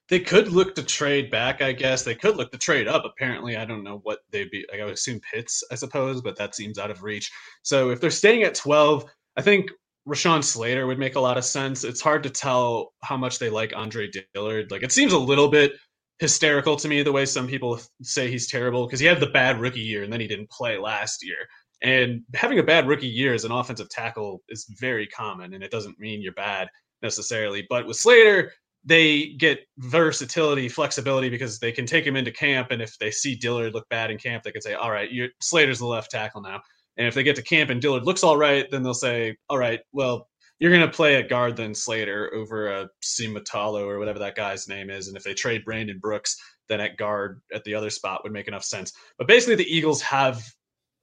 They 0.09 0.21
could 0.21 0.49
look 0.49 0.75
to 0.75 0.83
trade 0.83 1.31
back, 1.31 1.63
I 1.63 1.73
guess. 1.73 2.03
They 2.03 2.17
could 2.17 2.37
look 2.37 2.51
to 2.51 2.59
trade 2.59 2.89
up. 2.89 3.05
Apparently, 3.05 3.57
I 3.57 3.65
don't 3.65 3.85
know 3.85 4.01
what 4.03 4.21
they'd 4.31 4.51
be. 4.51 4.67
Like, 4.71 4.81
I 4.81 4.85
would 4.85 4.95
assume 4.95 5.21
Pitts, 5.21 5.63
I 5.71 5.77
suppose, 5.77 6.21
but 6.21 6.37
that 6.37 6.55
seems 6.55 6.79
out 6.79 6.91
of 6.91 7.05
reach. 7.05 7.31
So 7.63 7.91
if 7.91 8.01
they're 8.01 8.11
staying 8.11 8.43
at 8.43 8.57
12, 8.57 9.05
I 9.37 9.43
think 9.43 9.71
Rashawn 10.11 10.43
Slater 10.43 10.87
would 10.87 10.99
make 10.99 11.15
a 11.15 11.21
lot 11.21 11.39
of 11.39 11.45
sense. 11.45 11.85
It's 11.85 12.01
hard 12.01 12.25
to 12.25 12.31
tell 12.31 12.93
how 13.03 13.17
much 13.17 13.39
they 13.39 13.49
like 13.49 13.73
Andre 13.77 14.11
Dillard. 14.35 14.71
Like 14.71 14.83
it 14.83 14.93
seems 14.93 15.13
a 15.13 15.19
little 15.19 15.49
bit 15.49 15.73
hysterical 16.19 16.77
to 16.77 16.89
me 16.89 17.03
the 17.03 17.13
way 17.13 17.25
some 17.25 17.47
people 17.47 17.81
say 18.03 18.31
he's 18.31 18.49
terrible 18.49 18.87
because 18.87 19.01
he 19.01 19.07
had 19.07 19.21
the 19.21 19.27
bad 19.27 19.61
rookie 19.61 19.81
year 19.81 20.03
and 20.03 20.13
then 20.13 20.21
he 20.21 20.27
didn't 20.27 20.51
play 20.51 20.79
last 20.79 21.25
year. 21.25 21.37
And 21.83 22.23
having 22.35 22.59
a 22.59 22.63
bad 22.63 22.89
rookie 22.89 23.07
year 23.07 23.33
as 23.33 23.45
an 23.45 23.53
offensive 23.53 23.89
tackle 23.89 24.43
is 24.49 24.67
very 24.79 25.07
common, 25.07 25.55
and 25.55 25.65
it 25.65 25.71
doesn't 25.71 25.99
mean 25.99 26.21
you're 26.21 26.33
bad 26.35 26.69
necessarily. 27.03 27.67
But 27.71 27.87
with 27.87 27.97
Slater, 27.97 28.53
they 28.85 29.35
get 29.39 29.61
versatility, 29.79 30.69
flexibility 30.69 31.31
because 31.31 31.59
they 31.59 31.73
can 31.73 31.87
take 31.87 32.07
him 32.07 32.17
into 32.17 32.33
camp, 32.33 32.71
and 32.71 32.83
if 32.83 32.99
they 32.99 33.11
see 33.11 33.35
Dillard 33.35 33.73
look 33.73 33.89
bad 33.89 34.11
in 34.11 34.19
camp, 34.19 34.43
they 34.43 34.53
can 34.53 34.61
say, 34.61 34.75
"All 34.75 34.91
right, 34.91 35.09
Slater's 35.41 35.79
the 35.79 35.87
left 35.87 36.11
tackle 36.11 36.43
now." 36.43 36.61
And 36.97 37.07
if 37.07 37.15
they 37.15 37.23
get 37.23 37.37
to 37.37 37.43
camp 37.43 37.71
and 37.71 37.81
Dillard 37.81 38.05
looks 38.05 38.23
all 38.23 38.37
right, 38.37 38.71
then 38.71 38.83
they'll 38.83 38.95
say, 38.95 39.37
all 39.49 39.59
right, 39.59 39.81
well, 39.93 40.29
you're 40.59 40.71
going 40.71 40.87
to 40.87 40.95
play 40.95 41.17
at 41.17 41.31
guard 41.31 41.57
then 41.57 41.75
Slater 41.75 42.33
over 42.35 42.71
uh, 42.71 42.83
a 42.83 42.89
Ciamatalo 43.03 43.83
or 43.87 43.99
whatever 43.99 44.19
that 44.19 44.37
guy's 44.37 44.69
name 44.69 44.91
is. 44.91 45.09
And 45.09 45.17
if 45.17 45.25
they 45.25 45.33
trade 45.33 45.65
Brandon 45.65 45.99
Brooks, 45.99 46.37
then 46.69 46.81
at 46.81 46.99
guard 46.99 47.41
at 47.53 47.65
the 47.65 47.75
other 47.75 47.91
spot 47.91 48.21
would 48.23 48.33
make 48.33 48.47
enough 48.47 48.65
sense. 48.65 48.93
But 49.19 49.27
basically, 49.27 49.57
the 49.57 49.75
Eagles 49.75 50.03
have 50.03 50.43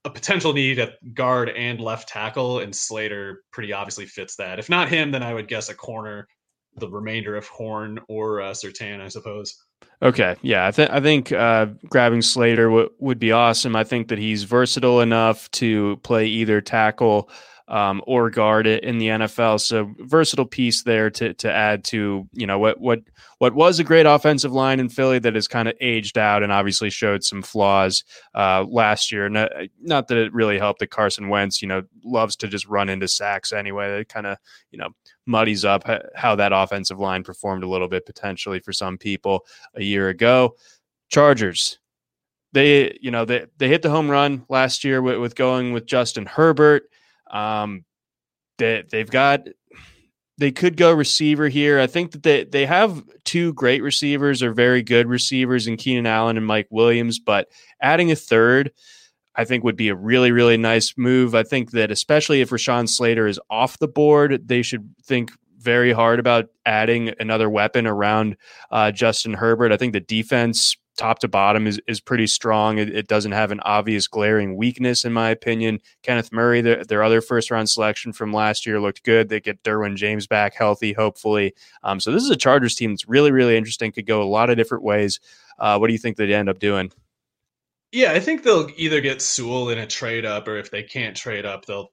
a 0.04 0.10
potential 0.10 0.52
need 0.52 0.78
at 0.78 0.92
guard 1.12 1.50
and 1.50 1.80
left 1.80 2.08
tackle, 2.08 2.60
and 2.60 2.74
Slater 2.74 3.42
pretty 3.52 3.72
obviously 3.72 4.06
fits 4.06 4.36
that. 4.36 4.60
If 4.60 4.70
not 4.70 4.88
him, 4.88 5.10
then 5.10 5.24
I 5.24 5.34
would 5.34 5.48
guess 5.48 5.68
a 5.68 5.74
corner, 5.74 6.28
the 6.80 6.88
remainder 6.88 7.36
of 7.36 7.46
Horn 7.48 7.98
or 8.08 8.40
uh, 8.40 8.50
Surtain, 8.52 9.00
I 9.00 9.08
suppose. 9.08 9.64
Okay, 10.00 10.36
yeah, 10.42 10.66
I 10.66 10.70
think 10.70 10.90
I 10.90 11.00
think 11.00 11.32
uh, 11.32 11.66
grabbing 11.88 12.22
Slater 12.22 12.66
w- 12.66 12.90
would 13.00 13.18
be 13.18 13.32
awesome. 13.32 13.74
I 13.74 13.84
think 13.84 14.08
that 14.08 14.18
he's 14.18 14.44
versatile 14.44 15.00
enough 15.00 15.50
to 15.52 15.96
play 16.04 16.26
either 16.26 16.60
tackle 16.60 17.30
um, 17.68 18.02
or 18.06 18.30
guard 18.30 18.66
it 18.66 18.82
in 18.82 18.98
the 18.98 19.08
NFL. 19.08 19.60
So 19.60 19.94
versatile 19.98 20.46
piece 20.46 20.82
there 20.82 21.10
to 21.10 21.34
to 21.34 21.52
add 21.52 21.84
to 21.84 22.28
you 22.32 22.46
know 22.46 22.58
what 22.58 22.80
what 22.80 23.00
what 23.38 23.54
was 23.54 23.78
a 23.78 23.84
great 23.84 24.06
offensive 24.06 24.52
line 24.52 24.80
in 24.80 24.88
Philly 24.88 25.18
that 25.20 25.34
has 25.34 25.46
kind 25.46 25.68
of 25.68 25.74
aged 25.80 26.18
out 26.18 26.42
and 26.42 26.50
obviously 26.50 26.90
showed 26.90 27.22
some 27.22 27.42
flaws 27.42 28.02
uh, 28.34 28.64
last 28.68 29.12
year. 29.12 29.28
Not, 29.28 29.52
not 29.80 30.08
that 30.08 30.18
it 30.18 30.32
really 30.32 30.58
helped 30.58 30.80
that 30.80 30.90
Carson 30.90 31.28
Wentz 31.28 31.62
you 31.62 31.68
know 31.68 31.82
loves 32.04 32.34
to 32.36 32.48
just 32.48 32.66
run 32.66 32.88
into 32.88 33.06
sacks 33.06 33.52
anyway. 33.52 34.00
It 34.00 34.08
kind 34.08 34.26
of 34.26 34.38
you 34.70 34.78
know 34.78 34.88
muddies 35.26 35.64
up 35.64 35.84
how 36.16 36.34
that 36.36 36.52
offensive 36.52 36.98
line 36.98 37.22
performed 37.22 37.64
a 37.64 37.68
little 37.68 37.88
bit 37.88 38.06
potentially 38.06 38.60
for 38.60 38.72
some 38.72 38.98
people 38.98 39.44
a 39.74 39.82
year 39.82 40.08
ago. 40.08 40.56
Chargers 41.10 41.78
they 42.52 42.96
you 43.00 43.10
know 43.10 43.24
they 43.24 43.46
they 43.58 43.68
hit 43.68 43.82
the 43.82 43.90
home 43.90 44.10
run 44.10 44.44
last 44.48 44.84
year 44.84 45.02
with, 45.02 45.18
with 45.18 45.34
going 45.34 45.72
with 45.72 45.86
Justin 45.86 46.26
Herbert. 46.26 46.88
Um, 47.30 47.84
they 48.58 48.84
they've 48.90 49.10
got 49.10 49.46
they 50.38 50.52
could 50.52 50.76
go 50.76 50.92
receiver 50.92 51.48
here. 51.48 51.80
I 51.80 51.86
think 51.86 52.12
that 52.12 52.22
they 52.22 52.44
they 52.44 52.66
have 52.66 53.02
two 53.24 53.52
great 53.54 53.82
receivers 53.82 54.42
or 54.42 54.52
very 54.52 54.82
good 54.82 55.08
receivers 55.08 55.66
in 55.66 55.76
Keenan 55.76 56.06
Allen 56.06 56.36
and 56.36 56.46
Mike 56.46 56.68
Williams, 56.70 57.18
but 57.18 57.48
adding 57.80 58.10
a 58.10 58.16
third. 58.16 58.72
I 59.34 59.44
think 59.44 59.62
would 59.62 59.76
be 59.76 59.88
a 59.88 59.94
really, 59.94 60.32
really 60.32 60.56
nice 60.56 60.94
move. 60.96 61.36
I 61.36 61.44
think 61.44 61.70
that 61.70 61.92
especially 61.92 62.40
if 62.40 62.50
Rashawn 62.50 62.88
Slater 62.88 63.28
is 63.28 63.38
off 63.48 63.78
the 63.78 63.86
board, 63.86 64.48
they 64.48 64.62
should 64.62 64.92
think 65.04 65.30
very 65.58 65.92
hard 65.92 66.18
about 66.18 66.46
adding 66.66 67.14
another 67.20 67.48
weapon 67.48 67.86
around 67.86 68.36
uh, 68.72 68.90
Justin 68.90 69.34
Herbert. 69.34 69.70
I 69.70 69.76
think 69.76 69.92
the 69.92 70.00
defense 70.00 70.76
top 70.98 71.20
to 71.20 71.28
bottom 71.28 71.66
is, 71.66 71.80
is 71.86 72.00
pretty 72.00 72.26
strong. 72.26 72.76
It, 72.76 72.94
it, 72.94 73.08
doesn't 73.08 73.32
have 73.32 73.50
an 73.50 73.60
obvious 73.60 74.06
glaring 74.06 74.56
weakness, 74.56 75.04
in 75.04 75.12
my 75.12 75.30
opinion. 75.30 75.80
Kenneth 76.02 76.32
Murray, 76.32 76.60
their, 76.60 76.84
their 76.84 77.02
other 77.02 77.22
first 77.22 77.50
round 77.50 77.70
selection 77.70 78.12
from 78.12 78.32
last 78.32 78.66
year, 78.66 78.80
looked 78.80 79.04
good. 79.04 79.28
They 79.28 79.40
get 79.40 79.62
Derwin 79.62 79.96
James 79.96 80.26
back 80.26 80.54
healthy, 80.54 80.92
hopefully. 80.92 81.54
Um, 81.82 82.00
so 82.00 82.12
this 82.12 82.22
is 82.22 82.30
a 82.30 82.36
Chargers 82.36 82.74
team 82.74 82.92
that's 82.92 83.08
really, 83.08 83.30
really 83.30 83.56
interesting. 83.56 83.92
Could 83.92 84.06
go 84.06 84.22
a 84.22 84.24
lot 84.24 84.50
of 84.50 84.56
different 84.56 84.84
ways. 84.84 85.20
Uh, 85.58 85.78
what 85.78 85.86
do 85.86 85.94
you 85.94 85.98
think 85.98 86.16
they'd 86.16 86.30
end 86.30 86.48
up 86.48 86.58
doing? 86.58 86.92
Yeah, 87.92 88.12
I 88.12 88.20
think 88.20 88.42
they'll 88.42 88.68
either 88.76 89.00
get 89.00 89.22
Sewell 89.22 89.70
in 89.70 89.78
a 89.78 89.86
trade 89.86 90.26
up, 90.26 90.46
or 90.46 90.58
if 90.58 90.70
they 90.70 90.82
can't 90.82 91.16
trade 91.16 91.46
up, 91.46 91.64
they'll 91.64 91.90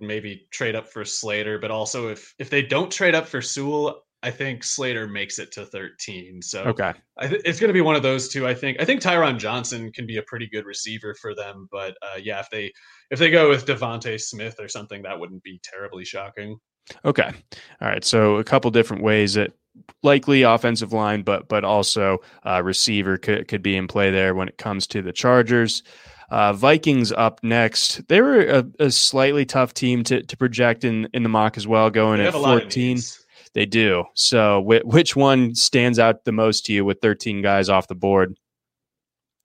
maybe 0.00 0.46
trade 0.50 0.74
up 0.74 0.88
for 0.88 1.04
Slater. 1.04 1.58
But 1.58 1.70
also, 1.70 2.08
if 2.08 2.34
if 2.38 2.48
they 2.48 2.62
don't 2.62 2.90
trade 2.90 3.14
up 3.14 3.28
for 3.28 3.42
Sewell, 3.42 4.02
I 4.22 4.30
think 4.30 4.64
Slater 4.64 5.06
makes 5.06 5.38
it 5.38 5.50
to 5.52 5.64
13. 5.64 6.42
So 6.42 6.64
okay, 6.64 6.92
th- 7.20 7.42
it's 7.44 7.58
going 7.58 7.68
to 7.68 7.74
be 7.74 7.80
one 7.80 7.96
of 7.96 8.02
those 8.02 8.28
two. 8.28 8.46
I 8.46 8.54
think. 8.54 8.80
I 8.80 8.84
think 8.84 9.00
Tyron 9.00 9.38
Johnson 9.38 9.90
can 9.92 10.06
be 10.06 10.18
a 10.18 10.22
pretty 10.22 10.46
good 10.46 10.66
receiver 10.66 11.14
for 11.14 11.34
them. 11.34 11.68
But 11.70 11.96
uh, 12.02 12.18
yeah, 12.22 12.40
if 12.40 12.50
they 12.50 12.72
if 13.10 13.18
they 13.18 13.30
go 13.30 13.48
with 13.48 13.66
DeVonta 13.66 14.20
Smith 14.20 14.56
or 14.58 14.68
something, 14.68 15.02
that 15.02 15.18
wouldn't 15.18 15.42
be 15.42 15.60
terribly 15.62 16.04
shocking. 16.04 16.58
Okay, 17.04 17.30
all 17.80 17.88
right. 17.88 18.04
So 18.04 18.36
a 18.36 18.44
couple 18.44 18.70
different 18.70 19.02
ways 19.02 19.34
that 19.34 19.52
likely 20.02 20.42
offensive 20.42 20.92
line, 20.92 21.22
but 21.22 21.48
but 21.48 21.64
also 21.64 22.18
uh, 22.44 22.62
receiver 22.62 23.16
could 23.16 23.48
could 23.48 23.62
be 23.62 23.76
in 23.76 23.88
play 23.88 24.10
there 24.10 24.34
when 24.34 24.48
it 24.48 24.58
comes 24.58 24.86
to 24.88 25.02
the 25.02 25.12
Chargers. 25.12 25.82
Uh, 26.30 26.52
Vikings 26.52 27.10
up 27.10 27.40
next. 27.42 28.06
They 28.06 28.20
were 28.20 28.40
a, 28.40 28.64
a, 28.78 28.90
slightly 28.92 29.44
tough 29.44 29.74
team 29.74 30.04
to, 30.04 30.22
to 30.22 30.36
project 30.36 30.84
in, 30.84 31.08
in 31.12 31.24
the 31.24 31.28
mock 31.28 31.56
as 31.56 31.66
well, 31.66 31.90
going 31.90 32.20
at 32.20 32.32
14. 32.32 33.00
They 33.54 33.66
do. 33.66 34.04
So, 34.14 34.62
wh- 34.62 34.86
which 34.86 35.16
one 35.16 35.54
stands 35.54 35.98
out 35.98 36.24
the 36.24 36.32
most 36.32 36.66
to 36.66 36.72
you 36.72 36.84
with 36.84 36.98
13 37.02 37.42
guys 37.42 37.68
off 37.68 37.88
the 37.88 37.94
board? 37.94 38.36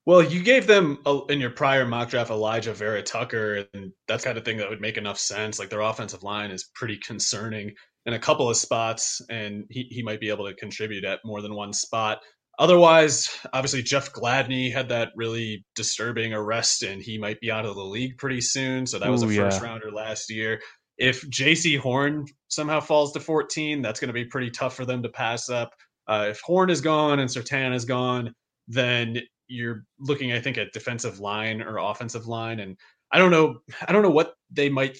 Well, 0.05 0.21
you 0.21 0.43
gave 0.43 0.67
them 0.67 0.99
in 1.29 1.39
your 1.39 1.49
prior 1.49 1.83
mock 1.85 2.09
draft 2.09 2.29
Elijah 2.29 2.73
Vera 2.73 3.01
Tucker, 3.01 3.65
and 3.73 3.91
that's 4.07 4.23
kind 4.23 4.37
of 4.37 4.45
thing 4.45 4.57
that 4.57 4.69
would 4.69 4.81
make 4.81 4.97
enough 4.97 5.17
sense. 5.17 5.57
Like 5.57 5.69
their 5.69 5.81
offensive 5.81 6.21
line 6.21 6.51
is 6.51 6.69
pretty 6.75 6.97
concerning 6.97 7.73
in 8.05 8.13
a 8.13 8.19
couple 8.19 8.47
of 8.47 8.55
spots, 8.55 9.19
and 9.31 9.63
he, 9.71 9.87
he 9.89 10.03
might 10.03 10.19
be 10.19 10.29
able 10.29 10.45
to 10.45 10.53
contribute 10.53 11.05
at 11.05 11.21
more 11.25 11.41
than 11.41 11.55
one 11.55 11.73
spot. 11.73 12.19
Otherwise, 12.59 13.29
obviously, 13.51 13.81
Jeff 13.81 14.13
Gladney 14.13 14.71
had 14.71 14.89
that 14.89 15.09
really 15.15 15.65
disturbing 15.75 16.33
arrest, 16.33 16.83
and 16.83 17.01
he 17.01 17.17
might 17.17 17.39
be 17.41 17.51
out 17.51 17.65
of 17.65 17.75
the 17.75 17.83
league 17.83 18.17
pretty 18.17 18.41
soon. 18.41 18.85
So 18.85 18.99
that 18.99 19.09
was 19.09 19.23
Ooh, 19.23 19.29
a 19.29 19.35
first 19.35 19.61
yeah. 19.61 19.67
rounder 19.67 19.91
last 19.91 20.31
year. 20.31 20.61
If 20.97 21.21
Jaycee 21.29 21.77
Horn 21.77 22.25
somehow 22.47 22.79
falls 22.79 23.11
to 23.13 23.19
14, 23.19 23.81
that's 23.81 23.99
going 23.99 24.09
to 24.09 24.13
be 24.13 24.25
pretty 24.25 24.49
tough 24.49 24.75
for 24.75 24.85
them 24.85 25.03
to 25.03 25.09
pass 25.09 25.49
up. 25.49 25.73
Uh, 26.07 26.27
if 26.29 26.39
Horn 26.41 26.69
is 26.69 26.81
gone 26.81 27.19
and 27.19 27.29
Surtain 27.29 27.73
is 27.73 27.85
gone, 27.85 28.33
then 28.67 29.21
you're 29.47 29.83
looking, 29.99 30.31
I 30.31 30.39
think, 30.39 30.57
at 30.57 30.71
defensive 30.71 31.19
line 31.19 31.61
or 31.61 31.77
offensive 31.77 32.27
line. 32.27 32.59
And 32.59 32.77
I 33.11 33.19
don't 33.19 33.31
know, 33.31 33.59
I 33.87 33.91
don't 33.91 34.03
know 34.03 34.09
what 34.09 34.35
they 34.51 34.69
might, 34.69 34.97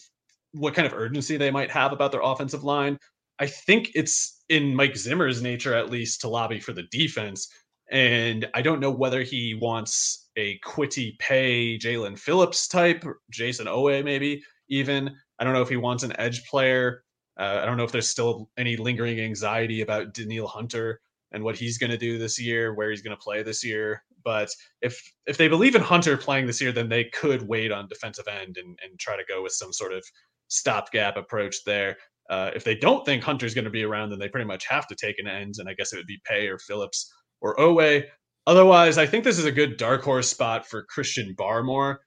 what 0.52 0.74
kind 0.74 0.86
of 0.86 0.94
urgency 0.94 1.38
they 1.38 1.52
might 1.52 1.72
have 1.72 1.94
about 1.94 2.12
their 2.12 2.22
offensive 2.22 2.64
line. 2.64 2.98
I 3.40 3.48
think 3.48 3.92
it's 3.96 4.44
in 4.50 4.76
Mike 4.76 4.96
Zimmer's 4.96 5.42
nature, 5.42 5.74
at 5.74 5.90
least, 5.90 6.22
to 6.22 6.30
lobby 6.30 6.60
for 6.60 6.74
the 6.74 6.88
defense. 6.92 7.50
And 7.92 8.48
I 8.54 8.62
don't 8.62 8.80
know 8.80 8.92
whether 8.92 9.22
he 9.22 9.58
wants 9.62 10.30
a 10.38 10.60
Kwity 10.66 11.18
Paye, 11.20 11.78
Jaelan 11.78 12.18
Phillips 12.18 12.68
type, 12.68 13.04
Jayson 13.32 13.68
Oweh, 13.68 14.04
maybe 14.04 14.42
even. 14.70 15.16
I 15.40 15.44
don't 15.44 15.54
know 15.54 15.62
if 15.62 15.70
he 15.70 15.78
wants 15.78 16.04
an 16.04 16.20
edge 16.20 16.46
player. 16.46 17.04
Uh, 17.38 17.60
I 17.62 17.66
don't 17.66 17.78
know 17.78 17.84
if 17.84 17.92
there's 17.92 18.10
still 18.10 18.50
any 18.58 18.78
lingering 18.78 19.20
anxiety 19.20 19.82
about 19.82 20.14
Danielle 20.14 20.48
Hunter 20.48 21.02
and 21.32 21.44
what 21.44 21.58
he's 21.58 21.78
going 21.78 21.92
to 21.92 21.98
do 21.98 22.18
this 22.18 22.40
year, 22.40 22.74
where 22.74 22.90
he's 22.90 23.02
going 23.02 23.16
to 23.16 23.22
play 23.22 23.44
this 23.44 23.64
year. 23.64 24.04
But 24.24 24.50
if 24.82 25.02
if 25.28 25.38
they 25.38 25.48
believe 25.48 25.76
in 25.76 25.82
Hunter 25.82 26.18
playing 26.18 26.48
this 26.48 26.62
year, 26.62 26.72
then 26.72 26.90
they 26.90 27.06
could 27.06 27.48
wait 27.48 27.72
on 27.72 27.88
defensive 27.88 28.28
end 28.28 28.58
and, 28.58 28.80
and 28.84 29.00
try 29.00 29.18
to 29.18 29.24
go 29.28 29.44
with 29.44 29.52
some 29.52 29.74
sort 29.74 29.94
of 29.94 30.04
stopgap 30.48 31.18
approach 31.18 31.58
there. 31.66 31.98
Uh, 32.30 32.50
if 32.56 32.64
they 32.64 32.76
don't 32.76 33.06
think 33.06 33.24
Hunter's 33.24 33.54
going 33.54 33.66
to 33.66 33.72
be 33.72 33.84
around, 33.84 34.10
then 34.10 34.20
they 34.20 34.30
pretty 34.30 34.48
much 34.48 34.66
have 34.68 34.88
to 34.88 34.96
take 34.96 35.20
an 35.20 35.28
end, 35.28 35.56
and 35.60 35.70
I 35.70 35.74
guess 35.74 35.94
it 35.94 35.98
would 35.98 36.08
be 36.08 36.22
Paye 36.26 36.48
or 36.48 36.58
Phillips 36.58 37.14
or 37.42 37.56
Oweh. 37.58 38.04
Otherwise, 38.48 38.98
I 38.98 39.06
think 39.06 39.24
this 39.24 39.38
is 39.38 39.46
a 39.46 39.52
good 39.52 39.78
dark 39.78 40.04
horse 40.04 40.30
spot 40.30 40.68
for 40.68 40.86
Christian 40.86 41.36
Barmore 41.38 41.98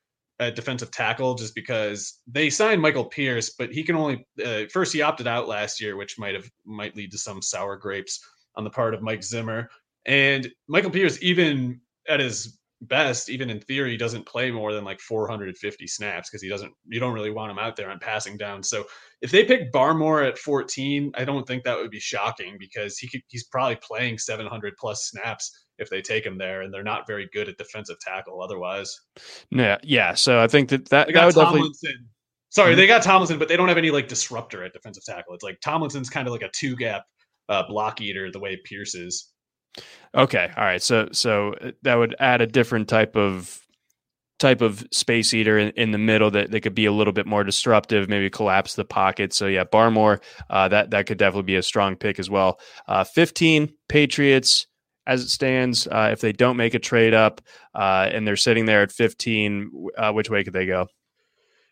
at 0.40 0.54
defensive 0.54 0.90
tackle, 0.90 1.34
just 1.34 1.54
because 1.54 2.20
they 2.26 2.48
signed 2.50 2.80
Michael 2.80 3.04
Pierce, 3.04 3.50
but 3.58 3.72
he 3.72 3.82
can 3.82 3.96
only 3.96 4.26
uh, 4.44 4.62
first 4.72 4.92
he 4.92 5.02
opted 5.02 5.26
out 5.26 5.48
last 5.48 5.80
year, 5.80 5.96
which 5.96 6.18
might 6.18 6.34
have 6.34 6.48
might 6.64 6.96
lead 6.96 7.10
to 7.12 7.18
some 7.18 7.42
sour 7.42 7.76
grapes 7.76 8.20
on 8.56 8.64
the 8.64 8.70
part 8.70 8.94
of 8.94 9.02
Mike 9.02 9.22
Zimmer. 9.22 9.68
And 10.06 10.48
Michael 10.68 10.90
Pierce, 10.90 11.18
even 11.22 11.80
at 12.08 12.20
his 12.20 12.58
best, 12.82 13.28
even 13.28 13.50
in 13.50 13.60
theory, 13.60 13.96
doesn't 13.96 14.26
play 14.26 14.50
more 14.50 14.72
than 14.72 14.84
like 14.84 15.00
450 15.00 15.86
snaps 15.86 16.30
because 16.30 16.42
he 16.42 16.48
doesn't. 16.48 16.72
You 16.86 17.00
don't 17.00 17.14
really 17.14 17.30
want 17.30 17.50
him 17.50 17.58
out 17.58 17.74
there 17.74 17.90
on 17.90 17.98
passing 17.98 18.36
down. 18.36 18.62
So 18.62 18.84
if 19.20 19.30
they 19.30 19.44
pick 19.44 19.72
Barmore 19.72 20.26
at 20.26 20.38
14, 20.38 21.12
I 21.16 21.24
don't 21.24 21.46
think 21.46 21.64
that 21.64 21.76
would 21.76 21.90
be 21.90 22.00
shocking 22.00 22.56
because 22.58 22.98
he 22.98 23.08
could, 23.08 23.22
he's 23.28 23.44
probably 23.44 23.76
playing 23.82 24.18
700 24.18 24.74
plus 24.78 25.08
snaps 25.08 25.67
if 25.78 25.90
they 25.90 26.02
take 26.02 26.24
him 26.24 26.38
there, 26.38 26.62
and 26.62 26.72
they're 26.72 26.82
not 26.82 27.06
very 27.06 27.28
good 27.32 27.48
at 27.48 27.58
defensive 27.58 27.98
tackle 28.00 28.42
otherwise. 28.42 29.00
Yeah, 29.50 29.78
yeah. 29.82 30.14
So 30.14 30.40
I 30.40 30.48
think 30.48 30.70
that 30.70 30.88
that, 30.90 31.12
that 31.12 31.26
would 31.26 31.34
Tomlinson. 31.34 31.70
definitely. 31.82 32.06
Sorry, 32.50 32.70
mm-hmm. 32.70 32.78
they 32.78 32.86
got 32.86 33.02
Tomlinson, 33.02 33.38
but 33.38 33.48
they 33.48 33.56
don't 33.56 33.68
have 33.68 33.78
any 33.78 33.90
like 33.90 34.08
disruptor 34.08 34.64
at 34.64 34.72
defensive 34.72 35.04
tackle. 35.04 35.34
It's 35.34 35.44
like 35.44 35.60
Tomlinson's 35.60 36.10
kind 36.10 36.26
of 36.26 36.32
like 36.32 36.42
a 36.42 36.50
two 36.54 36.76
gap 36.76 37.04
uh, 37.48 37.64
block 37.68 38.00
eater 38.00 38.30
the 38.30 38.40
way 38.40 38.58
Pierce 38.64 38.94
is. 38.94 39.32
Okay, 40.14 40.50
all 40.56 40.64
right. 40.64 40.82
So 40.82 41.08
so 41.12 41.54
uh, 41.54 41.72
that 41.82 41.96
would 41.96 42.16
add 42.18 42.40
a 42.40 42.46
different 42.46 42.88
type 42.88 43.16
of 43.16 43.60
type 44.38 44.60
of 44.60 44.86
space 44.92 45.34
eater 45.34 45.58
in, 45.58 45.70
in, 45.70 45.90
the 45.90 45.98
middle 45.98 46.30
that, 46.30 46.52
that 46.52 46.60
could 46.60 46.74
be 46.74 46.86
a 46.86 46.92
little 46.92 47.12
bit 47.12 47.26
more 47.26 47.42
disruptive, 47.42 48.08
maybe 48.08 48.30
collapse 48.30 48.74
the 48.74 48.84
pocket. 48.84 49.32
So 49.32 49.48
yeah, 49.48 49.64
Barmore, 49.64 50.20
uh, 50.48 50.68
that 50.68 50.90
that 50.90 51.06
could 51.06 51.18
definitely 51.18 51.42
be 51.42 51.56
a 51.56 51.62
strong 51.62 51.96
pick 51.96 52.20
as 52.20 52.30
well. 52.30 52.60
Uh, 52.86 53.04
15 53.04 53.72
Patriots 53.88 54.67
as 55.08 55.22
it 55.24 55.30
stands. 55.30 55.88
Uh, 55.88 56.10
if 56.12 56.20
they 56.20 56.32
don't 56.32 56.56
make 56.56 56.74
a 56.74 56.78
trade 56.78 57.14
up 57.14 57.40
uh, 57.74 58.08
and 58.12 58.28
they're 58.28 58.36
sitting 58.36 58.66
there 58.66 58.82
at 58.82 58.92
15, 58.92 59.88
uh, 59.96 60.12
which 60.12 60.30
way 60.30 60.44
could 60.44 60.52
they 60.52 60.66
go? 60.66 60.86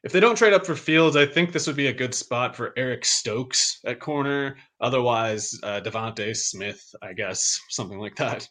If 0.03 0.13
they 0.13 0.21
don't 0.21 0.37
trade 0.37 0.53
up 0.53 0.65
for 0.65 0.75
Fields, 0.75 1.17
I 1.17 1.27
think 1.27 1.53
this 1.53 1.67
would 1.67 1.77
be 1.77 1.89
a 1.89 1.93
good 1.93 2.15
spot 2.15 2.57
for 2.57 2.73
Eric 2.77 3.05
Stokes 3.05 3.81
at 3.85 4.01
corner. 4.01 4.57
Otherwise, 4.81 5.53
uh, 5.63 5.81
DeVonta 5.81 6.35
Smith, 6.35 6.83
I 7.03 7.13
guess, 7.13 7.61
something 7.71 7.99
like 7.99 8.17
that. 8.17 8.49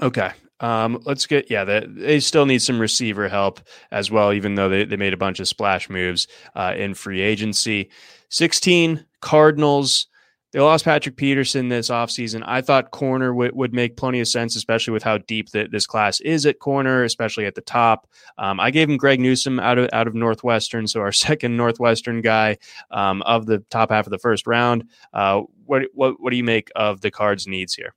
Okay. 0.00 0.30
Um, 0.60 1.02
let's 1.04 1.26
get 1.26 1.50
yeah. 1.50 1.64
They, 1.64 1.86
they 1.88 2.20
still 2.20 2.46
need 2.46 2.62
some 2.62 2.80
receiver 2.80 3.28
help 3.28 3.60
as 3.90 4.10
well, 4.10 4.32
even 4.32 4.54
though 4.54 4.68
they, 4.68 4.84
they 4.84 4.96
made 4.96 5.12
a 5.12 5.18
bunch 5.18 5.40
of 5.40 5.48
splash 5.48 5.90
moves 5.90 6.28
uh, 6.54 6.72
in 6.76 6.94
free 6.94 7.20
agency. 7.20 7.90
Sixteen 8.28 9.04
Cardinals. 9.20 10.06
They 10.52 10.60
lost 10.60 10.84
Patrick 10.84 11.16
Peterson 11.16 11.68
this 11.68 11.88
offseason. 11.88 12.42
I 12.44 12.60
thought 12.60 12.90
corner 12.90 13.28
w- 13.28 13.50
would 13.54 13.72
make 13.72 13.96
plenty 13.96 14.20
of 14.20 14.28
sense, 14.28 14.54
especially 14.54 14.92
with 14.92 15.02
how 15.02 15.16
deep 15.18 15.50
the, 15.50 15.66
this 15.70 15.86
class 15.86 16.20
is 16.20 16.44
at 16.44 16.58
corner, 16.58 17.04
especially 17.04 17.46
at 17.46 17.54
the 17.54 17.62
top. 17.62 18.06
Um, 18.36 18.60
I 18.60 18.70
gave 18.70 18.90
him 18.90 18.98
Greg 18.98 19.18
Newsome 19.18 19.58
out 19.58 19.78
of 19.78 19.88
out 19.94 20.06
of 20.06 20.14
Northwestern, 20.14 20.86
so 20.86 21.00
our 21.00 21.12
second 21.12 21.56
Northwestern 21.56 22.20
guy 22.20 22.58
um, 22.90 23.22
of 23.22 23.46
the 23.46 23.60
top 23.70 23.90
half 23.90 24.06
of 24.06 24.10
the 24.10 24.18
first 24.18 24.46
round. 24.46 24.84
Uh, 25.14 25.42
what, 25.64 25.84
what 25.94 26.20
what 26.20 26.30
do 26.30 26.36
you 26.36 26.44
make 26.44 26.70
of 26.76 27.00
the 27.00 27.10
Cards' 27.10 27.46
needs 27.46 27.74
here? 27.74 27.94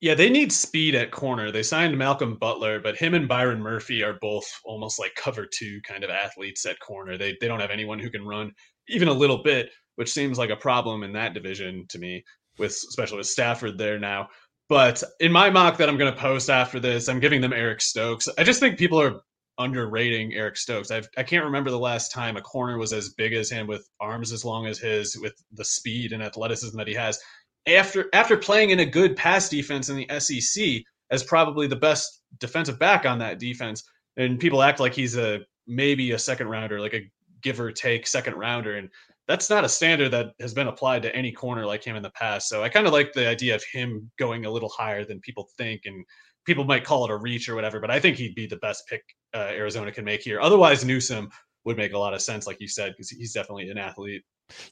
Yeah, 0.00 0.14
they 0.14 0.30
need 0.30 0.52
speed 0.52 0.96
at 0.96 1.12
corner. 1.12 1.52
They 1.52 1.62
signed 1.62 1.96
Malcolm 1.96 2.34
Butler, 2.36 2.80
but 2.80 2.96
him 2.96 3.14
and 3.14 3.28
Byron 3.28 3.60
Murphy 3.60 4.02
are 4.02 4.18
both 4.20 4.44
almost 4.64 4.98
like 4.98 5.14
cover 5.14 5.46
two 5.46 5.80
kind 5.82 6.02
of 6.02 6.10
athletes 6.10 6.64
at 6.64 6.78
corner. 6.78 7.18
They 7.18 7.36
they 7.40 7.48
don't 7.48 7.60
have 7.60 7.70
anyone 7.70 7.98
who 7.98 8.10
can 8.10 8.24
run 8.24 8.52
even 8.88 9.08
a 9.08 9.12
little 9.12 9.42
bit, 9.42 9.70
which 9.96 10.12
seems 10.12 10.38
like 10.38 10.50
a 10.50 10.56
problem 10.56 11.02
in 11.02 11.12
that 11.12 11.34
division 11.34 11.86
to 11.88 11.98
me, 11.98 12.24
with 12.58 12.72
especially 12.72 13.18
with 13.18 13.26
Stafford 13.26 13.78
there 13.78 13.98
now. 13.98 14.28
But 14.68 15.02
in 15.20 15.32
my 15.32 15.50
mock 15.50 15.76
that 15.78 15.88
I'm 15.88 15.98
going 15.98 16.12
to 16.12 16.20
post 16.20 16.48
after 16.48 16.80
this, 16.80 17.08
I'm 17.08 17.20
giving 17.20 17.40
them 17.40 17.52
Eric 17.52 17.80
Stokes. 17.80 18.28
I 18.38 18.44
just 18.44 18.60
think 18.60 18.78
people 18.78 19.00
are 19.00 19.20
underrating 19.58 20.32
Eric 20.32 20.56
Stokes. 20.56 20.90
I've, 20.90 21.08
I 21.18 21.22
can't 21.22 21.44
remember 21.44 21.70
the 21.70 21.78
last 21.78 22.10
time 22.10 22.36
a 22.36 22.40
corner 22.40 22.78
was 22.78 22.92
as 22.92 23.10
big 23.10 23.34
as 23.34 23.50
him 23.50 23.66
with 23.66 23.86
arms 24.00 24.32
as 24.32 24.44
long 24.44 24.66
as 24.66 24.78
his, 24.78 25.16
with 25.20 25.34
the 25.52 25.64
speed 25.64 26.12
and 26.12 26.22
athleticism 26.22 26.76
that 26.78 26.88
he 26.88 26.94
has 26.94 27.18
after 27.66 28.08
after 28.12 28.36
playing 28.36 28.70
in 28.70 28.80
a 28.80 28.86
good 28.86 29.16
pass 29.16 29.48
defense 29.48 29.88
in 29.88 29.96
the 29.96 30.18
SEC 30.18 30.82
as 31.10 31.22
probably 31.22 31.66
the 31.66 31.76
best 31.76 32.22
defensive 32.38 32.78
back 32.78 33.04
on 33.04 33.18
that 33.18 33.38
defense, 33.38 33.84
and 34.16 34.40
people 34.40 34.62
act 34.62 34.80
like 34.80 34.94
he's 34.94 35.16
a 35.16 35.40
maybe 35.66 36.12
a 36.12 36.18
second 36.18 36.48
rounder, 36.48 36.80
like 36.80 36.94
a 36.94 37.10
give 37.42 37.60
or 37.60 37.70
take 37.70 38.06
second 38.06 38.34
rounder, 38.34 38.76
and 38.76 38.88
that's 39.32 39.48
not 39.48 39.64
a 39.64 39.68
standard 39.68 40.10
that 40.10 40.34
has 40.40 40.52
been 40.52 40.68
applied 40.68 41.00
to 41.00 41.16
any 41.16 41.32
corner 41.32 41.64
like 41.64 41.82
him 41.82 41.96
in 41.96 42.02
the 42.02 42.10
past. 42.10 42.50
So 42.50 42.62
I 42.62 42.68
kind 42.68 42.86
of 42.86 42.92
like 42.92 43.14
the 43.14 43.26
idea 43.26 43.54
of 43.54 43.64
him 43.72 44.10
going 44.18 44.44
a 44.44 44.50
little 44.50 44.68
higher 44.68 45.06
than 45.06 45.20
people 45.20 45.48
think, 45.56 45.82
and 45.86 46.04
people 46.44 46.64
might 46.64 46.84
call 46.84 47.06
it 47.06 47.10
a 47.10 47.16
reach 47.16 47.48
or 47.48 47.54
whatever, 47.54 47.80
but 47.80 47.90
I 47.90 47.98
think 47.98 48.18
he'd 48.18 48.34
be 48.34 48.46
the 48.46 48.58
best 48.58 48.86
pick 48.88 49.02
uh, 49.32 49.48
Arizona 49.52 49.90
can 49.90 50.04
make 50.04 50.20
here. 50.20 50.38
Otherwise, 50.38 50.84
Newsome 50.84 51.30
would 51.64 51.78
make 51.78 51.94
a 51.94 51.98
lot 51.98 52.12
of 52.12 52.20
sense, 52.20 52.46
like 52.46 52.60
you 52.60 52.68
said, 52.68 52.92
because 52.92 53.08
he's 53.08 53.32
definitely 53.32 53.70
an 53.70 53.78
athlete. 53.78 54.22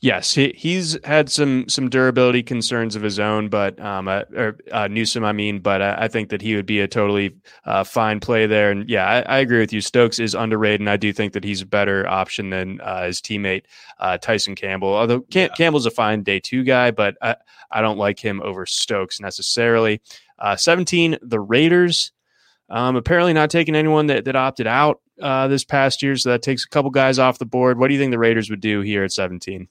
Yes, 0.01 0.35
he, 0.35 0.55
he's 0.57 0.99
had 1.05 1.31
some 1.31 1.69
some 1.69 1.89
durability 1.89 2.43
concerns 2.43 2.97
of 2.97 3.03
his 3.03 3.19
own, 3.19 3.49
but 3.49 3.79
um, 3.81 4.09
uh, 4.09 4.23
or 4.35 4.57
uh, 4.73 4.89
Newsome, 4.89 5.25
I 5.25 5.33
mean, 5.33 5.61
but 5.61 5.83
I, 5.83 6.05
I, 6.05 6.09
think 6.09 6.31
that 6.31 6.43
he 6.43 6.57
would 6.57 6.67
be 6.67 6.81
a 6.81 6.89
totally 6.89 7.37
uh, 7.65 7.85
fine 7.85 8.21
play 8.21 8.47
there. 8.47 8.71
And 8.71 8.89
yeah, 8.89 9.07
I, 9.07 9.21
I, 9.21 9.39
agree 9.39 9.61
with 9.61 9.73
you. 9.73 9.81
Stokes 9.81 10.19
is 10.19 10.35
underrated, 10.35 10.81
and 10.81 10.91
I 10.91 10.97
do 10.97 11.13
think 11.13 11.33
that 11.35 11.45
he's 11.45 11.63
a 11.63 11.67
better 11.67 12.07
option 12.09 12.51
than 12.51 12.81
uh, 12.81 13.07
his 13.07 13.21
teammate 13.21 13.65
uh, 13.99 14.19
Tyson 14.19 14.55
Campbell. 14.55 14.95
Although 14.95 15.21
Cam- 15.21 15.49
yeah. 15.51 15.57
Campbell's 15.57 15.87
a 15.87 15.91
fine 15.91 16.23
day 16.23 16.41
two 16.41 16.65
guy, 16.65 16.91
but 16.91 17.17
I, 17.23 17.37
I 17.71 17.81
don't 17.81 17.99
like 17.99 18.19
him 18.19 18.41
over 18.43 18.67
Stokes 18.67 19.21
necessarily. 19.21 20.01
Uh, 20.39 20.57
Seventeen, 20.57 21.19
the 21.23 21.41
Raiders. 21.41 22.13
Um, 22.71 22.97
apparently 22.97 23.33
not 23.33 23.51
taking 23.51 23.75
anyone 23.75 24.07
that, 24.07 24.25
that 24.27 24.37
opted 24.37 24.67
out 24.67 25.01
uh, 25.21 25.49
this 25.49 25.65
past 25.65 26.03
year, 26.03 26.17
so 26.17 26.31
that 26.31 26.43
takes 26.43 26.65
a 26.65 26.69
couple 26.69 26.91
guys 26.91 27.19
off 27.19 27.39
the 27.39 27.47
board. 27.47 27.79
What 27.79 27.89
do 27.89 27.95
you 27.95 28.01
think 28.01 28.13
the 28.13 28.19
Raiders 28.19 28.49
would 28.49 28.61
do 28.61 28.81
here 28.81 29.03
at 29.03 29.13
17? 29.13 29.69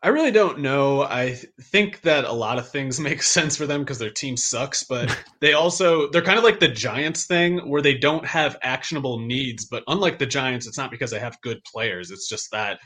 I 0.00 0.08
really 0.08 0.30
don't 0.30 0.60
know. 0.60 1.02
I 1.02 1.40
think 1.60 2.02
that 2.02 2.24
a 2.24 2.32
lot 2.32 2.58
of 2.58 2.68
things 2.68 3.00
make 3.00 3.22
sense 3.22 3.56
for 3.56 3.66
them 3.66 3.80
because 3.80 3.98
their 3.98 4.10
team 4.10 4.36
sucks, 4.36 4.84
but 4.84 5.16
they 5.40 5.54
also 5.54 6.08
they're 6.10 6.22
kind 6.22 6.38
of 6.38 6.44
like 6.44 6.60
the 6.60 6.68
Giants 6.68 7.26
thing 7.26 7.58
where 7.68 7.82
they 7.82 7.94
don't 7.94 8.24
have 8.26 8.58
actionable 8.62 9.18
needs. 9.18 9.64
But 9.64 9.82
unlike 9.88 10.18
the 10.18 10.26
Giants, 10.26 10.66
it's 10.66 10.78
not 10.78 10.90
because 10.90 11.10
they 11.10 11.18
have 11.18 11.40
good 11.42 11.58
players. 11.64 12.10
It's 12.10 12.28
just 12.28 12.50
that 12.52 12.78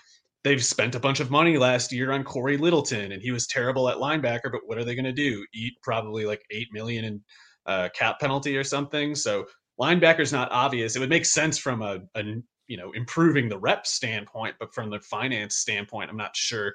they've 0.45 0.65
spent 0.65 0.95
a 0.95 1.01
bunch 1.01 1.21
of 1.21 1.31
money 1.31 1.59
last 1.59 1.93
year 1.93 2.13
on 2.13 2.25
Cory 2.25 2.57
Littleton, 2.57 3.13
and 3.13 3.23
he 3.23 3.31
was 3.31 3.47
terrible 3.47 3.89
at 3.89 3.99
linebacker. 3.99 4.51
But 4.51 4.63
what 4.65 4.79
are 4.79 4.85
they 4.85 4.95
going 4.95 5.05
to 5.05 5.13
do? 5.13 5.45
Eat 5.55 5.75
probably 5.83 6.25
like 6.25 6.43
eight 6.51 6.69
million 6.73 7.05
in 7.05 7.21
uh, 7.67 7.89
cap 7.95 8.21
penalty 8.21 8.57
or 8.57 8.65
something. 8.65 9.15
So 9.15 9.47
linebacker's 9.81 10.33
not 10.33 10.51
obvious. 10.53 10.97
It 10.97 11.01
would 11.01 11.09
make 11.09 11.25
sense 11.25 11.59
from 11.59 11.83
a, 11.83 12.01
a 12.15 12.23
you 12.69 12.77
know 12.77 12.93
improving 12.93 13.49
the 13.49 13.59
rep 13.59 13.87
standpoint, 13.87 14.57
but 14.59 14.75
from 14.75 14.91
the 14.91 15.01
finance 15.01 15.57
standpoint, 15.57 16.11
I'm 16.11 16.17
not 16.17 16.37
sure 16.37 16.75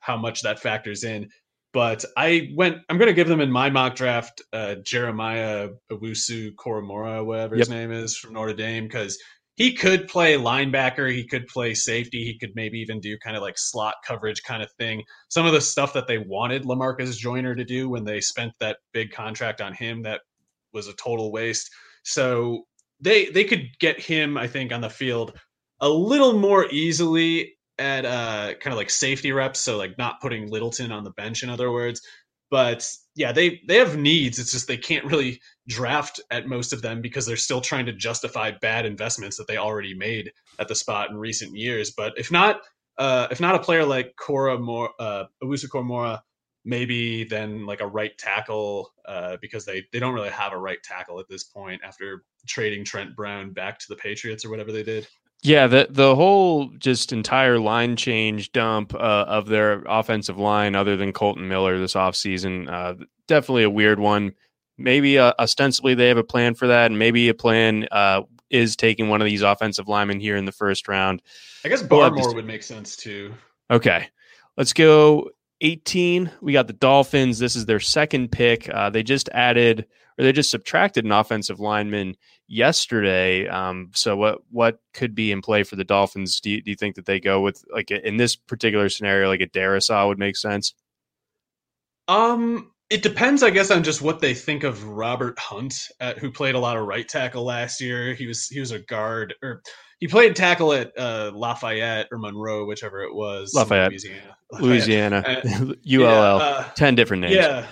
how 0.00 0.16
much 0.16 0.42
that 0.42 0.60
factors 0.60 1.04
in. 1.04 1.30
But 1.74 2.04
I 2.16 2.50
went. 2.54 2.78
I'm 2.88 2.98
going 2.98 3.08
to 3.08 3.14
give 3.14 3.28
them 3.28 3.40
in 3.40 3.52
my 3.52 3.68
mock 3.68 3.94
draft 3.94 4.40
uh, 4.52 4.76
Jeremiah 4.76 5.68
Owusu 5.92 6.54
Koramoah, 6.54 7.24
whatever 7.24 7.56
yep. 7.56 7.66
his 7.66 7.68
name 7.68 7.92
is 7.92 8.16
from 8.16 8.32
Notre 8.32 8.54
Dame, 8.54 8.84
because 8.84 9.18
he 9.58 9.74
could 9.74 10.06
play 10.06 10.34
linebacker, 10.34 11.12
he 11.12 11.26
could 11.26 11.48
play 11.48 11.74
safety, 11.74 12.24
he 12.24 12.38
could 12.38 12.52
maybe 12.54 12.78
even 12.78 13.00
do 13.00 13.18
kind 13.18 13.36
of 13.36 13.42
like 13.42 13.58
slot 13.58 13.96
coverage 14.06 14.44
kind 14.44 14.62
of 14.62 14.70
thing. 14.78 15.02
Some 15.28 15.46
of 15.46 15.52
the 15.52 15.60
stuff 15.60 15.92
that 15.94 16.06
they 16.06 16.18
wanted 16.18 16.62
Lamarcus 16.62 17.16
Joyner 17.16 17.56
to 17.56 17.64
do 17.64 17.88
when 17.88 18.04
they 18.04 18.20
spent 18.20 18.52
that 18.60 18.78
big 18.92 19.10
contract 19.10 19.60
on 19.60 19.74
him 19.74 20.04
that 20.04 20.20
was 20.72 20.86
a 20.86 20.92
total 20.92 21.32
waste. 21.32 21.70
So 22.04 22.66
they 23.00 23.26
they 23.26 23.42
could 23.42 23.66
get 23.80 24.00
him, 24.00 24.38
I 24.38 24.46
think, 24.46 24.72
on 24.72 24.80
the 24.80 24.88
field 24.88 25.36
a 25.80 25.88
little 25.88 26.38
more 26.38 26.66
easily 26.70 27.56
at 27.80 28.04
uh, 28.04 28.54
kind 28.60 28.72
of 28.72 28.76
like 28.76 28.90
safety 28.90 29.32
reps, 29.32 29.60
so 29.60 29.76
like 29.76 29.98
not 29.98 30.20
putting 30.20 30.50
Littleton 30.50 30.92
on 30.92 31.02
the 31.02 31.10
bench, 31.10 31.42
in 31.42 31.50
other 31.50 31.72
words. 31.72 32.00
But 32.48 32.88
yeah, 33.16 33.32
they 33.32 33.60
they 33.66 33.76
have 33.76 33.96
needs. 33.96 34.38
It's 34.38 34.52
just 34.52 34.68
they 34.68 34.76
can't 34.76 35.04
really 35.04 35.40
draft 35.68 36.20
at 36.30 36.48
most 36.48 36.72
of 36.72 36.82
them 36.82 37.00
because 37.00 37.26
they're 37.26 37.36
still 37.36 37.60
trying 37.60 37.86
to 37.86 37.92
justify 37.92 38.50
bad 38.50 38.86
investments 38.86 39.36
that 39.36 39.46
they 39.46 39.58
already 39.58 39.94
made 39.94 40.32
at 40.58 40.66
the 40.66 40.74
spot 40.74 41.10
in 41.10 41.16
recent 41.16 41.54
years. 41.54 41.90
But 41.90 42.14
if 42.16 42.32
not, 42.32 42.62
uh, 42.96 43.28
if 43.30 43.40
not 43.40 43.54
a 43.54 43.60
player 43.60 43.84
like 43.84 44.16
Cora 44.16 44.58
More, 44.58 44.90
uh, 44.98 45.24
Koramoah, 45.42 46.20
maybe 46.64 47.24
then 47.24 47.64
like 47.66 47.80
a 47.80 47.86
right 47.86 48.16
tackle 48.18 48.92
uh, 49.06 49.36
because 49.40 49.64
they 49.64 49.84
they 49.92 50.00
don't 50.00 50.14
really 50.14 50.30
have 50.30 50.52
a 50.52 50.58
right 50.58 50.82
tackle 50.82 51.20
at 51.20 51.28
this 51.28 51.44
point 51.44 51.80
after 51.84 52.24
trading 52.46 52.84
Trent 52.84 53.14
Brown 53.14 53.52
back 53.52 53.78
to 53.78 53.86
the 53.88 53.96
Patriots 53.96 54.44
or 54.44 54.50
whatever 54.50 54.72
they 54.72 54.82
did. 54.82 55.06
Yeah, 55.42 55.68
the 55.68 55.86
the 55.88 56.16
whole 56.16 56.70
just 56.78 57.12
entire 57.12 57.60
line 57.60 57.94
change 57.94 58.52
dump 58.52 58.94
uh, 58.94 58.98
of 59.28 59.46
their 59.46 59.82
offensive 59.86 60.38
line, 60.38 60.74
other 60.74 60.96
than 60.96 61.12
Colton 61.12 61.46
Miller 61.46 61.78
this 61.78 61.94
offseason, 61.94 62.68
uh, 62.68 62.94
definitely 63.28 63.62
a 63.62 63.70
weird 63.70 64.00
one. 64.00 64.32
Maybe 64.78 65.18
uh, 65.18 65.32
ostensibly 65.38 65.94
they 65.94 66.08
have 66.08 66.16
a 66.16 66.24
plan 66.24 66.54
for 66.54 66.68
that, 66.68 66.86
and 66.86 66.98
maybe 66.98 67.28
a 67.28 67.34
plan 67.34 67.88
uh, 67.90 68.22
is 68.48 68.76
taking 68.76 69.08
one 69.08 69.20
of 69.20 69.26
these 69.26 69.42
offensive 69.42 69.88
linemen 69.88 70.20
here 70.20 70.36
in 70.36 70.44
the 70.44 70.52
first 70.52 70.88
round. 70.88 71.20
I 71.64 71.68
guess 71.68 71.82
Barmore 71.82 72.34
would 72.34 72.46
make 72.46 72.62
sense 72.62 72.96
too. 72.96 73.34
Okay, 73.70 74.08
let's 74.56 74.72
go 74.72 75.30
18. 75.60 76.30
We 76.40 76.52
got 76.52 76.68
the 76.68 76.72
Dolphins. 76.72 77.38
This 77.38 77.56
is 77.56 77.66
their 77.66 77.80
second 77.80 78.30
pick. 78.30 78.68
Uh, 78.68 78.90
they 78.90 79.02
just 79.02 79.28
added 79.30 79.86
or 80.18 80.24
they 80.24 80.32
just 80.32 80.50
subtracted 80.50 81.04
an 81.04 81.12
offensive 81.12 81.60
lineman 81.60 82.16
yesterday. 82.48 83.46
Um, 83.46 83.90
so 83.94 84.16
what 84.16 84.42
what 84.50 84.80
could 84.92 85.14
be 85.14 85.30
in 85.30 85.42
play 85.42 85.62
for 85.62 85.76
the 85.76 85.84
Dolphins? 85.84 86.40
Do 86.40 86.50
you, 86.50 86.60
do 86.60 86.70
you 86.70 86.76
think 86.76 86.96
that 86.96 87.06
they 87.06 87.20
go 87.20 87.40
with 87.40 87.64
like 87.72 87.90
in 87.90 88.16
this 88.16 88.34
particular 88.34 88.88
scenario, 88.88 89.28
like 89.28 89.40
a 89.40 89.46
Darrisaw 89.46 90.08
would 90.08 90.18
make 90.18 90.36
sense? 90.36 90.74
Um, 92.08 92.72
it 92.90 93.02
depends, 93.02 93.42
I 93.42 93.50
guess, 93.50 93.70
on 93.70 93.82
just 93.82 94.00
what 94.00 94.20
they 94.20 94.32
think 94.32 94.64
of 94.64 94.84
Robert 94.84 95.38
Hunt, 95.38 95.74
at, 96.00 96.18
who 96.18 96.30
played 96.30 96.54
a 96.54 96.58
lot 96.58 96.76
of 96.76 96.86
right 96.86 97.06
tackle 97.06 97.44
last 97.44 97.80
year. 97.80 98.14
He 98.14 98.26
was 98.26 98.46
he 98.46 98.60
was 98.60 98.70
a 98.70 98.78
guard, 98.78 99.34
or 99.42 99.62
he 99.98 100.08
played 100.08 100.34
tackle 100.34 100.72
at 100.72 100.92
uh, 100.98 101.32
Lafayette 101.34 102.08
or 102.10 102.18
Monroe, 102.18 102.64
whichever 102.64 103.02
it 103.02 103.14
was. 103.14 103.52
Lafayette, 103.54 103.90
Louisiana. 103.90 104.36
Louisiana, 104.60 105.24
uh, 105.26 105.40
ULL. 105.50 105.74
Yeah, 105.84 106.08
uh, 106.08 106.64
Ten 106.74 106.94
different 106.94 107.22
names. 107.22 107.34
Yeah, 107.34 107.66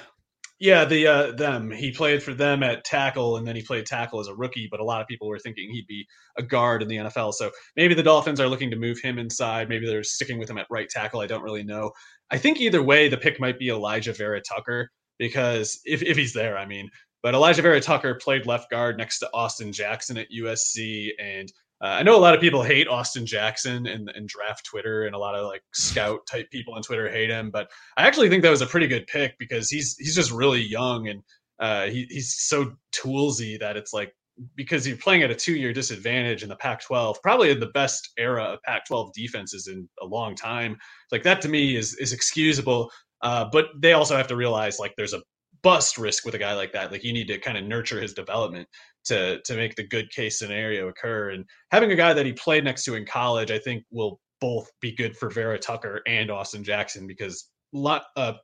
yeah, 0.59 0.85
the 0.85 1.07
uh, 1.07 1.33
them. 1.33 1.71
He 1.71 1.93
played 1.93 2.23
for 2.23 2.35
them 2.35 2.63
at 2.63 2.85
tackle, 2.85 3.39
and 3.39 3.47
then 3.47 3.57
he 3.57 3.63
played 3.63 3.87
tackle 3.87 4.21
as 4.21 4.29
a 4.29 4.35
rookie. 4.35 4.69
But 4.71 4.81
a 4.81 4.85
lot 4.85 5.01
of 5.01 5.07
people 5.07 5.29
were 5.29 5.39
thinking 5.39 5.71
he'd 5.71 5.87
be 5.87 6.07
a 6.37 6.43
guard 6.43 6.83
in 6.83 6.89
the 6.89 6.97
NFL. 6.97 7.33
So 7.33 7.51
maybe 7.75 7.95
the 7.95 8.03
Dolphins 8.03 8.39
are 8.39 8.49
looking 8.49 8.71
to 8.71 8.77
move 8.77 8.99
him 9.03 9.19
inside. 9.19 9.71
Maybe 9.71 9.87
they're 9.87 10.03
sticking 10.03 10.39
with 10.39 10.51
him 10.51 10.59
at 10.59 10.67
right 10.69 10.91
tackle. 10.91 11.21
I 11.21 11.27
don't 11.27 11.43
really 11.43 11.65
know. 11.65 11.93
I 12.31 12.37
think 12.37 12.61
either 12.61 12.83
way, 12.83 13.09
the 13.09 13.17
pick 13.17 13.41
might 13.41 13.59
be 13.59 13.71
Elijah 13.71 14.13
Vera-Tucker 14.13 14.91
because 15.19 15.81
if 15.85 16.03
if 16.03 16.17
he's 16.17 16.33
there, 16.33 16.57
I 16.59 16.67
mean. 16.67 16.91
But 17.23 17.35
Elijah 17.35 17.63
Vera-Tucker 17.63 18.21
played 18.23 18.47
left 18.47 18.71
guard 18.71 18.99
next 18.99 19.19
to 19.19 19.31
Austin 19.35 19.73
Jackson 19.73 20.17
at 20.17 20.29
USC, 20.31 21.09
and 21.19 21.53
uh, 21.83 21.87
I 21.87 22.03
know 22.05 22.17
a 22.17 22.21
lot 22.21 22.35
of 22.35 22.41
people 22.41 22.63
hate 22.63 22.87
Austin 22.87 23.27
Jackson 23.27 23.87
and, 23.87 24.09
and 24.15 24.29
draft 24.29 24.65
Twitter, 24.65 25.07
and 25.07 25.15
a 25.15 25.19
lot 25.19 25.35
of 25.35 25.47
like 25.47 25.63
scout 25.73 26.21
type 26.31 26.49
people 26.51 26.75
on 26.75 26.83
Twitter 26.83 27.11
hate 27.11 27.31
him. 27.31 27.51
But 27.51 27.69
I 27.97 28.07
actually 28.07 28.29
think 28.29 28.43
that 28.43 28.51
was 28.51 28.63
a 28.63 28.67
pretty 28.67 28.87
good 28.87 29.07
pick 29.09 29.37
because 29.39 29.69
he's 29.71 29.97
he's 29.99 30.15
just 30.15 30.31
really 30.31 30.63
young 30.63 31.09
and 31.09 31.23
uh, 31.59 31.87
he, 31.87 32.07
he's 32.11 32.35
so 32.39 32.73
toolsy 32.93 33.59
that 33.61 33.77
it's 33.77 33.93
like 33.93 34.13
because 34.55 34.87
you're 34.87 34.99
playing 34.99 35.23
at 35.23 35.31
a 35.31 35.35
two 35.35 35.55
year 35.55 35.73
disadvantage 35.73 36.43
in 36.43 36.49
the 36.49 36.57
Pac 36.57 36.83
12, 36.83 37.23
probably 37.23 37.51
in 37.51 37.61
the 37.61 37.67
best 37.67 38.11
era 38.19 38.45
of 38.45 38.63
Pac 38.63 38.87
12 38.87 39.13
defenses 39.15 39.67
in 39.69 39.89
a 40.03 40.05
long 40.05 40.35
time. 40.35 40.77
Like 41.11 41.23
that 41.23 41.41
to 41.43 41.49
me 41.49 41.77
is 41.77 41.95
is 41.95 42.13
excusable. 42.13 42.91
Uh, 43.27 43.45
but 43.51 43.71
they 43.77 43.93
also 43.93 44.17
have 44.17 44.29
to 44.29 44.37
realize 44.37 44.79
like 44.79 44.95
there's 44.97 45.13
a 45.13 45.23
bust 45.65 45.99
risk 45.99 46.25
with 46.25 46.37
a 46.37 46.39
guy 46.39 46.55
like 46.55 46.73
that. 46.73 46.93
Like 46.93 47.03
you 47.03 47.13
need 47.13 47.27
to 47.27 47.39
kind 47.39 47.59
of 47.59 47.65
nurture 47.65 48.01
his 48.01 48.15
development 48.15 48.69
to 49.07 49.41
to 49.43 49.57
make 49.57 49.75
the 49.75 49.83
good 49.83 50.09
case 50.13 50.39
scenario 50.39 50.87
occur. 50.87 51.31
And 51.31 51.45
having 51.73 51.91
a 51.91 51.97
guy 51.97 52.13
that 52.13 52.25
he 52.25 52.33
played 52.33 52.63
next 52.63 52.85
to 52.85 52.95
in 52.95 53.05
college, 53.05 53.51
I 53.51 53.59
think, 53.59 53.83
will 53.91 54.21
both 54.41 54.71
be 54.81 54.95
good 54.95 55.17
for 55.17 55.29
Vera-Tucker 55.29 56.03
and 56.07 56.31
Austin 56.31 56.63
Jackson 56.63 57.09
because 57.09 57.49
lot, 57.73 58.05
uh, 58.17 58.35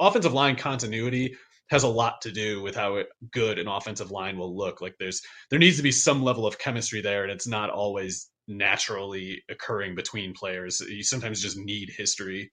offensive 0.00 0.32
line 0.32 0.56
continuity 0.56 1.36
has 1.68 1.82
a 1.82 1.88
lot 1.88 2.22
to 2.22 2.32
do 2.32 2.62
with 2.62 2.74
how 2.74 3.02
good 3.32 3.58
an 3.58 3.68
offensive 3.68 4.10
line 4.10 4.38
will 4.38 4.56
look. 4.56 4.80
Like 4.80 4.94
there's 4.98 5.20
there 5.50 5.58
needs 5.58 5.76
to 5.76 5.82
be 5.82 5.92
some 5.92 6.22
level 6.22 6.46
of 6.46 6.58
chemistry 6.58 7.02
there, 7.02 7.24
and 7.24 7.30
it's 7.30 7.46
not 7.46 7.68
always 7.68 8.30
naturally 8.48 9.42
occurring 9.50 9.94
between 9.94 10.32
players. 10.32 10.80
You 10.80 11.02
sometimes 11.02 11.42
just 11.42 11.58
need 11.58 11.90
history 11.94 12.50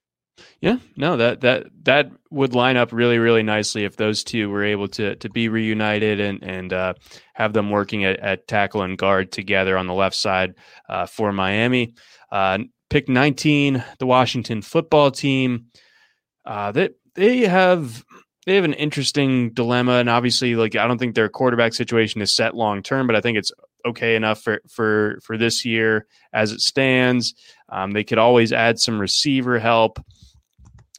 yeah, 0.62 0.78
no, 0.96 1.18
that 1.18 1.42
that 1.42 1.68
that 1.84 2.12
would 2.32 2.56
line 2.56 2.78
up 2.78 2.92
really, 2.92 3.18
really 3.18 3.44
nicely 3.44 3.84
if 3.84 3.96
those 3.96 4.24
two 4.24 4.50
were 4.50 4.64
able 4.64 4.88
to 4.90 5.16
to 5.18 5.30
be 5.30 5.50
reunited 5.50 6.20
and 6.20 6.44
and 6.44 6.74
uh, 6.74 6.94
have 7.34 7.54
them 7.54 7.70
working 7.70 8.06
at, 8.06 8.20
at, 8.20 8.48
tackle 8.48 8.82
and 8.82 8.98
guard 8.98 9.32
together 9.32 9.78
on 9.78 9.88
the 9.88 9.94
left 9.94 10.16
side 10.16 10.56
uh, 10.90 11.06
for 11.06 11.32
Miami. 11.32 11.94
Uh, 12.32 12.60
pick 12.90 13.10
19, 13.10 13.84
the 14.00 14.06
Washington 14.06 14.62
football 14.62 15.12
team. 15.12 15.68
Uh, 16.46 16.72
they 16.72 16.90
they 17.16 17.40
have 17.40 18.04
they 18.46 18.56
have 18.56 18.66
an 18.66 18.74
interesting 18.74 19.52
dilemma, 19.54 19.94
and 19.94 20.10
obviously, 20.10 20.56
like 20.56 20.76
I 20.76 20.88
don't 20.88 20.98
think 20.98 21.16
their 21.16 21.30
quarterback 21.30 21.74
situation 21.74 22.22
is 22.22 22.34
set 22.34 22.56
long 22.56 22.82
term, 22.82 23.06
but 23.06 23.16
I 23.16 23.22
think 23.22 23.38
it's 23.38 23.52
okay 23.86 24.16
enough 24.16 24.42
for 24.42 24.62
for 24.70 25.20
for 25.24 25.38
this 25.38 25.66
year 25.66 26.08
as 26.34 26.52
it 26.52 26.62
stands. 26.62 27.34
Um, 27.70 27.92
they 27.92 28.04
could 28.04 28.18
always 28.18 28.54
add 28.54 28.80
some 28.80 29.00
receiver 29.00 29.60
help. 29.60 30.00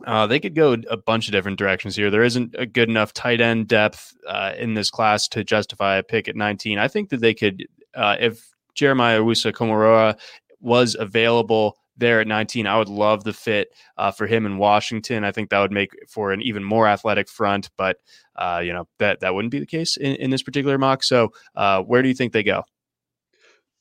Uh, 0.07 0.27
they 0.27 0.41
could 0.41 0.55
go 0.55 0.77
a 0.91 0.97
bunch 0.97 1.27
of 1.29 1.33
different 1.33 1.59
directions 1.59 1.97
here. 1.97 2.11
There 2.11 2.23
isn't 2.23 2.55
a 2.59 2.67
good 2.67 2.89
enough 2.89 3.13
tight 3.13 3.41
end 3.41 3.69
depth 3.69 4.15
uh, 4.27 4.53
in 4.57 4.75
this 4.75 4.91
class 4.91 5.29
to 5.29 5.45
justify 5.45 5.97
a 5.97 6.03
pick 6.03 6.29
at 6.29 6.37
19. 6.37 6.79
I 6.79 6.89
think 6.89 7.11
that 7.11 7.21
they 7.21 7.35
could, 7.35 7.67
uh, 7.95 8.17
if 8.21 8.49
Jeremiah 8.75 9.21
Owusu 9.21 9.53
Koramoah 9.53 10.19
was 10.61 10.97
available 10.99 11.77
there 11.97 12.21
at 12.21 12.29
19, 12.29 12.67
I 12.67 12.79
would 12.79 12.89
love 12.89 13.25
the 13.25 13.33
fit 13.33 13.69
uh, 13.97 14.13
for 14.13 14.27
him 14.27 14.47
in 14.47 14.59
Washington. 14.59 15.25
I 15.25 15.33
think 15.33 15.51
that 15.51 15.59
would 15.59 15.73
make 15.73 15.91
for 16.09 16.33
an 16.33 16.43
even 16.43 16.63
more 16.63 16.87
athletic 16.87 17.29
front, 17.29 17.71
but 17.77 17.97
uh, 18.37 18.61
you 18.65 18.73
know 18.73 18.87
that 18.99 19.21
that 19.21 19.35
wouldn't 19.35 19.51
be 19.51 19.59
the 19.59 19.67
case 19.67 19.97
in, 19.97 20.15
in 20.17 20.31
this 20.31 20.43
particular 20.43 20.79
mock. 20.79 21.03
So, 21.03 21.33
uh, 21.57 21.83
where 21.83 22.03
do 22.03 22.09
you 22.09 22.15
think 22.15 22.33
they 22.33 22.45
go? 22.45 22.63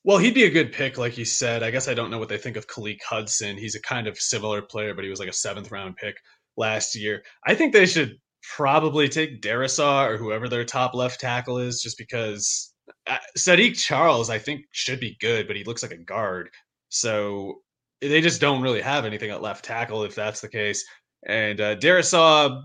Well, 0.08 0.20
he'd 0.20 0.34
be 0.34 0.46
a 0.46 0.50
good 0.50 0.72
pick, 0.72 0.98
like 0.98 1.18
you 1.18 1.26
said. 1.26 1.64
I 1.64 1.70
guess 1.70 1.90
I 1.90 1.94
don't 1.94 2.10
know 2.10 2.18
what 2.18 2.30
they 2.30 2.38
think 2.38 2.56
of 2.56 2.66
Khaleke 2.66 3.04
Hudson. 3.04 3.58
He's 3.58 3.76
a 3.76 3.82
kind 3.82 4.08
of 4.08 4.18
similar 4.18 4.62
player, 4.62 4.94
but 4.94 5.04
he 5.04 5.10
was 5.10 5.20
like 5.20 5.28
a 5.28 5.34
seventh 5.34 5.70
round 5.70 5.98
pick 5.98 6.16
last 6.56 6.96
year. 6.96 7.24
I 7.46 7.56
think 7.56 7.74
they 7.74 7.86
should 7.86 8.16
probably 8.56 9.10
take 9.10 9.42
Darrisaw 9.42 10.10
or 10.10 10.16
whoever 10.16 10.48
their 10.48 10.64
top 10.64 10.94
left 10.94 11.20
tackle 11.20 11.58
is, 11.58 11.82
just 11.82 11.98
because 11.98 12.74
uh, 13.06 13.18
Saahdiq 13.38 13.76
Charles, 13.78 14.30
I 14.30 14.40
think, 14.40 14.62
should 14.72 15.02
be 15.02 15.18
good, 15.20 15.46
but 15.46 15.58
he 15.58 15.66
looks 15.66 15.84
like 15.84 15.92
a 15.92 15.98
guard. 15.98 16.52
So 16.88 17.56
they 18.00 18.22
just 18.22 18.40
don't 18.40 18.62
really 18.62 18.82
have 18.82 19.04
anything 19.04 19.32
at 19.32 19.42
left 19.42 19.66
tackle 19.66 20.06
if 20.06 20.16
that's 20.16 20.40
the 20.40 20.48
case. 20.48 20.86
And 21.28 21.60
uh, 21.60 21.76
Darrisaw 21.76 22.62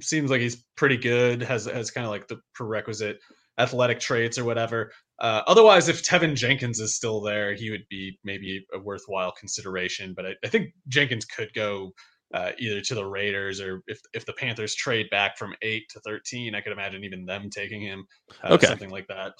seems 0.00 0.30
like 0.30 0.40
he's 0.40 0.64
pretty 0.78 0.96
good, 0.96 1.42
has 1.42 1.66
has 1.66 1.90
kind 1.90 2.06
of 2.06 2.10
like 2.10 2.26
the 2.26 2.40
prerequisite 2.54 3.18
athletic 3.58 4.00
traits 4.00 4.38
or 4.38 4.46
whatever. 4.46 4.92
Uh, 5.18 5.42
otherwise, 5.46 5.88
if 5.88 6.02
Teven 6.02 6.34
Jenkins 6.34 6.78
is 6.78 6.94
still 6.94 7.20
there, 7.20 7.54
he 7.54 7.70
would 7.70 7.86
be 7.88 8.18
maybe 8.22 8.66
a 8.74 8.78
worthwhile 8.78 9.32
consideration. 9.32 10.12
But 10.14 10.26
I, 10.26 10.34
I 10.44 10.48
think 10.48 10.74
Jenkins 10.88 11.24
could 11.24 11.52
go 11.54 11.92
uh, 12.34 12.52
either 12.58 12.80
to 12.80 12.94
the 12.94 13.06
Raiders 13.06 13.60
or 13.60 13.82
if 13.86 14.00
if 14.12 14.26
the 14.26 14.32
Panthers 14.34 14.74
trade 14.74 15.08
back 15.10 15.38
from 15.38 15.54
eight 15.62 15.84
to 15.90 16.00
thirteen, 16.00 16.54
I 16.54 16.60
could 16.60 16.72
imagine 16.72 17.04
even 17.04 17.24
them 17.24 17.48
taking 17.50 17.80
him. 17.80 18.06
Uh, 18.44 18.54
okay, 18.54 18.66
something 18.66 18.90
like 18.90 19.06
that. 19.08 19.32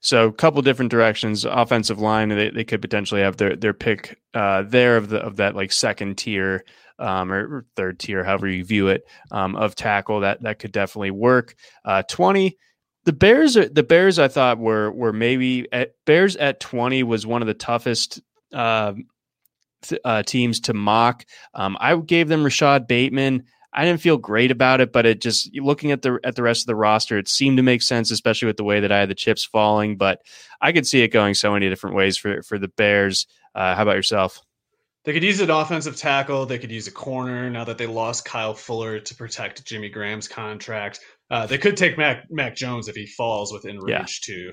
So 0.00 0.26
a 0.28 0.32
couple 0.32 0.60
different 0.60 0.90
directions. 0.90 1.46
Offensive 1.46 2.00
line, 2.00 2.28
they, 2.28 2.50
they 2.50 2.64
could 2.64 2.82
potentially 2.82 3.22
have 3.22 3.38
their 3.38 3.56
their 3.56 3.72
pick 3.72 4.18
uh, 4.34 4.64
there 4.66 4.96
of 4.96 5.08
the 5.08 5.20
of 5.20 5.36
that 5.36 5.54
like 5.54 5.72
second 5.72 6.18
tier 6.18 6.64
um, 6.98 7.32
or 7.32 7.64
third 7.76 7.98
tier, 7.98 8.24
however 8.24 8.48
you 8.48 8.64
view 8.64 8.88
it, 8.88 9.04
um, 9.30 9.56
of 9.56 9.74
tackle. 9.74 10.20
That 10.20 10.42
that 10.42 10.58
could 10.58 10.72
definitely 10.72 11.12
work. 11.12 11.54
Uh, 11.84 12.02
Twenty. 12.02 12.58
The 13.04 13.12
Bears, 13.12 13.54
the 13.54 13.82
Bears, 13.82 14.18
I 14.18 14.28
thought 14.28 14.58
were 14.58 14.90
were 14.90 15.12
maybe 15.12 15.66
at, 15.72 15.92
Bears 16.06 16.36
at 16.36 16.60
twenty 16.60 17.02
was 17.02 17.26
one 17.26 17.42
of 17.42 17.48
the 17.48 17.54
toughest 17.54 18.22
uh, 18.52 18.94
uh, 20.04 20.22
teams 20.22 20.60
to 20.60 20.74
mock. 20.74 21.24
Um, 21.52 21.76
I 21.80 21.96
gave 21.96 22.28
them 22.28 22.44
Rashod 22.44 22.86
Bateman. 22.88 23.44
I 23.74 23.84
didn't 23.84 24.00
feel 24.00 24.16
great 24.16 24.50
about 24.50 24.80
it, 24.80 24.92
but 24.92 25.04
it 25.04 25.20
just 25.20 25.50
looking 25.54 25.90
at 25.90 26.00
the 26.00 26.18
at 26.24 26.36
the 26.36 26.42
rest 26.42 26.62
of 26.62 26.66
the 26.66 26.76
roster, 26.76 27.18
it 27.18 27.28
seemed 27.28 27.58
to 27.58 27.62
make 27.62 27.82
sense, 27.82 28.10
especially 28.10 28.46
with 28.46 28.56
the 28.56 28.64
way 28.64 28.80
that 28.80 28.92
I 28.92 29.00
had 29.00 29.10
the 29.10 29.14
chips 29.14 29.44
falling. 29.44 29.96
But 29.98 30.20
I 30.60 30.72
could 30.72 30.86
see 30.86 31.02
it 31.02 31.08
going 31.08 31.34
so 31.34 31.52
many 31.52 31.68
different 31.68 31.96
ways 31.96 32.16
for 32.16 32.42
for 32.42 32.58
the 32.58 32.68
Bears. 32.68 33.26
Uh, 33.54 33.74
how 33.74 33.82
about 33.82 33.96
yourself? 33.96 34.40
They 35.04 35.12
could 35.12 35.22
use 35.22 35.40
an 35.40 35.50
offensive 35.50 35.96
tackle. 35.96 36.46
They 36.46 36.58
could 36.58 36.72
use 36.72 36.86
a 36.86 36.92
corner 36.92 37.50
now 37.50 37.64
that 37.64 37.76
they 37.76 37.86
lost 37.86 38.24
Kyle 38.24 38.54
Fuller 38.54 39.00
to 39.00 39.14
protect 39.14 39.64
Jimmy 39.66 39.90
Graham's 39.90 40.28
contract. 40.28 41.00
Uh, 41.30 41.46
they 41.46 41.58
could 41.58 41.76
take 41.76 41.96
Mac 41.98 42.24
Mac 42.30 42.54
Jones 42.54 42.88
if 42.88 42.94
he 42.94 43.06
falls 43.06 43.52
within 43.52 43.78
range 43.78 44.20
yeah. 44.28 44.34
too. 44.34 44.52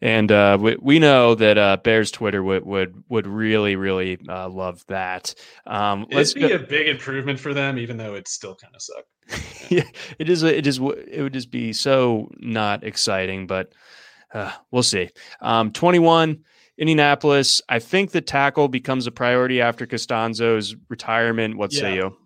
And 0.00 0.30
uh, 0.30 0.58
we, 0.60 0.76
we 0.80 0.98
know 0.98 1.34
that 1.34 1.58
uh, 1.58 1.76
Bears 1.82 2.10
Twitter 2.10 2.42
would 2.42 2.64
would 2.64 3.02
would 3.08 3.26
really 3.26 3.76
really 3.76 4.18
uh, 4.28 4.48
love 4.48 4.84
that. 4.88 5.34
Um, 5.66 6.06
let's 6.10 6.30
It'd 6.30 6.42
be 6.42 6.48
go- 6.56 6.62
a 6.62 6.66
big 6.66 6.88
improvement 6.88 7.40
for 7.40 7.54
them, 7.54 7.78
even 7.78 7.96
though 7.96 8.14
it 8.14 8.28
still 8.28 8.54
kind 8.54 8.74
of 8.74 8.82
sucks. 8.82 9.70
yeah, 9.70 9.84
it 10.18 10.28
is. 10.28 10.42
It 10.42 10.66
is. 10.66 10.78
It 10.78 11.22
would 11.22 11.32
just 11.32 11.50
be 11.50 11.72
so 11.72 12.30
not 12.38 12.84
exciting, 12.84 13.46
but 13.46 13.72
uh, 14.32 14.52
we'll 14.70 14.82
see. 14.82 15.10
Um, 15.40 15.72
Twenty 15.72 15.98
one. 15.98 16.44
Indianapolis, 16.78 17.62
I 17.70 17.78
think 17.78 18.10
the 18.10 18.20
tackle 18.20 18.68
becomes 18.68 19.06
a 19.06 19.10
priority 19.10 19.62
after 19.62 19.86
Castonzo's 19.86 20.76
retirement. 20.90 21.56
What 21.56 21.72
yeah. 21.72 21.80
say 21.80 21.94
you? 21.94 22.16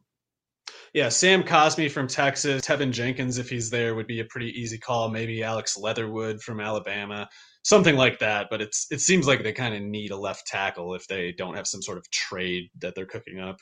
Yeah, 0.92 1.08
Sam 1.08 1.44
Cosmi 1.44 1.88
from 1.90 2.08
Texas, 2.08 2.62
Teven 2.62 2.90
Jenkins, 2.90 3.38
if 3.38 3.48
he's 3.48 3.70
there, 3.70 3.94
would 3.94 4.08
be 4.08 4.20
a 4.20 4.24
pretty 4.24 4.48
easy 4.60 4.76
call. 4.76 5.08
Maybe 5.08 5.42
Alex 5.42 5.76
Leatherwood 5.76 6.40
from 6.40 6.60
Alabama, 6.60 7.28
something 7.62 7.94
like 7.94 8.18
that. 8.18 8.48
But 8.50 8.60
it's 8.60 8.88
it 8.90 9.00
seems 9.00 9.26
like 9.26 9.44
they 9.44 9.52
kind 9.52 9.74
of 9.74 9.82
need 9.82 10.10
a 10.10 10.16
left 10.16 10.46
tackle 10.46 10.94
if 10.94 11.06
they 11.06 11.32
don't 11.32 11.54
have 11.54 11.68
some 11.68 11.80
sort 11.80 11.98
of 11.98 12.10
trade 12.10 12.70
that 12.80 12.94
they're 12.96 13.06
cooking 13.06 13.38
up. 13.38 13.58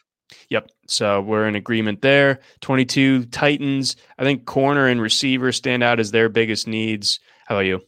Yep. 0.50 0.70
So 0.86 1.20
we're 1.20 1.48
in 1.48 1.54
agreement 1.54 2.02
there. 2.02 2.40
22 2.60 3.26
Titans. 3.26 3.96
I 4.18 4.24
think 4.24 4.46
corner 4.46 4.86
and 4.86 5.00
receiver 5.00 5.52
stand 5.52 5.82
out 5.82 6.00
as 6.00 6.10
their 6.10 6.28
biggest 6.28 6.66
needs. 6.66 7.20
How 7.46 7.56
about 7.56 7.66
you? 7.66 7.80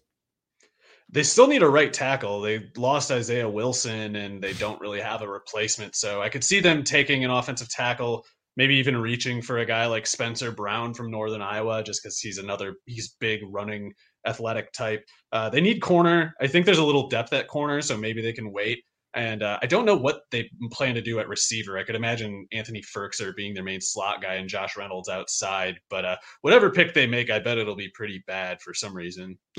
They 1.12 1.22
still 1.22 1.48
need 1.48 1.62
a 1.62 1.68
right 1.68 1.92
tackle. 1.92 2.40
They 2.40 2.70
lost 2.76 3.10
Isaiah 3.10 3.48
Wilson 3.48 4.16
and 4.16 4.40
they 4.40 4.52
don't 4.52 4.80
really 4.80 5.00
have 5.00 5.22
a 5.22 5.28
replacement. 5.28 5.96
So 5.96 6.22
I 6.22 6.28
could 6.28 6.44
see 6.44 6.60
them 6.60 6.84
taking 6.84 7.24
an 7.24 7.30
offensive 7.30 7.68
tackle 7.68 8.24
maybe 8.56 8.76
even 8.76 8.96
reaching 8.96 9.42
for 9.42 9.58
a 9.58 9.66
guy 9.66 9.86
like 9.86 10.06
Spencer 10.06 10.52
Brown 10.52 10.94
from 10.94 11.10
Northern 11.10 11.42
Iowa, 11.42 11.82
just 11.82 12.02
because 12.02 12.18
he's 12.18 12.38
another 12.38 12.74
he's 12.86 13.16
big 13.20 13.40
running 13.50 13.92
athletic 14.26 14.72
type. 14.72 15.04
Uh, 15.32 15.48
they 15.48 15.60
need 15.60 15.80
corner. 15.80 16.34
I 16.40 16.46
think 16.46 16.66
there's 16.66 16.78
a 16.78 16.84
little 16.84 17.08
depth 17.08 17.32
at 17.32 17.48
corner, 17.48 17.80
so 17.80 17.96
maybe 17.96 18.22
they 18.22 18.32
can 18.32 18.52
wait. 18.52 18.84
And 19.12 19.42
uh, 19.42 19.58
I 19.60 19.66
don't 19.66 19.86
know 19.86 19.96
what 19.96 20.20
they 20.30 20.48
plan 20.70 20.94
to 20.94 21.02
do 21.02 21.18
at 21.18 21.28
receiver. 21.28 21.76
I 21.76 21.82
could 21.82 21.96
imagine 21.96 22.46
Anthony 22.52 22.80
Firkser 22.80 23.34
being 23.34 23.54
their 23.54 23.64
main 23.64 23.80
slot 23.80 24.22
guy 24.22 24.34
and 24.34 24.48
Josh 24.48 24.76
Reynolds 24.76 25.08
outside. 25.08 25.80
But 25.88 26.04
uh, 26.04 26.16
whatever 26.42 26.70
pick 26.70 26.94
they 26.94 27.08
make, 27.08 27.28
I 27.28 27.40
bet 27.40 27.58
it'll 27.58 27.74
be 27.74 27.90
pretty 27.92 28.22
bad 28.28 28.60
for 28.62 28.72
some 28.72 28.94
reason. 28.94 29.36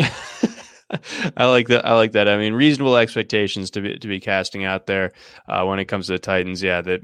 I 1.37 1.45
like 1.45 1.67
that. 1.67 1.85
I 1.85 1.95
like 1.95 2.13
that. 2.13 2.29
I 2.29 2.37
mean, 2.37 2.53
reasonable 2.53 2.97
expectations 2.97 3.71
to 3.71 3.81
be 3.81 3.97
to 3.97 4.07
be 4.07 4.19
casting 4.19 4.63
out 4.63 4.87
there 4.87 5.11
uh, 5.47 5.65
when 5.65 5.79
it 5.79 5.85
comes 5.85 6.07
to 6.07 6.13
the 6.13 6.19
Titans. 6.19 6.61
Yeah, 6.61 6.81
that 6.81 7.01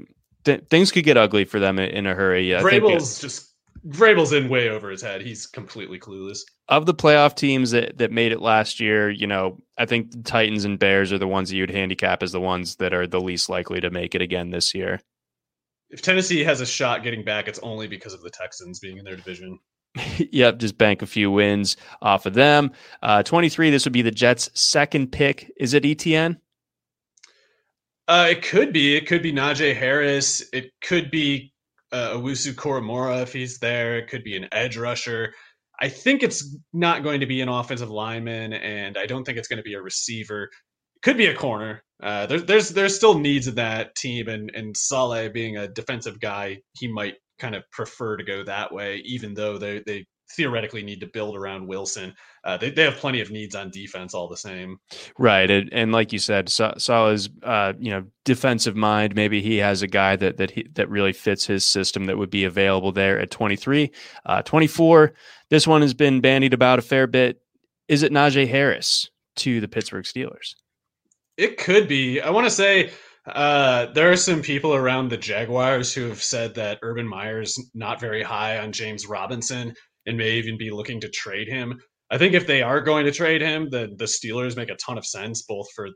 th- 0.48 0.64
things 0.68 0.90
could 0.90 1.04
get 1.04 1.16
ugly 1.16 1.44
for 1.44 1.60
them 1.60 1.78
in, 1.78 1.90
in 1.90 2.06
a 2.06 2.14
hurry. 2.14 2.54
I 2.56 2.62
Vrabel's 2.62 3.20
just 3.20 3.54
Vrabel's 3.86 4.32
in 4.32 4.48
way 4.48 4.68
over 4.68 4.90
his 4.90 5.02
head. 5.02 5.22
He's 5.22 5.46
completely 5.46 5.98
clueless. 5.98 6.40
Of 6.68 6.86
the 6.86 6.94
playoff 6.94 7.34
teams 7.34 7.70
that, 7.70 7.98
that 7.98 8.10
made 8.10 8.32
it 8.32 8.40
last 8.40 8.80
year, 8.80 9.10
you 9.10 9.26
know, 9.26 9.58
I 9.78 9.86
think 9.86 10.10
the 10.10 10.22
Titans 10.22 10.64
and 10.64 10.78
Bears 10.78 11.12
are 11.12 11.18
the 11.18 11.28
ones 11.28 11.50
that 11.50 11.56
you'd 11.56 11.70
handicap 11.70 12.22
as 12.22 12.32
the 12.32 12.40
ones 12.40 12.76
that 12.76 12.92
are 12.92 13.06
the 13.06 13.20
least 13.20 13.48
likely 13.48 13.80
to 13.80 13.90
make 13.90 14.14
it 14.14 14.22
again 14.22 14.50
this 14.50 14.74
year. 14.74 15.00
If 15.90 16.02
Tennessee 16.02 16.44
has 16.44 16.60
a 16.60 16.66
shot 16.66 17.02
getting 17.02 17.24
back, 17.24 17.48
it's 17.48 17.60
only 17.60 17.86
because 17.86 18.12
of 18.12 18.20
the 18.20 18.30
Texans 18.30 18.78
being 18.78 18.98
in 18.98 19.04
their 19.04 19.16
division. 19.16 19.58
yep, 20.18 20.58
just 20.58 20.76
bank 20.76 21.00
a 21.00 21.06
few 21.06 21.30
wins 21.30 21.76
off 22.02 22.26
of 22.26 22.34
them. 22.34 22.72
Uh, 23.02 23.22
23, 23.22 23.70
this 23.70 23.86
would 23.86 23.92
be 23.92 24.02
the 24.02 24.10
Jets' 24.10 24.50
second 24.54 25.12
pick. 25.12 25.50
Is 25.58 25.72
it 25.72 25.84
ETN? 25.84 26.38
Uh, 28.08 28.28
it 28.30 28.42
could 28.42 28.72
be. 28.72 28.96
It 28.96 29.06
could 29.06 29.22
be 29.22 29.32
Najee 29.32 29.76
Harris. 29.76 30.42
It 30.52 30.72
could 30.82 31.10
be 31.10 31.52
uh, 31.92 32.14
Owusu 32.14 32.54
Koramoah 32.54 33.22
if 33.22 33.34
he's 33.34 33.58
there. 33.58 33.98
It 33.98 34.08
could 34.08 34.24
be 34.24 34.36
an 34.36 34.48
edge 34.50 34.78
rusher. 34.78 35.34
I 35.80 35.90
think 35.90 36.22
it's 36.22 36.56
not 36.72 37.02
going 37.02 37.20
to 37.20 37.26
be 37.26 37.42
an 37.42 37.50
offensive 37.50 37.90
lineman, 37.90 38.54
and 38.54 38.96
I 38.96 39.06
don't 39.06 39.24
think 39.24 39.36
it's 39.38 39.46
going 39.46 39.58
to 39.58 39.62
be 39.62 39.74
a 39.74 39.82
receiver. 39.82 40.44
It 40.44 41.02
could 41.02 41.18
be 41.18 41.26
a 41.26 41.36
corner. 41.36 41.84
Uh, 42.02 42.26
there's 42.26 42.44
there's 42.44 42.68
there's 42.70 42.96
still 42.96 43.18
needs 43.18 43.46
of 43.46 43.56
that 43.56 43.94
team, 43.94 44.28
and 44.28 44.50
and 44.54 44.76
Saleh 44.76 45.32
being 45.32 45.58
a 45.58 45.68
defensive 45.68 46.18
guy, 46.18 46.58
he 46.78 46.88
might 46.88 47.14
kind 47.38 47.54
of 47.54 47.62
prefer 47.72 48.16
to 48.16 48.24
go 48.24 48.42
that 48.44 48.72
way, 48.72 49.02
even 49.04 49.34
though 49.34 49.58
they 49.58 49.82
they 49.86 50.06
theoretically 50.30 50.82
need 50.82 51.00
to 51.00 51.06
build 51.06 51.36
around 51.36 51.66
Wilson. 51.66 52.14
Uh, 52.44 52.56
they, 52.56 52.70
they 52.70 52.84
have 52.84 52.96
plenty 52.96 53.20
of 53.20 53.30
needs 53.30 53.54
on 53.54 53.70
defense 53.70 54.14
all 54.14 54.28
the 54.28 54.36
same. 54.36 54.78
Right. 55.18 55.50
And, 55.50 55.72
and 55.72 55.92
like 55.92 56.12
you 56.12 56.18
said, 56.18 56.48
Saleh's, 56.48 57.28
uh, 57.42 57.72
you 57.78 57.90
know, 57.90 58.04
defensive 58.24 58.76
mind, 58.76 59.14
maybe 59.14 59.40
he 59.40 59.56
has 59.56 59.82
a 59.82 59.86
guy 59.86 60.16
that, 60.16 60.36
that 60.36 60.50
he, 60.50 60.66
that 60.74 60.90
really 60.90 61.12
fits 61.12 61.46
his 61.46 61.64
system 61.64 62.06
that 62.06 62.18
would 62.18 62.30
be 62.30 62.44
available 62.44 62.92
there 62.92 63.18
at 63.18 63.30
23, 63.30 63.90
uh, 64.26 64.42
24. 64.42 65.14
This 65.50 65.66
one 65.66 65.82
has 65.82 65.94
been 65.94 66.20
bandied 66.20 66.54
about 66.54 66.78
a 66.78 66.82
fair 66.82 67.06
bit. 67.06 67.40
Is 67.88 68.02
it 68.02 68.12
Najee 68.12 68.48
Harris 68.48 69.10
to 69.36 69.60
the 69.60 69.68
Pittsburgh 69.68 70.04
Steelers? 70.04 70.54
It 71.36 71.56
could 71.56 71.88
be. 71.88 72.20
I 72.20 72.30
want 72.30 72.46
to 72.46 72.50
say, 72.50 72.90
uh, 73.26 73.86
there 73.92 74.10
are 74.10 74.16
some 74.16 74.42
people 74.42 74.74
around 74.74 75.08
the 75.08 75.16
Jaguars 75.16 75.92
who 75.92 76.08
have 76.08 76.22
said 76.22 76.54
that 76.54 76.78
Urban 76.82 77.06
Meyer's 77.06 77.58
not 77.74 78.00
very 78.00 78.22
high 78.22 78.58
on 78.58 78.72
James 78.72 79.06
Robinson 79.06 79.74
and 80.08 80.18
may 80.18 80.32
even 80.32 80.58
be 80.58 80.70
looking 80.70 81.00
to 81.00 81.08
trade 81.08 81.48
him. 81.48 81.80
I 82.10 82.18
think 82.18 82.34
if 82.34 82.46
they 82.46 82.62
are 82.62 82.80
going 82.80 83.04
to 83.04 83.12
trade 83.12 83.42
him, 83.42 83.68
the 83.70 83.94
the 83.96 84.06
Steelers 84.06 84.56
make 84.56 84.70
a 84.70 84.76
ton 84.76 84.98
of 84.98 85.06
sense, 85.06 85.42
both 85.42 85.66
for 85.74 85.88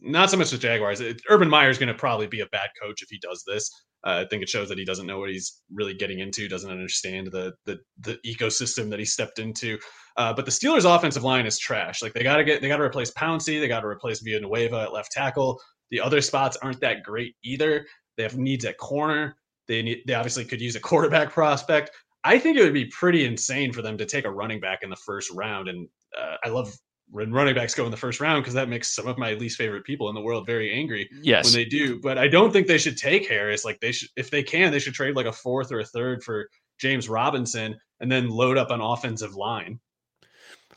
not 0.00 0.30
so 0.30 0.36
much 0.36 0.50
the 0.50 0.58
Jaguars. 0.58 1.00
It, 1.00 1.20
Urban 1.28 1.48
Meyer 1.48 1.70
is 1.70 1.78
going 1.78 1.88
to 1.88 1.94
probably 1.94 2.26
be 2.26 2.40
a 2.40 2.46
bad 2.46 2.70
coach 2.80 3.02
if 3.02 3.08
he 3.10 3.18
does 3.18 3.44
this. 3.46 3.70
Uh, 4.04 4.24
I 4.24 4.28
think 4.28 4.42
it 4.42 4.48
shows 4.48 4.68
that 4.68 4.78
he 4.78 4.84
doesn't 4.84 5.06
know 5.06 5.18
what 5.18 5.30
he's 5.30 5.60
really 5.72 5.94
getting 5.94 6.18
into, 6.18 6.48
doesn't 6.48 6.70
understand 6.70 7.28
the 7.30 7.52
the, 7.66 7.78
the 8.00 8.18
ecosystem 8.26 8.90
that 8.90 8.98
he 8.98 9.04
stepped 9.04 9.38
into. 9.38 9.78
Uh, 10.16 10.32
but 10.32 10.44
the 10.44 10.50
Steelers' 10.50 10.84
offensive 10.84 11.22
line 11.22 11.46
is 11.46 11.58
trash. 11.58 12.02
Like 12.02 12.12
they 12.12 12.22
got 12.22 12.36
to 12.36 12.44
get, 12.44 12.60
they 12.60 12.68
got 12.68 12.78
to 12.78 12.82
replace 12.82 13.12
Pouncey, 13.12 13.60
they 13.60 13.68
got 13.68 13.80
to 13.80 13.86
replace 13.86 14.20
Villanueva 14.20 14.82
at 14.82 14.92
left 14.92 15.12
tackle. 15.12 15.60
The 15.90 16.00
other 16.00 16.20
spots 16.20 16.56
aren't 16.62 16.80
that 16.80 17.02
great 17.02 17.36
either. 17.44 17.86
They 18.16 18.22
have 18.24 18.36
needs 18.36 18.64
at 18.64 18.78
corner. 18.78 19.36
They 19.68 19.82
need, 19.82 20.02
they 20.06 20.14
obviously 20.14 20.44
could 20.44 20.60
use 20.60 20.74
a 20.74 20.80
quarterback 20.90 21.30
prospect. 21.30 21.90
I 22.24 22.38
think 22.38 22.56
it 22.56 22.62
would 22.62 22.74
be 22.74 22.86
pretty 22.86 23.24
insane 23.24 23.72
for 23.72 23.82
them 23.82 23.98
to 23.98 24.06
take 24.06 24.24
a 24.24 24.30
running 24.30 24.60
back 24.60 24.82
in 24.82 24.90
the 24.90 24.96
first 24.96 25.30
round. 25.32 25.68
And 25.68 25.88
uh, 26.18 26.36
I 26.44 26.48
love 26.48 26.72
when 27.10 27.32
running 27.32 27.54
backs 27.54 27.74
go 27.74 27.84
in 27.84 27.90
the 27.90 27.96
first 27.96 28.20
round 28.20 28.42
because 28.42 28.54
that 28.54 28.68
makes 28.68 28.94
some 28.94 29.06
of 29.06 29.18
my 29.18 29.34
least 29.34 29.58
favorite 29.58 29.84
people 29.84 30.08
in 30.08 30.14
the 30.14 30.20
world 30.20 30.46
very 30.46 30.72
angry 30.72 31.08
yes. 31.20 31.44
when 31.44 31.52
they 31.52 31.64
do. 31.64 32.00
But 32.00 32.18
I 32.18 32.28
don't 32.28 32.52
think 32.52 32.66
they 32.66 32.78
should 32.78 32.96
take 32.96 33.28
Harris. 33.28 33.64
Like 33.64 33.80
they 33.80 33.92
should, 33.92 34.08
if 34.16 34.30
they 34.30 34.42
can, 34.42 34.70
they 34.70 34.78
should 34.78 34.94
trade 34.94 35.16
like 35.16 35.26
a 35.26 35.32
fourth 35.32 35.72
or 35.72 35.80
a 35.80 35.84
third 35.84 36.22
for 36.22 36.48
James 36.78 37.08
Robinson 37.08 37.76
and 38.00 38.10
then 38.10 38.28
load 38.28 38.56
up 38.56 38.70
an 38.70 38.80
offensive 38.80 39.34
line. 39.34 39.78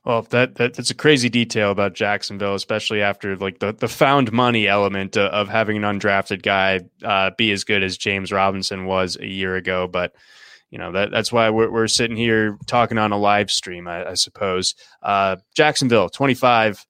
Well, 0.03 0.21
that, 0.29 0.55
that 0.55 0.75
that's 0.75 0.91
a 0.91 0.95
crazy 0.95 1.29
detail 1.29 1.71
about 1.71 1.95
Jacksonville, 1.95 2.53
especially 2.53 3.01
after 3.01 3.35
like 3.37 3.57
the, 3.57 3.73
the 3.73 3.87
found 3.87 4.31
money 4.31 4.67
element 4.67 5.17
of, 5.17 5.31
of 5.31 5.49
having 5.49 5.77
an 5.77 5.83
undrafted 5.83 6.43
guy 6.43 6.81
uh, 7.03 7.31
be 7.37 7.51
as 7.51 7.63
good 7.63 7.81
as 7.81 7.97
James 7.97 8.31
Robinson 8.31 8.85
was 8.85 9.17
a 9.17 9.25
year 9.25 9.55
ago. 9.55 9.87
But 9.87 10.13
you 10.75 10.79
know 10.79 10.91
that 10.91 11.09
that's 11.09 11.31
why 11.31 11.49
we're, 11.49 11.71
we're 11.71 11.87
sitting 11.87 12.17
here 12.17 12.57
talking 12.65 12.97
on 12.97 13.13
a 13.13 13.17
live 13.17 13.49
stream, 13.49 13.87
I, 13.87 14.09
I 14.09 14.13
suppose. 14.15 14.75
Uh, 15.01 15.37
Jacksonville, 15.55 16.09
twenty 16.09 16.33
five. 16.33 16.85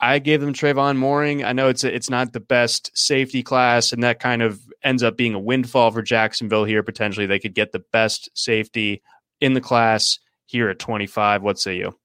I 0.00 0.18
gave 0.18 0.40
them 0.40 0.52
Trayvon 0.52 0.98
Moehrig. 0.98 1.44
I 1.44 1.52
know 1.52 1.68
it's 1.68 1.84
a, 1.84 1.94
it's 1.94 2.10
not 2.10 2.32
the 2.32 2.40
best 2.40 2.90
safety 2.98 3.44
class, 3.44 3.92
and 3.92 4.02
that 4.02 4.18
kind 4.18 4.42
of 4.42 4.60
ends 4.82 5.04
up 5.04 5.16
being 5.16 5.34
a 5.34 5.38
windfall 5.38 5.92
for 5.92 6.02
Jacksonville 6.02 6.64
here. 6.64 6.82
Potentially, 6.82 7.26
they 7.26 7.38
could 7.38 7.54
get 7.54 7.70
the 7.70 7.84
best 7.92 8.28
safety 8.34 9.02
in 9.40 9.52
the 9.52 9.60
class 9.60 10.18
here 10.46 10.68
at 10.68 10.80
twenty 10.80 11.06
five. 11.06 11.44
What 11.44 11.60
say 11.60 11.76
you? 11.76 11.96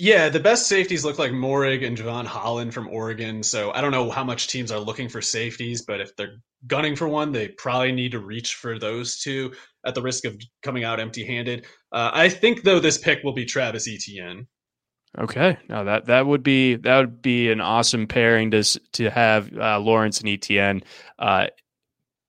Yeah, 0.00 0.30
the 0.30 0.40
best 0.40 0.66
safeties 0.66 1.04
look 1.04 1.18
like 1.18 1.30
Moehrig 1.30 1.86
and 1.86 1.94
Jevon 1.94 2.24
Holland 2.24 2.72
from 2.72 2.88
Oregon. 2.88 3.42
So 3.42 3.70
I 3.70 3.82
don't 3.82 3.90
know 3.90 4.10
how 4.10 4.24
much 4.24 4.48
teams 4.48 4.72
are 4.72 4.80
looking 4.80 5.10
for 5.10 5.20
safeties, 5.20 5.82
but 5.82 6.00
if 6.00 6.16
they're 6.16 6.40
gunning 6.66 6.96
for 6.96 7.06
one, 7.06 7.32
they 7.32 7.48
probably 7.48 7.92
need 7.92 8.12
to 8.12 8.18
reach 8.18 8.54
for 8.54 8.78
those 8.78 9.20
two 9.20 9.52
at 9.84 9.94
the 9.94 10.00
risk 10.00 10.24
of 10.24 10.40
coming 10.62 10.84
out 10.84 11.00
empty-handed. 11.00 11.66
Uh, 11.92 12.10
I 12.14 12.30
think 12.30 12.62
though 12.62 12.80
this 12.80 12.96
pick 12.96 13.22
will 13.22 13.34
be 13.34 13.44
Travis 13.44 13.86
Etienne. 13.86 14.46
Okay, 15.18 15.58
now 15.68 15.84
that 15.84 16.06
that 16.06 16.26
would 16.26 16.42
be 16.42 16.76
that 16.76 16.98
would 16.98 17.20
be 17.20 17.50
an 17.50 17.60
awesome 17.60 18.06
pairing 18.06 18.52
to 18.52 18.64
to 18.92 19.10
have 19.10 19.52
uh, 19.54 19.78
Lawrence 19.80 20.20
and 20.20 20.30
Etienne 20.30 20.82
uh, 21.18 21.48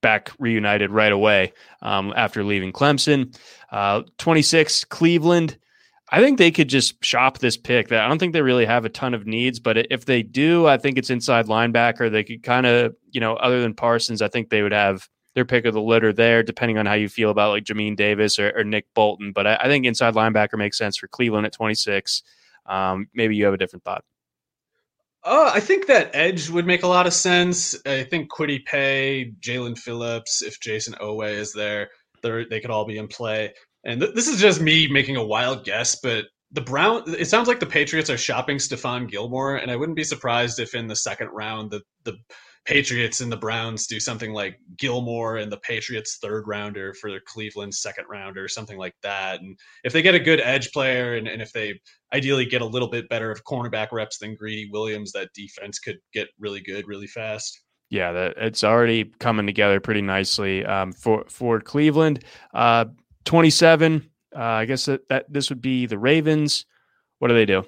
back 0.01 0.31
reunited 0.39 0.91
right 0.91 1.13
away 1.13 1.53
um, 1.81 2.11
after 2.17 2.43
leaving 2.43 2.73
Clemson. 2.73 3.33
Uh, 3.71 4.01
Twenty 4.17 4.41
six 4.41 4.83
Cleveland. 4.83 5.57
I 6.13 6.21
think 6.21 6.37
they 6.37 6.51
could 6.51 6.67
just 6.67 7.03
shop 7.03 7.39
this 7.39 7.55
pick. 7.55 7.87
That 7.87 8.03
I 8.03 8.07
don't 8.07 8.19
think 8.19 8.33
they 8.33 8.41
really 8.41 8.65
have 8.65 8.83
a 8.83 8.89
ton 8.89 9.13
of 9.13 9.25
needs, 9.25 9.59
but 9.59 9.77
if 9.91 10.05
they 10.05 10.21
do, 10.23 10.67
I 10.67 10.77
think 10.77 10.97
it's 10.97 11.09
inside 11.09 11.45
linebacker. 11.45 12.11
They 12.11 12.23
could 12.23 12.43
kind 12.43 12.65
of, 12.65 12.93
you 13.11 13.21
know, 13.21 13.35
other 13.35 13.61
than 13.61 13.73
Parsons, 13.73 14.21
I 14.21 14.27
think 14.27 14.49
they 14.49 14.61
would 14.61 14.73
have 14.73 15.07
their 15.35 15.45
pick 15.45 15.65
of 15.65 15.73
the 15.73 15.81
litter 15.81 16.11
there, 16.11 16.43
depending 16.43 16.77
on 16.77 16.85
how 16.85 16.93
you 16.93 17.07
feel 17.07 17.29
about 17.29 17.51
like 17.51 17.63
Jamin 17.63 17.95
Davis 17.95 18.37
or, 18.37 18.51
or 18.55 18.65
Nick 18.65 18.85
Bolton. 18.93 19.31
But 19.31 19.47
I, 19.47 19.55
I, 19.61 19.67
think 19.67 19.85
inside 19.85 20.13
linebacker 20.13 20.57
makes 20.57 20.77
sense 20.77 20.97
for 20.97 21.07
Cleveland 21.07 21.45
at 21.45 21.53
26. 21.53 22.23
Um, 22.65 23.07
maybe 23.13 23.37
you 23.37 23.45
have 23.45 23.53
a 23.53 23.57
different 23.57 23.85
thought. 23.85 24.03
Uh, 25.23 25.51
I 25.53 25.59
think 25.59 25.87
that 25.87 26.09
edge 26.13 26.49
would 26.49 26.65
make 26.65 26.83
a 26.83 26.87
lot 26.87 27.07
of 27.07 27.13
sense. 27.13 27.75
I 27.85 28.03
think 28.03 28.29
Kwity 28.31 28.65
Paye, 28.65 29.33
Jaelan 29.39 29.77
Phillips, 29.77 30.41
if 30.41 30.59
Jayson 30.59 30.95
Oweh 30.95 31.31
is 31.31 31.53
there, 31.53 31.89
they 32.23 32.59
could 32.59 32.71
all 32.71 32.85
be 32.85 32.97
in 32.97 33.07
play. 33.07 33.53
And 33.83 34.01
th- 34.01 34.13
this 34.13 34.27
is 34.27 34.39
just 34.39 34.61
me 34.61 34.87
making 34.87 35.15
a 35.15 35.25
wild 35.25 35.65
guess, 35.65 35.97
but 36.01 36.25
the 36.51 36.61
Brown. 36.61 37.03
It 37.07 37.25
sounds 37.25 37.47
like 37.47 37.59
the 37.59 37.65
Patriots 37.65 38.09
are 38.09 38.17
shopping 38.17 38.57
Stephon 38.57 39.09
Gilmore, 39.09 39.55
and 39.55 39.71
I 39.71 39.75
wouldn't 39.75 39.95
be 39.95 40.03
surprised 40.03 40.59
if 40.59 40.75
in 40.75 40.87
the 40.87 40.95
second 40.95 41.29
round 41.29 41.71
the 41.71 41.81
the 42.03 42.17
Patriots 42.65 43.21
and 43.21 43.31
the 43.31 43.37
Browns 43.37 43.87
do 43.87 43.99
something 43.99 44.33
like 44.33 44.59
Gilmore 44.77 45.37
and 45.37 45.51
the 45.51 45.57
Patriots 45.57 46.19
third 46.21 46.43
rounder 46.45 46.93
for 46.93 47.09
Cleveland 47.25 47.73
second 47.73 48.05
rounder, 48.07 48.47
something 48.47 48.77
like 48.77 48.93
that. 49.01 49.41
And 49.41 49.57
if 49.83 49.93
they 49.93 50.03
get 50.03 50.13
a 50.13 50.19
good 50.19 50.39
edge 50.41 50.71
player 50.71 51.15
and, 51.15 51.27
and 51.27 51.41
if 51.41 51.51
they 51.53 51.79
ideally 52.13 52.45
get 52.45 52.61
a 52.61 52.65
little 52.65 52.89
bit 52.89 53.09
better 53.09 53.31
of 53.31 53.43
cornerback 53.45 53.87
reps 53.91 54.19
than 54.19 54.35
Greedy 54.35 54.69
Williams, 54.71 55.11
that 55.13 55.33
defense 55.33 55.79
could 55.79 55.97
get 56.13 56.27
really 56.37 56.61
good 56.61 56.87
really 56.87 57.07
fast. 57.07 57.59
Yeah, 57.89 58.11
that 58.13 58.35
it's 58.37 58.63
already 58.63 59.05
coming 59.19 59.47
together 59.47 59.79
pretty 59.79 60.01
nicely 60.01 60.63
um, 60.63 60.93
for 60.93 61.25
for 61.29 61.59
Cleveland. 61.59 62.23
Uh, 62.53 62.85
Twenty 63.25 63.49
seven. 63.49 64.09
Uh, 64.35 64.41
I 64.41 64.65
guess 64.65 64.85
that, 64.85 65.07
that 65.09 65.25
this 65.31 65.49
would 65.49 65.61
be 65.61 65.85
the 65.85 65.97
Ravens. 65.97 66.65
What 67.19 67.27
do 67.27 67.33
they 67.33 67.45
do? 67.45 67.63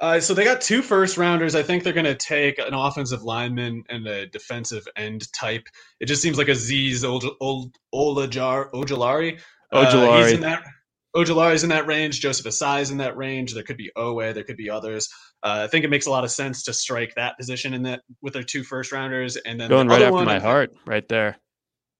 Uh, 0.00 0.20
so 0.20 0.34
they 0.34 0.44
got 0.44 0.60
two 0.60 0.82
first 0.82 1.16
rounders. 1.16 1.54
I 1.54 1.62
think 1.62 1.82
they're 1.82 1.94
going 1.94 2.04
to 2.04 2.14
take 2.14 2.58
an 2.58 2.74
offensive 2.74 3.22
lineman 3.22 3.82
and 3.88 4.06
a 4.06 4.26
defensive 4.26 4.86
end 4.96 5.32
type. 5.32 5.66
It 6.00 6.06
just 6.06 6.20
seems 6.20 6.36
like 6.36 6.48
Azeez 6.48 7.02
Ojulari. 7.02 7.80
Ojulari. 7.94 9.38
Uh, 9.72 10.22
he's 10.22 10.32
in 10.32 10.40
that. 10.42 10.62
In 11.16 11.70
that 11.70 11.86
range. 11.86 12.20
Joseph 12.20 12.44
Ossai's 12.44 12.90
in 12.90 12.98
that 12.98 13.16
range. 13.16 13.54
There 13.54 13.62
could 13.62 13.78
be 13.78 13.90
Oweh. 13.96 14.34
There 14.34 14.44
could 14.44 14.58
be 14.58 14.68
others. 14.68 15.08
Uh, 15.42 15.62
I 15.64 15.66
think 15.66 15.86
it 15.86 15.88
makes 15.88 16.04
a 16.04 16.10
lot 16.10 16.24
of 16.24 16.30
sense 16.30 16.62
to 16.64 16.74
strike 16.74 17.14
that 17.14 17.38
position 17.38 17.72
in 17.72 17.82
that 17.84 18.02
with 18.20 18.34
their 18.34 18.42
two 18.42 18.62
first 18.62 18.92
rounders, 18.92 19.36
and 19.36 19.58
then 19.58 19.70
going 19.70 19.88
the 19.88 19.94
right 19.94 20.02
after 20.02 20.24
my 20.26 20.38
heart, 20.38 20.74
right 20.84 21.08
there. 21.08 21.38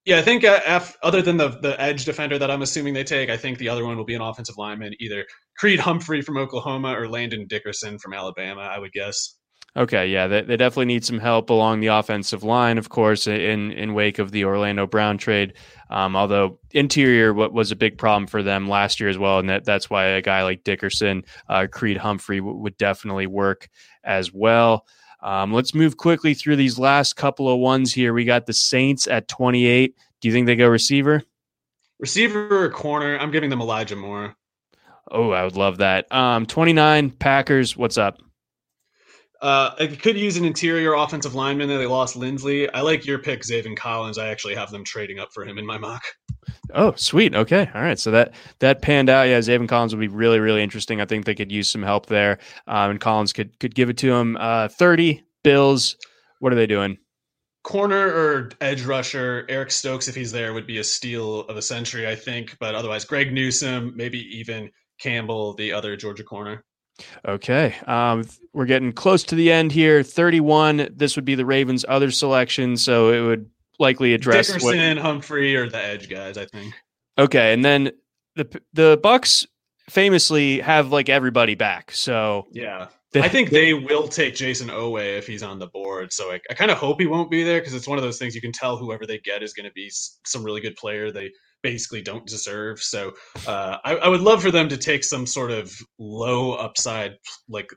Yeah, 0.07 0.19
I 0.19 0.23
think 0.23 0.45
uh, 0.45 0.61
F, 0.65 0.97
other 1.03 1.21
than 1.21 1.37
the 1.37 1.49
the 1.49 1.79
edge 1.81 2.05
defender 2.05 2.39
that 2.39 2.49
I'm 2.49 2.63
assuming 2.63 2.95
they 2.95 3.03
take, 3.03 3.29
I 3.29 3.37
think 3.37 3.59
the 3.59 3.69
other 3.69 3.85
one 3.85 3.97
will 3.97 4.05
be 4.05 4.15
an 4.15 4.23
offensive 4.23 4.57
lineman, 4.57 4.95
either 5.01 5.27
Creed 5.59 5.81
Humphrey 5.81 6.23
from 6.23 6.37
Oklahoma 6.37 6.97
or 6.97 7.09
Landon 7.09 7.47
Dickerson 7.49 7.99
from 7.99 8.15
Alabama. 8.15 8.61
I 8.61 8.79
would 8.79 8.93
guess. 8.93 9.37
Okay, 9.77 10.07
yeah, 10.07 10.27
they, 10.27 10.41
they 10.41 10.57
definitely 10.57 10.87
need 10.87 11.05
some 11.05 11.19
help 11.19 11.51
along 11.51 11.81
the 11.81 11.89
offensive 11.89 12.43
line, 12.45 12.79
of 12.79 12.89
course, 12.89 13.27
in 13.27 13.73
in 13.73 13.95
wake 13.95 14.21
of 14.21 14.31
the 14.31 14.45
Orlando 14.45 14.87
Brown 14.87 15.19
trade. 15.19 15.55
Um, 15.91 16.15
although 16.15 16.61
interior 16.71 17.35
was 17.35 17.73
a 17.73 17.77
big 17.77 17.99
problem 17.99 18.29
for 18.29 18.45
them 18.45 18.69
last 18.69 19.01
year 19.01 19.09
as 19.09 19.19
well, 19.19 19.41
and 19.41 19.51
that 19.51 19.65
that's 19.65 19.91
why 19.91 20.05
a 20.05 20.23
guy 20.23 20.45
like 20.45 20.63
Dickerson, 20.63 21.25
uh, 21.49 21.67
Creed 21.71 21.97
Humphrey 21.97 22.39
w- 22.39 22.57
would 22.59 22.79
definitely 22.79 23.27
work 23.27 23.69
as 24.05 24.33
well. 24.33 24.87
Um, 25.21 25.53
let's 25.53 25.75
move 25.75 25.97
quickly 25.97 26.35
through 26.35 26.57
these 26.57 26.79
last 26.79 27.17
couple 27.17 27.53
of 27.53 27.59
ones 27.59 27.93
here. 27.93 28.13
We 28.13 28.25
got 28.25 28.47
the 28.47 28.53
Saints 28.53 29.07
at 29.07 29.29
28. 29.29 29.97
Do 30.21 30.29
you 30.29 30.35
think 30.35 30.47
they 30.47 30.57
go 30.57 30.69
receiver? 30.69 31.23
Receiver 31.99 32.65
or 32.65 32.71
corner? 32.71 33.19
I'm 33.19 33.31
giving 33.31 33.51
them 33.51 33.61
Elijah 33.61 33.97
Moore. 33.97 34.37
Oh, 35.11 35.31
I 35.31 35.45
would 35.45 35.57
love 35.57 35.79
that. 35.79 36.11
Um, 36.13 36.47
29 36.47 37.11
Packers. 37.11 37.77
What's 37.77 37.97
up? 37.97 38.21
Uh, 39.47 39.73
I 39.79 39.87
could 39.87 40.19
use 40.19 40.37
an 40.37 40.45
interior 40.45 40.95
offensive 40.95 41.37
lineman. 41.37 41.69
That 41.69 41.79
they 41.79 41.87
lost 41.87 42.17
Linsley. 42.17 42.69
I 42.75 42.81
like 42.81 43.07
your 43.07 43.21
pick, 43.21 43.43
Zaven 43.43 43.77
Collins. 43.77 44.19
I 44.19 44.27
actually 44.27 44.57
have 44.57 44.73
them 44.73 44.83
trading 44.83 45.21
up 45.21 45.33
for 45.33 45.45
him 45.45 45.57
in 45.57 45.65
my 45.65 45.79
mock. 45.79 46.03
Oh, 46.75 46.93
sweet. 46.97 47.33
Okay. 47.33 47.71
All 47.73 47.81
right. 47.81 47.97
So 47.97 48.11
that 48.11 48.35
that 48.59 48.83
panned 48.83 49.09
out. 49.09 49.29
Yeah, 49.29 49.39
Zaven 49.39 49.69
Collins 49.69 49.95
would 49.95 50.01
be 50.01 50.09
really, 50.09 50.41
really 50.41 50.65
interesting. 50.65 51.01
I 51.01 51.05
think 51.05 51.27
they 51.27 51.35
could 51.37 51.53
use 51.53 51.69
some 51.69 51.85
help 51.85 52.07
there. 52.07 52.39
Um, 52.67 52.91
and 52.91 53.01
Collins 53.01 53.33
could 53.33 53.57
could 53.61 53.77
give 53.77 53.89
it 53.89 53.97
to 53.99 54.13
him. 54.13 54.37
Uh, 54.41 54.67
30 54.67 55.23
Bills. 55.45 55.97
What 56.41 56.53
are 56.53 56.57
they 56.57 56.67
doing? 56.67 56.99
Corner 57.63 58.09
or 58.09 58.51
edge 58.61 58.83
rusher, 58.83 59.47
Eric 59.49 59.71
Stokes, 59.71 60.09
if 60.09 60.17
he's 60.17 60.33
there, 60.33 60.55
would 60.55 60.67
be 60.67 60.79
a 60.79 60.85
steal 60.85 61.41
of 61.43 61.57
a 61.57 61.63
century, 61.63 62.09
I 62.09 62.17
think. 62.17 62.57
But 62.59 62.75
otherwise, 62.75 63.05
Greg 63.05 63.33
Newsome, 63.33 63.93
maybe 63.95 64.19
even 64.37 64.73
Campbell, 64.99 65.55
the 65.55 65.73
other 65.73 65.97
Georgia 65.97 66.25
corner. 66.25 66.65
Okay. 67.27 67.75
Um, 67.87 68.25
we're 68.53 68.67
getting 68.67 68.93
close 68.93 69.23
to 69.25 69.35
the 69.35 69.53
end 69.53 69.73
here. 69.73 70.03
31. 70.03 70.89
This 70.95 71.17
would 71.17 71.25
be 71.25 71.35
the 71.35 71.47
Ravens' 71.47 71.85
other 71.89 72.11
selection. 72.11 72.77
So 72.77 73.13
it 73.13 73.21
would 73.21 73.51
likely 73.79 74.15
address 74.15 74.49
Dickerson, 74.49 74.97
what... 74.97 74.99
Humphrey, 74.99 75.57
or 75.57 75.69
the 75.69 75.83
edge 75.83 76.09
guys. 76.09 76.39
I 76.39 76.47
think. 76.47 76.75
Okay, 77.19 77.53
and 77.53 77.65
then 77.65 77.93
the 78.35 78.61
the 78.73 78.99
Bucks 79.03 79.47
famously 79.89 80.61
have 80.61 80.93
like 80.93 81.09
everybody 81.09 81.55
back. 81.55 81.91
So 81.93 82.47
yeah, 82.53 82.89
they, 83.13 83.23
I 83.23 83.29
think 83.29 83.51
they 83.51 83.75
will 83.75 84.09
take 84.09 84.35
Jayson 84.35 84.69
Oweh 84.69 85.19
if 85.19 85.27
he's 85.27 85.43
on 85.43 85.59
the 85.59 85.69
board. 85.69 86.13
So 86.13 86.33
I, 86.33 86.41
I 86.51 86.55
kind 86.55 86.71
of 86.71 86.79
hope 86.79 87.01
he 87.01 87.07
won't 87.07 87.31
be 87.31 87.45
there 87.45 87.61
because 87.61 87.75
it's 87.75 87.89
one 87.89 87.99
of 87.99 88.05
those 88.05 88.19
things 88.19 88.35
you 88.35 88.41
can 88.41 88.53
tell 88.53 88.77
whoever 88.77 89.07
they 89.07 89.19
get 89.19 89.43
is 89.43 89.53
going 89.53 89.67
to 89.67 89.73
be 89.73 89.91
some 89.91 90.43
really 90.43 90.61
good 90.61 90.77
player 90.77 91.11
they 91.11 91.31
basically 91.63 92.03
don't 92.03 92.27
deserve. 92.27 92.81
So 92.81 93.13
uh, 93.47 93.79
I, 93.85 93.97
I 93.97 94.09
would 94.09 94.21
love 94.21 94.43
for 94.43 94.51
them 94.51 94.69
to 94.69 94.77
take 94.77 95.05
some 95.05 95.27
sort 95.27 95.51
of 95.51 95.73
low 95.99 96.53
upside 96.53 97.17
like 97.49 97.71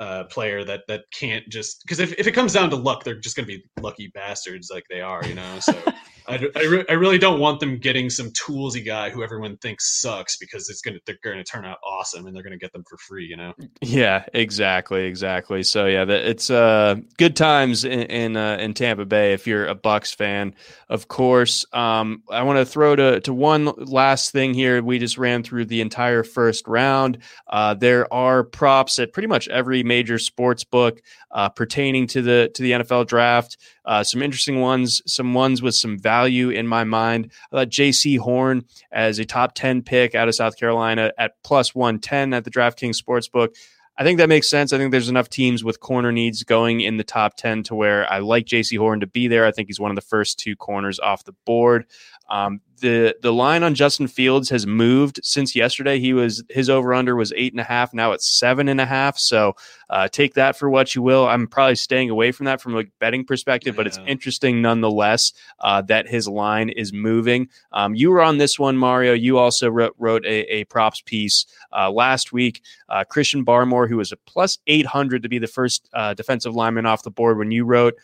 uh, 0.00 0.24
player 0.24 0.64
that 0.64 0.80
that 0.88 1.04
can't 1.12 1.44
just 1.48 1.82
because 1.84 2.00
if, 2.00 2.12
if 2.18 2.26
it 2.26 2.32
comes 2.32 2.52
down 2.52 2.70
to 2.70 2.76
luck, 2.76 3.04
they're 3.04 3.20
just 3.20 3.36
going 3.36 3.46
to 3.46 3.56
be 3.56 3.62
lucky 3.80 4.10
bastards 4.14 4.68
like 4.72 4.84
they 4.90 5.00
are, 5.00 5.24
you 5.24 5.34
know. 5.34 5.60
So 5.60 5.74
I, 6.28 6.34
I, 6.56 6.62
re- 6.64 6.84
I, 6.88 6.92
really 6.94 7.18
don't 7.18 7.38
want 7.38 7.60
them 7.60 7.78
getting 7.78 8.10
some 8.10 8.30
toolsy 8.30 8.84
guy 8.84 9.10
who 9.10 9.22
everyone 9.22 9.56
thinks 9.58 10.00
sucks 10.00 10.36
because 10.36 10.68
it's 10.68 10.80
gonna 10.80 10.98
they're 11.06 11.18
gonna 11.22 11.44
turn 11.44 11.64
out 11.64 11.78
awesome 11.84 12.26
and 12.26 12.34
they're 12.34 12.42
gonna 12.42 12.56
get 12.56 12.72
them 12.72 12.84
for 12.88 12.96
free, 12.96 13.26
you 13.26 13.36
know. 13.36 13.52
Yeah, 13.80 14.24
exactly, 14.34 15.04
exactly. 15.04 15.62
So 15.62 15.86
yeah, 15.86 16.04
it's 16.08 16.50
uh 16.50 16.96
good 17.16 17.36
times 17.36 17.84
in 17.84 18.02
in, 18.02 18.36
uh, 18.36 18.56
in 18.58 18.74
Tampa 18.74 19.04
Bay 19.04 19.32
if 19.32 19.46
you're 19.46 19.66
a 19.66 19.74
Bucks 19.74 20.12
fan, 20.12 20.54
of 20.88 21.08
course. 21.08 21.64
Um, 21.72 22.22
I 22.30 22.42
want 22.42 22.58
to 22.58 22.66
throw 22.66 22.96
to 22.96 23.20
to 23.20 23.32
one 23.32 23.66
last 23.76 24.32
thing 24.32 24.54
here. 24.54 24.82
We 24.82 24.98
just 24.98 25.18
ran 25.18 25.42
through 25.42 25.66
the 25.66 25.80
entire 25.80 26.22
first 26.24 26.66
round. 26.66 27.18
Uh, 27.46 27.74
there 27.74 28.12
are 28.12 28.42
props 28.42 28.98
at 28.98 29.12
pretty 29.12 29.28
much 29.28 29.48
every 29.48 29.82
major 29.82 30.18
sports 30.18 30.64
book 30.64 31.00
uh, 31.30 31.48
pertaining 31.50 32.06
to 32.08 32.22
the 32.22 32.50
to 32.54 32.62
the 32.62 32.72
NFL 32.72 33.06
draft. 33.06 33.58
Uh, 33.86 34.02
some 34.02 34.22
interesting 34.22 34.60
ones, 34.60 35.00
some 35.06 35.32
ones 35.32 35.62
with 35.62 35.74
some 35.74 35.98
value 35.98 36.50
in 36.50 36.66
my 36.66 36.84
mind. 36.84 37.30
I 37.52 37.56
thought 37.56 37.70
Jaycee 37.70 38.18
Horn 38.18 38.64
as 38.90 39.18
a 39.18 39.24
top 39.24 39.54
10 39.54 39.82
pick 39.82 40.14
out 40.14 40.28
of 40.28 40.34
South 40.34 40.58
Carolina 40.58 41.12
at 41.16 41.34
plus 41.44 41.74
110 41.74 42.34
at 42.34 42.44
the 42.44 42.50
DraftKings 42.50 43.00
Sportsbook. 43.00 43.54
I 43.98 44.04
think 44.04 44.18
that 44.18 44.28
makes 44.28 44.50
sense. 44.50 44.72
I 44.72 44.78
think 44.78 44.90
there's 44.90 45.08
enough 45.08 45.30
teams 45.30 45.64
with 45.64 45.80
corner 45.80 46.12
needs 46.12 46.42
going 46.42 46.82
in 46.82 46.98
the 46.98 47.04
top 47.04 47.36
10 47.36 47.62
to 47.64 47.74
where 47.74 48.10
I 48.12 48.18
like 48.18 48.44
Jaycee 48.44 48.76
Horn 48.76 49.00
to 49.00 49.06
be 49.06 49.26
there. 49.26 49.46
I 49.46 49.52
think 49.52 49.68
he's 49.68 49.80
one 49.80 49.90
of 49.90 49.94
the 49.94 50.02
first 50.02 50.38
two 50.38 50.54
corners 50.54 51.00
off 51.00 51.24
the 51.24 51.34
board. 51.46 51.86
Um, 52.28 52.60
the 52.80 53.16
the 53.22 53.32
line 53.32 53.62
on 53.62 53.74
Justin 53.74 54.08
Fields 54.08 54.50
has 54.50 54.66
moved 54.66 55.20
since 55.22 55.54
yesterday. 55.56 55.98
He 55.98 56.12
was 56.12 56.42
his 56.50 56.70
over 56.70 56.94
under 56.94 57.16
was 57.16 57.32
eight 57.36 57.52
and 57.52 57.60
a 57.60 57.64
half. 57.64 57.92
Now 57.94 58.12
it's 58.12 58.38
seven 58.38 58.68
and 58.68 58.80
a 58.80 58.86
half. 58.86 59.18
So 59.18 59.54
uh, 59.88 60.08
take 60.08 60.34
that 60.34 60.56
for 60.56 60.68
what 60.68 60.94
you 60.94 61.02
will. 61.02 61.26
I'm 61.26 61.46
probably 61.46 61.76
staying 61.76 62.10
away 62.10 62.32
from 62.32 62.46
that 62.46 62.60
from 62.60 62.76
a 62.76 62.84
betting 62.98 63.24
perspective, 63.24 63.74
yeah. 63.74 63.76
but 63.76 63.86
it's 63.86 63.98
interesting 64.06 64.60
nonetheless 64.60 65.32
uh, 65.60 65.82
that 65.82 66.08
his 66.08 66.28
line 66.28 66.70
is 66.70 66.92
moving. 66.92 67.48
Um, 67.72 67.94
you 67.94 68.10
were 68.10 68.22
on 68.22 68.38
this 68.38 68.58
one, 68.58 68.76
Mario. 68.76 69.12
You 69.12 69.38
also 69.38 69.70
wrote, 69.70 69.94
wrote 69.98 70.24
a, 70.24 70.54
a, 70.54 70.64
props 70.64 71.00
piece 71.00 71.46
uh, 71.72 71.90
last 71.90 72.32
week. 72.32 72.62
Uh, 72.88 73.04
Christian 73.04 73.44
Barmore, 73.44 73.88
who 73.88 73.96
was 73.98 74.12
a 74.12 74.16
plus 74.16 74.58
800 74.66 75.22
to 75.22 75.28
be 75.28 75.38
the 75.38 75.46
first 75.46 75.88
uh, 75.92 76.14
defensive 76.14 76.54
lineman 76.54 76.86
off 76.86 77.02
the 77.02 77.10
board 77.10 77.38
when 77.38 77.50
you 77.50 77.64
wrote 77.64 77.94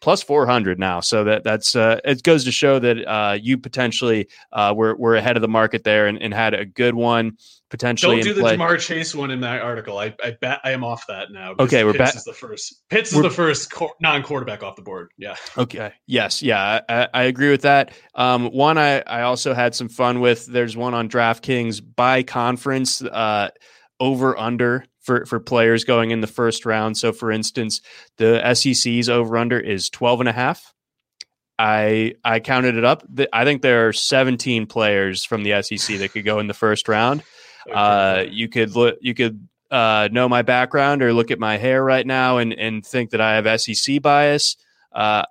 plus 0.00 0.22
400 0.22 0.78
now. 0.78 1.00
So 1.00 1.24
that 1.24 1.44
that's 1.44 1.74
uh, 1.74 2.00
it 2.04 2.22
goes 2.22 2.44
to 2.44 2.52
show 2.52 2.78
that 2.78 3.06
uh, 3.06 3.38
you 3.40 3.58
potentially 3.58 4.28
uh, 4.52 4.72
were, 4.76 4.94
were 4.96 5.16
ahead 5.16 5.36
of 5.36 5.42
the 5.42 5.48
market 5.48 5.84
there 5.84 6.06
and, 6.06 6.20
and 6.22 6.32
had 6.32 6.54
a 6.54 6.64
good 6.64 6.94
one 6.94 7.36
potentially. 7.70 8.16
Don't 8.16 8.24
do 8.24 8.34
the 8.34 8.40
play. 8.40 8.56
Ja'Marr 8.56 8.78
Chase 8.78 9.14
one 9.14 9.30
in 9.30 9.40
that 9.40 9.60
article. 9.60 9.98
I, 9.98 10.14
I 10.24 10.36
bet 10.40 10.60
I 10.64 10.72
am 10.72 10.84
off 10.84 11.06
that 11.08 11.30
now. 11.30 11.54
Okay, 11.58 11.84
we're 11.84 11.92
Pitts 11.92 12.12
back. 12.12 12.16
is 12.16 12.24
the 12.24 12.32
first. 12.32 12.82
Pitts 12.88 13.12
is 13.12 13.20
the 13.20 13.30
first 13.30 13.70
co- 13.70 13.92
non-quarterback 14.00 14.62
off 14.62 14.76
the 14.76 14.82
board. 14.82 15.10
Yeah. 15.16 15.36
Okay. 15.56 15.92
Yes. 16.06 16.42
Yeah. 16.42 16.80
I, 16.88 17.08
I 17.12 17.22
agree 17.24 17.50
with 17.50 17.62
that. 17.62 17.92
Um, 18.14 18.46
one 18.46 18.78
I, 18.78 19.00
I 19.00 19.22
also 19.22 19.54
had 19.54 19.74
some 19.74 19.88
fun 19.88 20.20
with. 20.20 20.46
There's 20.46 20.76
one 20.76 20.94
on 20.94 21.08
DraftKings 21.08 21.82
by 21.96 22.22
conference 22.22 23.02
uh, 23.02 23.50
over 24.00 24.38
under 24.38 24.84
for, 25.08 25.24
for 25.24 25.40
players 25.40 25.84
going 25.84 26.10
in 26.10 26.20
the 26.20 26.26
first 26.26 26.66
round. 26.66 26.98
So, 26.98 27.12
for 27.12 27.32
instance, 27.32 27.80
the 28.18 28.54
SEC's 28.54 29.08
over 29.08 29.38
under 29.38 29.58
is 29.58 29.88
12 29.88 30.20
and 30.20 30.28
a 30.28 30.32
half. 30.32 30.74
I 31.58 32.14
I 32.22 32.40
counted 32.40 32.76
it 32.76 32.84
up. 32.84 33.02
I 33.32 33.44
think 33.44 33.62
there 33.62 33.88
are 33.88 33.92
17 33.94 34.66
players 34.66 35.24
from 35.24 35.44
the 35.44 35.60
SEC 35.62 35.98
that 35.98 36.12
could 36.12 36.26
go 36.26 36.38
in 36.40 36.46
the 36.46 36.54
first 36.54 36.88
round. 36.88 37.24
Uh, 37.68 38.24
you 38.30 38.48
could 38.48 38.74
look, 38.74 38.96
you 39.02 39.12
could 39.12 39.46
uh, 39.70 40.08
know 40.10 40.26
my 40.26 40.40
background 40.40 41.02
or 41.02 41.12
look 41.12 41.30
at 41.30 41.38
my 41.38 41.58
hair 41.58 41.84
right 41.84 42.06
now 42.06 42.38
and 42.38 42.54
and 42.54 42.86
think 42.86 43.10
that 43.10 43.20
I 43.20 43.34
have 43.34 43.60
SEC 43.60 44.00
bias. 44.00 44.56
Uh, 44.90 45.24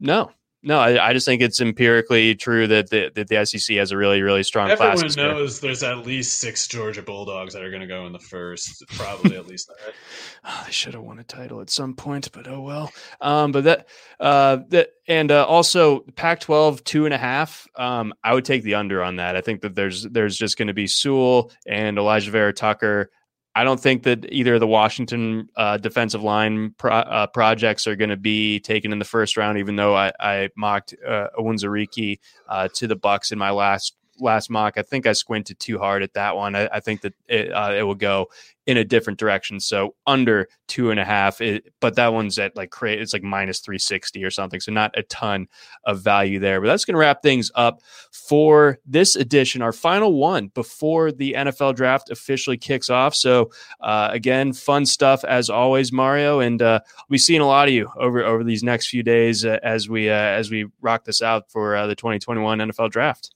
no, 0.00 0.32
no, 0.62 0.78
I, 0.78 1.08
I, 1.08 1.12
just 1.14 1.24
think 1.24 1.40
it's 1.40 1.60
empirically 1.60 2.34
true 2.34 2.66
that 2.66 2.90
the, 2.90 3.10
that 3.14 3.28
the 3.28 3.46
SEC 3.46 3.76
has 3.76 3.92
a 3.92 3.96
really, 3.96 4.20
really 4.20 4.42
strong 4.42 4.70
Everyone 4.70 4.98
class. 4.98 5.16
knows 5.16 5.60
there's 5.60 5.82
at 5.82 6.06
least 6.06 6.38
six 6.38 6.68
Georgia 6.68 7.00
Bulldogs 7.00 7.54
that 7.54 7.62
are 7.62 7.70
going 7.70 7.80
to 7.80 7.86
go 7.86 8.06
in 8.06 8.12
the 8.12 8.18
first, 8.18 8.84
probably 8.88 9.36
at 9.36 9.46
least 9.46 9.68
that. 9.68 9.94
Oh, 10.42 10.62
they 10.64 10.72
should 10.72 10.94
have 10.94 11.02
won 11.02 11.18
a 11.18 11.24
title 11.24 11.60
at 11.60 11.68
some 11.68 11.94
point, 11.94 12.32
but 12.32 12.48
oh 12.48 12.62
well. 12.62 12.90
Um, 13.20 13.52
but 13.52 13.64
that, 13.64 13.88
uh, 14.18 14.60
that, 14.68 14.92
and 15.06 15.30
uh, 15.30 15.44
also 15.44 16.00
Pac-12 16.16 16.82
two 16.82 17.04
and 17.04 17.12
a 17.12 17.18
half. 17.18 17.68
Um, 17.76 18.14
I 18.24 18.32
would 18.32 18.46
take 18.46 18.62
the 18.62 18.76
under 18.76 19.02
on 19.02 19.16
that. 19.16 19.36
I 19.36 19.42
think 19.42 19.60
that 19.60 19.74
there's 19.74 20.04
there's 20.04 20.38
just 20.38 20.56
going 20.56 20.68
to 20.68 20.74
be 20.74 20.86
Sewell 20.86 21.52
and 21.66 21.98
Elijah 21.98 22.30
Vera-Tucker 22.30 23.10
I 23.54 23.64
don't 23.64 23.80
think 23.80 24.04
that 24.04 24.32
either 24.32 24.54
of 24.54 24.60
the 24.60 24.66
Washington 24.66 25.48
uh, 25.56 25.76
defensive 25.76 26.22
line 26.22 26.74
pro- 26.78 26.92
uh, 26.92 27.26
projects 27.26 27.86
are 27.86 27.96
going 27.96 28.10
to 28.10 28.16
be 28.16 28.60
taken 28.60 28.92
in 28.92 28.98
the 28.98 29.04
first 29.04 29.36
round. 29.36 29.58
Even 29.58 29.76
though 29.76 29.96
I, 29.96 30.12
I 30.20 30.48
mocked 30.56 30.94
uh, 31.06 31.28
Onwuzurike 31.38 32.20
uh, 32.48 32.68
to 32.74 32.86
the 32.86 32.96
Bucks 32.96 33.32
in 33.32 33.38
my 33.38 33.50
last 33.50 33.96
last 34.20 34.50
mock, 34.50 34.74
I 34.76 34.82
think 34.82 35.06
I 35.06 35.12
squinted 35.12 35.58
too 35.58 35.78
hard 35.78 36.02
at 36.02 36.14
that 36.14 36.36
one. 36.36 36.54
I, 36.54 36.68
I 36.72 36.80
think 36.80 37.02
that 37.02 37.14
it, 37.28 37.50
uh, 37.50 37.72
it 37.76 37.82
will 37.82 37.94
go 37.94 38.28
in 38.66 38.76
a 38.76 38.84
different 38.84 39.18
direction. 39.18 39.58
So 39.58 39.96
under 40.06 40.48
two 40.68 40.90
and 40.90 41.00
a 41.00 41.04
half, 41.04 41.40
it, 41.40 41.72
but 41.80 41.96
that 41.96 42.12
one's 42.12 42.38
at 42.38 42.54
like 42.54 42.70
create, 42.70 43.00
it's 43.00 43.12
like 43.12 43.22
minus 43.22 43.58
360 43.60 44.22
or 44.22 44.30
something. 44.30 44.60
So 44.60 44.70
not 44.70 44.96
a 44.96 45.02
ton 45.04 45.48
of 45.84 46.02
value 46.02 46.38
there. 46.38 46.60
But 46.60 46.68
that's 46.68 46.84
going 46.84 46.94
to 46.94 47.00
wrap 47.00 47.20
things 47.20 47.50
up 47.56 47.80
for 48.12 48.78
this 48.86 49.16
edition, 49.16 49.60
our 49.60 49.72
final 49.72 50.12
one 50.12 50.48
before 50.48 51.10
the 51.10 51.34
NFL 51.36 51.74
draft 51.74 52.10
officially 52.10 52.58
kicks 52.58 52.90
off. 52.90 53.14
So 53.14 53.50
uh, 53.80 54.10
again, 54.12 54.52
fun 54.52 54.86
stuff 54.86 55.24
as 55.24 55.50
always, 55.50 55.90
Mario, 55.90 56.38
and 56.38 56.62
uh, 56.62 56.80
we'll 57.08 57.14
be 57.14 57.18
seeing 57.18 57.40
a 57.40 57.46
lot 57.46 57.66
of 57.66 57.74
you 57.74 57.90
over 57.96 58.24
over 58.24 58.44
these 58.44 58.62
next 58.62 58.88
few 58.88 59.02
days 59.02 59.44
uh, 59.44 59.58
as 59.62 59.88
we 59.88 60.10
uh, 60.10 60.14
as 60.14 60.50
we 60.50 60.66
rock 60.80 61.04
this 61.04 61.22
out 61.22 61.50
for 61.50 61.74
uh, 61.74 61.86
the 61.86 61.96
2021 61.96 62.58
NFL 62.58 62.90
draft. 62.90 63.30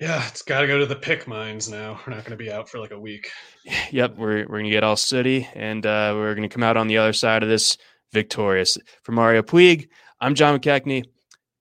Yeah, 0.00 0.26
it's 0.28 0.42
got 0.42 0.60
to 0.60 0.66
go 0.66 0.78
to 0.78 0.86
the 0.86 0.96
pick 0.96 1.26
mines 1.26 1.70
now. 1.70 1.98
We're 2.06 2.14
not 2.14 2.24
going 2.24 2.36
to 2.36 2.44
be 2.44 2.52
out 2.52 2.68
for 2.68 2.78
like 2.78 2.90
a 2.90 2.98
week. 2.98 3.30
Yep, 3.90 4.16
we're 4.16 4.40
we're 4.40 4.58
going 4.58 4.64
to 4.64 4.70
get 4.70 4.84
all 4.84 4.96
sooty, 4.96 5.48
and 5.54 5.84
uh, 5.84 6.12
we're 6.14 6.34
going 6.34 6.48
to 6.48 6.52
come 6.52 6.62
out 6.62 6.76
on 6.76 6.86
the 6.86 6.98
other 6.98 7.12
side 7.12 7.42
of 7.42 7.48
this 7.48 7.78
victorious. 8.12 8.76
For 9.02 9.12
Mario 9.12 9.42
Puig, 9.42 9.88
I'm 10.20 10.34
John 10.34 10.58
McKechnie. 10.58 11.04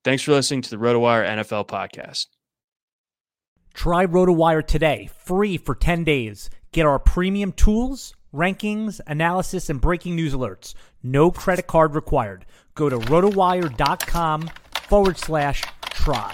Thanks 0.04 0.22
for 0.22 0.34
listening 0.34 0.62
to 0.64 0.70
the 0.70 0.78
RotoWire 0.78 1.28
NFL 1.28 1.68
podcast. 1.68 2.28
Try 3.74 4.06
RotoWire 4.06 4.66
today, 4.66 5.10
free 5.18 5.58
for 5.58 5.74
10 5.74 6.04
days. 6.04 6.50
Get 6.72 6.86
our 6.86 7.00
premium 7.00 7.52
tools, 7.52 8.14
rankings, 8.34 9.02
analysis, 9.08 9.70
and 9.70 9.82
breaking 9.82 10.16
news 10.16 10.34
alerts. 10.34 10.76
No 11.02 11.32
credit 11.32 11.68
card 11.68 11.96
required. 11.96 12.46
Go 12.76 12.90
to 12.90 12.98
rotowire.com 12.98 14.50
forward 14.88 15.18
slash 15.18 15.64
try. 15.90 16.34